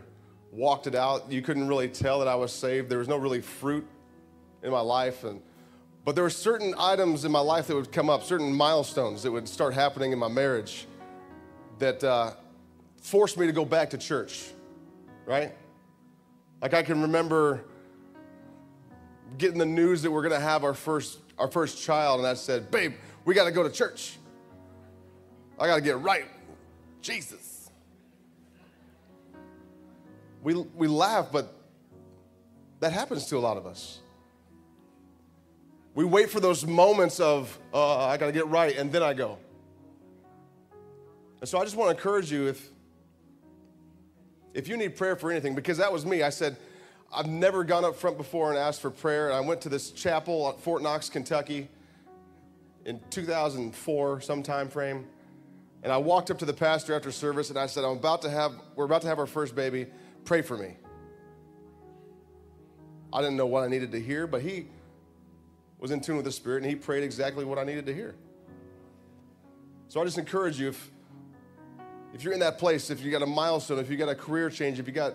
walked 0.52 0.86
it 0.86 0.94
out. 0.94 1.30
You 1.30 1.42
couldn't 1.42 1.68
really 1.68 1.88
tell 1.88 2.20
that 2.20 2.28
I 2.28 2.34
was 2.34 2.50
saved. 2.50 2.88
There 2.88 3.00
was 3.00 3.08
no 3.08 3.18
really 3.18 3.42
fruit 3.42 3.86
in 4.62 4.70
my 4.70 4.80
life. 4.80 5.24
And, 5.24 5.42
but 6.04 6.14
there 6.14 6.24
were 6.24 6.30
certain 6.30 6.74
items 6.78 7.24
in 7.24 7.32
my 7.32 7.40
life 7.40 7.66
that 7.68 7.74
would 7.74 7.90
come 7.90 8.10
up, 8.10 8.22
certain 8.22 8.52
milestones 8.52 9.22
that 9.22 9.32
would 9.32 9.48
start 9.48 9.72
happening 9.72 10.12
in 10.12 10.18
my 10.18 10.28
marriage 10.28 10.86
that 11.78 12.04
uh, 12.04 12.32
forced 13.00 13.38
me 13.38 13.46
to 13.46 13.52
go 13.52 13.64
back 13.64 13.90
to 13.90 13.98
church, 13.98 14.50
right? 15.24 15.54
Like 16.60 16.74
I 16.74 16.82
can 16.82 17.02
remember 17.02 17.64
getting 19.38 19.58
the 19.58 19.66
news 19.66 20.02
that 20.02 20.10
we're 20.10 20.22
gonna 20.22 20.38
have 20.38 20.62
our 20.62 20.74
first, 20.74 21.18
our 21.38 21.50
first 21.50 21.82
child, 21.82 22.20
and 22.20 22.28
I 22.28 22.34
said, 22.34 22.70
babe, 22.70 22.94
we 23.24 23.34
gotta 23.34 23.50
go 23.50 23.62
to 23.62 23.70
church. 23.70 24.18
I 25.58 25.66
gotta 25.66 25.80
get 25.80 25.98
right. 26.00 26.26
Jesus. 27.00 27.70
We, 30.42 30.54
we 30.54 30.86
laugh, 30.86 31.28
but 31.32 31.54
that 32.80 32.92
happens 32.92 33.26
to 33.26 33.38
a 33.38 33.40
lot 33.40 33.56
of 33.56 33.66
us. 33.66 34.00
We 35.94 36.04
wait 36.04 36.28
for 36.28 36.40
those 36.40 36.66
moments 36.66 37.20
of, 37.20 37.56
uh, 37.72 38.06
I 38.06 38.16
got 38.16 38.26
to 38.26 38.32
get 38.32 38.48
right, 38.48 38.76
and 38.76 38.90
then 38.90 39.02
I 39.02 39.14
go. 39.14 39.38
And 41.40 41.48
so 41.48 41.58
I 41.58 41.64
just 41.64 41.76
want 41.76 41.90
to 41.90 41.96
encourage 41.96 42.32
you 42.32 42.48
if, 42.48 42.68
if 44.54 44.66
you 44.66 44.76
need 44.76 44.96
prayer 44.96 45.14
for 45.14 45.30
anything, 45.30 45.54
because 45.54 45.78
that 45.78 45.92
was 45.92 46.04
me. 46.04 46.22
I 46.22 46.30
said, 46.30 46.56
I've 47.12 47.28
never 47.28 47.62
gone 47.62 47.84
up 47.84 47.94
front 47.94 48.18
before 48.18 48.50
and 48.50 48.58
asked 48.58 48.80
for 48.80 48.90
prayer. 48.90 49.28
And 49.28 49.36
I 49.36 49.40
went 49.40 49.60
to 49.62 49.68
this 49.68 49.92
chapel 49.92 50.48
at 50.48 50.60
Fort 50.60 50.82
Knox, 50.82 51.08
Kentucky 51.08 51.68
in 52.84 53.00
2004, 53.10 54.20
some 54.20 54.42
time 54.42 54.68
frame. 54.68 55.06
And 55.84 55.92
I 55.92 55.98
walked 55.98 56.30
up 56.30 56.38
to 56.38 56.44
the 56.44 56.52
pastor 56.52 56.94
after 56.94 57.12
service 57.12 57.50
and 57.50 57.58
I 57.58 57.66
said, 57.66 57.84
I'm 57.84 57.98
about 57.98 58.22
to 58.22 58.30
have, 58.30 58.52
we're 58.74 58.84
about 58.86 59.02
to 59.02 59.08
have 59.08 59.18
our 59.18 59.26
first 59.26 59.54
baby. 59.54 59.86
Pray 60.24 60.42
for 60.42 60.56
me. 60.56 60.76
I 63.12 63.20
didn't 63.20 63.36
know 63.36 63.46
what 63.46 63.62
I 63.62 63.68
needed 63.68 63.92
to 63.92 64.00
hear, 64.00 64.26
but 64.26 64.42
he 64.42 64.66
was 65.84 65.90
in 65.90 66.00
tune 66.00 66.16
with 66.16 66.24
the 66.24 66.32
Spirit 66.32 66.62
and 66.62 66.66
he 66.70 66.74
prayed 66.74 67.04
exactly 67.04 67.44
what 67.44 67.58
I 67.58 67.64
needed 67.64 67.84
to 67.84 67.94
hear. 67.94 68.14
So 69.88 70.00
I 70.00 70.04
just 70.06 70.16
encourage 70.16 70.58
you 70.58 70.68
if, 70.68 70.90
if 72.14 72.24
you're 72.24 72.32
in 72.32 72.40
that 72.40 72.56
place, 72.56 72.88
if 72.88 73.02
you 73.02 73.10
got 73.10 73.20
a 73.20 73.26
milestone, 73.26 73.78
if 73.78 73.90
you 73.90 73.98
got 73.98 74.08
a 74.08 74.14
career 74.14 74.48
change, 74.48 74.78
if 74.78 74.86
you 74.86 74.94
got 74.94 75.12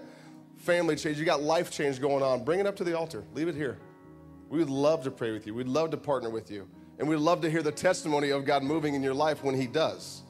family 0.57 0.95
change, 0.95 1.17
you 1.17 1.25
got 1.25 1.41
life 1.41 1.71
change 1.71 1.99
going 1.99 2.21
on, 2.21 2.43
bring 2.43 2.59
it 2.59 2.67
up 2.67 2.75
to 2.75 2.83
the 2.83 2.95
altar. 2.95 3.23
Leave 3.33 3.47
it 3.47 3.55
here. 3.55 3.79
We 4.47 4.59
would 4.59 4.69
love 4.69 5.03
to 5.05 5.09
pray 5.09 5.31
with 5.31 5.47
you. 5.47 5.55
We'd 5.55 5.67
love 5.67 5.89
to 5.89 5.97
partner 5.97 6.29
with 6.29 6.51
you. 6.51 6.69
And 6.99 7.09
we'd 7.09 7.15
love 7.15 7.41
to 7.41 7.49
hear 7.49 7.63
the 7.63 7.71
testimony 7.71 8.29
of 8.29 8.45
God 8.45 8.61
moving 8.61 8.93
in 8.93 9.01
your 9.01 9.15
life 9.15 9.43
when 9.43 9.55
He 9.55 9.65
does, 9.65 10.21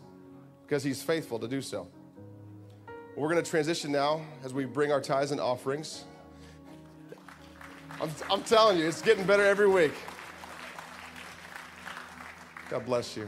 because 0.65 0.85
He's 0.85 1.03
faithful 1.03 1.37
to 1.39 1.49
do 1.49 1.61
so. 1.61 1.89
We're 3.17 3.29
going 3.29 3.43
to 3.43 3.51
transition 3.51 3.91
now 3.91 4.21
as 4.45 4.53
we 4.53 4.63
bring 4.63 4.93
our 4.93 5.01
tithes 5.01 5.31
and 5.31 5.41
offerings. 5.41 6.05
I'm, 7.99 8.09
I'm 8.31 8.43
telling 8.43 8.77
you, 8.77 8.87
it's 8.87 9.01
getting 9.01 9.25
better 9.25 9.43
every 9.43 9.67
week. 9.67 9.91
God 12.69 12.85
bless 12.85 13.17
you. 13.17 13.27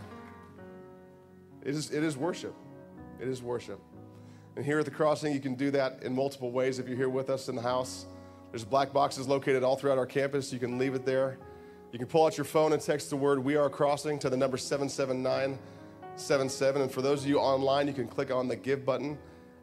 It 1.63 1.75
is, 1.75 1.91
it 1.91 2.03
is 2.03 2.15
worship. 2.15 2.55
It 3.19 3.27
is 3.27 3.41
worship. 3.41 3.79
And 4.55 4.65
here 4.65 4.79
at 4.79 4.85
the 4.85 4.91
crossing, 4.91 5.33
you 5.33 5.39
can 5.39 5.55
do 5.55 5.71
that 5.71 6.03
in 6.03 6.15
multiple 6.15 6.51
ways 6.51 6.79
if 6.79 6.87
you're 6.87 6.97
here 6.97 7.09
with 7.09 7.29
us 7.29 7.49
in 7.49 7.55
the 7.55 7.61
house. 7.61 8.05
There's 8.51 8.63
black 8.63 8.93
boxes 8.93 9.27
located 9.27 9.63
all 9.63 9.75
throughout 9.75 9.97
our 9.97 10.05
campus. 10.05 10.53
You 10.53 10.59
can 10.59 10.77
leave 10.77 10.93
it 10.93 11.05
there. 11.05 11.37
You 11.91 11.99
can 11.99 12.07
pull 12.07 12.25
out 12.25 12.37
your 12.37 12.45
phone 12.45 12.73
and 12.73 12.81
text 12.81 13.09
the 13.09 13.15
word 13.15 13.39
We 13.39 13.55
Are 13.55 13.69
Crossing 13.69 14.19
to 14.19 14.29
the 14.29 14.37
number 14.37 14.57
77977. 14.57 16.81
And 16.81 16.91
for 16.91 17.01
those 17.01 17.23
of 17.23 17.29
you 17.29 17.39
online, 17.39 17.87
you 17.87 17.93
can 17.93 18.07
click 18.07 18.31
on 18.31 18.47
the 18.47 18.55
give 18.55 18.85
button 18.85 19.17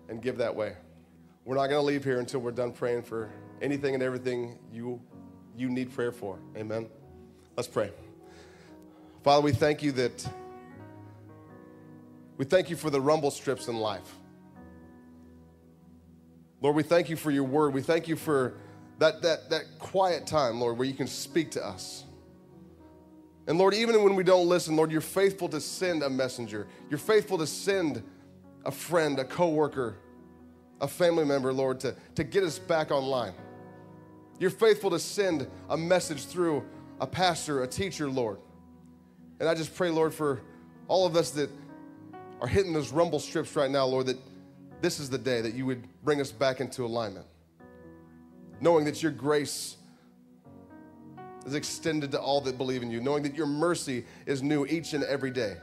and 0.09 0.21
give 0.21 0.39
that 0.39 0.55
way. 0.55 0.75
We're 1.45 1.57
not 1.57 1.69
going 1.69 1.81
to 1.81 1.87
leave 1.87 2.05
here 2.05 2.19
until 2.19 2.41
we're 2.41 2.51
done 2.51 2.73
praying 2.73 3.03
for 3.03 3.31
anything 3.63 3.95
and 3.95 4.03
everything 4.03 4.59
you, 4.73 5.01
you 5.57 5.71
need 5.71 5.93
prayer 5.93 6.13
for. 6.13 6.39
Amen. 6.57 6.89
Let's 7.57 7.69
pray. 7.69 7.91
Father, 9.29 9.43
we 9.43 9.53
thank 9.53 9.83
you 9.83 9.93
that 9.93 10.27
we 12.39 12.47
thank 12.47 12.71
you 12.71 12.77
for 12.77 12.89
the 12.89 12.99
rumble 12.99 13.31
strips 13.31 13.69
in 13.69 13.77
life. 13.77 14.15
Lord, 16.63 16.75
we 16.75 16.83
thank 16.83 17.11
you 17.11 17.17
for 17.17 17.31
your 17.31 17.45
word. 17.45 17.75
We 17.75 17.83
thank 17.83 18.09
you 18.09 18.17
for 18.17 18.55
that, 18.97 19.21
that, 19.21 19.51
that 19.51 19.65
quiet 19.79 20.27
time, 20.27 20.63
Lord, 20.63 20.79
where 20.79 20.89
you 20.89 20.95
can 20.95 21.07
speak 21.07 21.51
to 21.51 21.63
us. 21.63 22.05
And 23.47 23.59
Lord, 23.59 23.75
even 23.75 24.03
when 24.03 24.17
we 24.17 24.25
don't 24.25 24.49
listen, 24.49 24.77
Lord, 24.77 24.91
you're 24.91 25.03
faithful 25.03 25.51
to 25.51 25.61
send 25.61 26.03
a 26.03 26.09
messenger. 26.09 26.67
You're 26.89 26.97
faithful 26.97 27.37
to 27.37 27.47
send 27.47 28.03
a 28.65 28.71
friend, 28.71 29.19
a 29.19 29.27
coworker, 29.27 29.99
a 30.81 30.89
family 30.89 31.27
member, 31.27 31.53
Lord, 31.53 31.81
to, 31.81 31.95
to 32.15 32.25
get 32.25 32.45
us 32.45 32.59
back 32.59 32.91
online. 32.91 33.35
You're 34.39 34.49
faithful 34.49 34.89
to 34.89 34.99
send 34.99 35.47
a 35.69 35.77
message 35.77 36.25
through 36.25 36.65
a 36.99 37.07
pastor, 37.07 37.63
a 37.63 37.67
teacher, 37.67 38.09
Lord. 38.09 38.39
And 39.41 39.49
I 39.49 39.55
just 39.55 39.75
pray, 39.75 39.91
Lord, 39.91 40.13
for 40.13 40.41
all 40.89 41.07
of 41.07 41.17
us 41.17 41.31
that 41.31 41.51
are 42.41 42.49
hitting 42.49 42.73
those 42.73 42.93
rumble 42.93 43.21
strips 43.21 43.55
right 43.57 43.71
now, 43.71 43.87
Lord, 43.87 44.07
that 44.07 44.19
this 44.81 45.01
is 45.01 45.11
the 45.11 45.19
day 45.19 45.41
that 45.41 45.55
you 45.55 45.67
would 45.67 45.85
bring 46.05 46.21
us 46.21 46.31
back 46.31 46.61
into 46.61 46.85
alignment. 46.85 47.27
Knowing 48.61 48.85
that 48.85 49.03
your 49.03 49.13
grace 49.13 49.77
is 51.47 51.55
extended 51.55 52.11
to 52.13 52.21
all 52.21 52.41
that 52.43 52.59
believe 52.59 52.83
in 52.83 52.91
you, 52.91 53.01
knowing 53.01 53.23
that 53.23 53.35
your 53.35 53.47
mercy 53.47 54.05
is 54.27 54.43
new 54.43 54.67
each 54.67 54.93
and 54.93 55.05
every 55.05 55.31
day, 55.31 55.57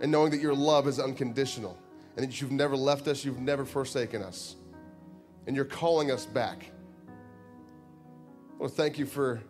and 0.00 0.10
knowing 0.10 0.30
that 0.30 0.40
your 0.40 0.54
love 0.54 0.88
is 0.88 0.98
unconditional, 0.98 1.78
and 2.16 2.26
that 2.26 2.40
you've 2.40 2.52
never 2.52 2.76
left 2.76 3.08
us, 3.08 3.24
you've 3.24 3.40
never 3.40 3.64
forsaken 3.64 4.22
us, 4.22 4.56
and 5.46 5.54
you're 5.54 5.64
calling 5.64 6.10
us 6.10 6.26
back. 6.26 6.70
Lord, 8.58 8.72
thank 8.72 8.98
you 8.98 9.06
for 9.06 9.40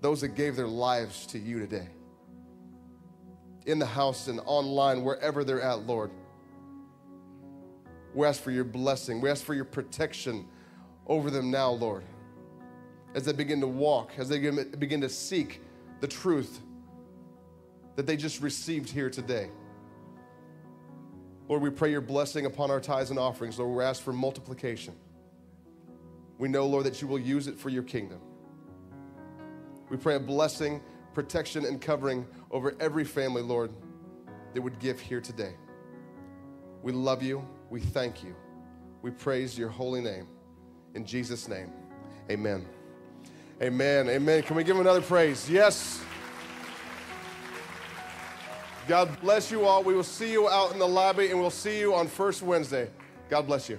those 0.00 0.22
that 0.22 0.28
gave 0.28 0.56
their 0.56 0.68
lives 0.68 1.26
to 1.26 1.38
you 1.38 1.58
today. 1.58 1.88
In 3.66 3.78
the 3.78 3.86
house 3.86 4.28
and 4.28 4.40
online, 4.46 5.04
wherever 5.04 5.44
they're 5.44 5.60
at, 5.60 5.86
Lord. 5.86 6.10
We 8.14 8.26
ask 8.26 8.42
for 8.42 8.50
your 8.50 8.64
blessing. 8.64 9.20
We 9.20 9.30
ask 9.30 9.44
for 9.44 9.54
your 9.54 9.64
protection 9.64 10.46
over 11.06 11.30
them 11.30 11.50
now, 11.50 11.70
Lord, 11.70 12.02
as 13.14 13.24
they 13.24 13.32
begin 13.32 13.60
to 13.60 13.66
walk, 13.66 14.12
as 14.18 14.28
they 14.28 14.38
begin 14.38 15.00
to 15.00 15.08
seek 15.08 15.60
the 16.00 16.08
truth 16.08 16.60
that 17.96 18.06
they 18.06 18.16
just 18.16 18.40
received 18.40 18.88
here 18.88 19.10
today. 19.10 19.50
Lord, 21.48 21.62
we 21.62 21.70
pray 21.70 21.90
your 21.90 22.00
blessing 22.00 22.46
upon 22.46 22.70
our 22.70 22.80
tithes 22.80 23.10
and 23.10 23.18
offerings. 23.18 23.58
Lord, 23.58 23.76
we 23.76 23.84
ask 23.84 24.02
for 24.02 24.12
multiplication. 24.12 24.94
We 26.38 26.48
know, 26.48 26.66
Lord, 26.66 26.86
that 26.86 27.02
you 27.02 27.08
will 27.08 27.18
use 27.18 27.48
it 27.48 27.58
for 27.58 27.68
your 27.68 27.82
kingdom. 27.82 28.20
We 29.90 29.96
pray 29.96 30.14
a 30.14 30.20
blessing, 30.20 30.80
protection, 31.20 31.66
and 31.66 31.82
covering 31.82 32.26
over 32.50 32.74
every 32.80 33.04
family, 33.04 33.42
Lord, 33.42 33.70
that 34.54 34.62
would 34.62 34.78
give 34.78 34.98
here 34.98 35.20
today. 35.20 35.52
We 36.82 36.92
love 36.92 37.22
you. 37.22 37.46
We 37.68 37.80
thank 37.80 38.24
you. 38.24 38.34
We 39.02 39.10
praise 39.10 39.58
your 39.58 39.68
holy 39.68 40.00
name. 40.00 40.26
In 40.94 41.04
Jesus' 41.04 41.46
name, 41.46 41.70
amen. 42.30 42.66
Amen. 43.60 44.08
Amen. 44.08 44.42
Can 44.42 44.56
we 44.56 44.64
give 44.64 44.76
him 44.76 44.80
another 44.80 45.02
praise? 45.02 45.48
Yes. 45.50 46.02
God 48.88 49.20
bless 49.20 49.50
you 49.50 49.66
all. 49.66 49.82
We 49.82 49.92
will 49.92 50.02
see 50.02 50.32
you 50.32 50.48
out 50.48 50.72
in 50.72 50.78
the 50.78 50.88
lobby 50.88 51.28
and 51.30 51.38
we'll 51.38 51.50
see 51.50 51.78
you 51.78 51.94
on 51.94 52.08
first 52.08 52.40
Wednesday. 52.40 52.88
God 53.28 53.46
bless 53.46 53.68
you. 53.68 53.78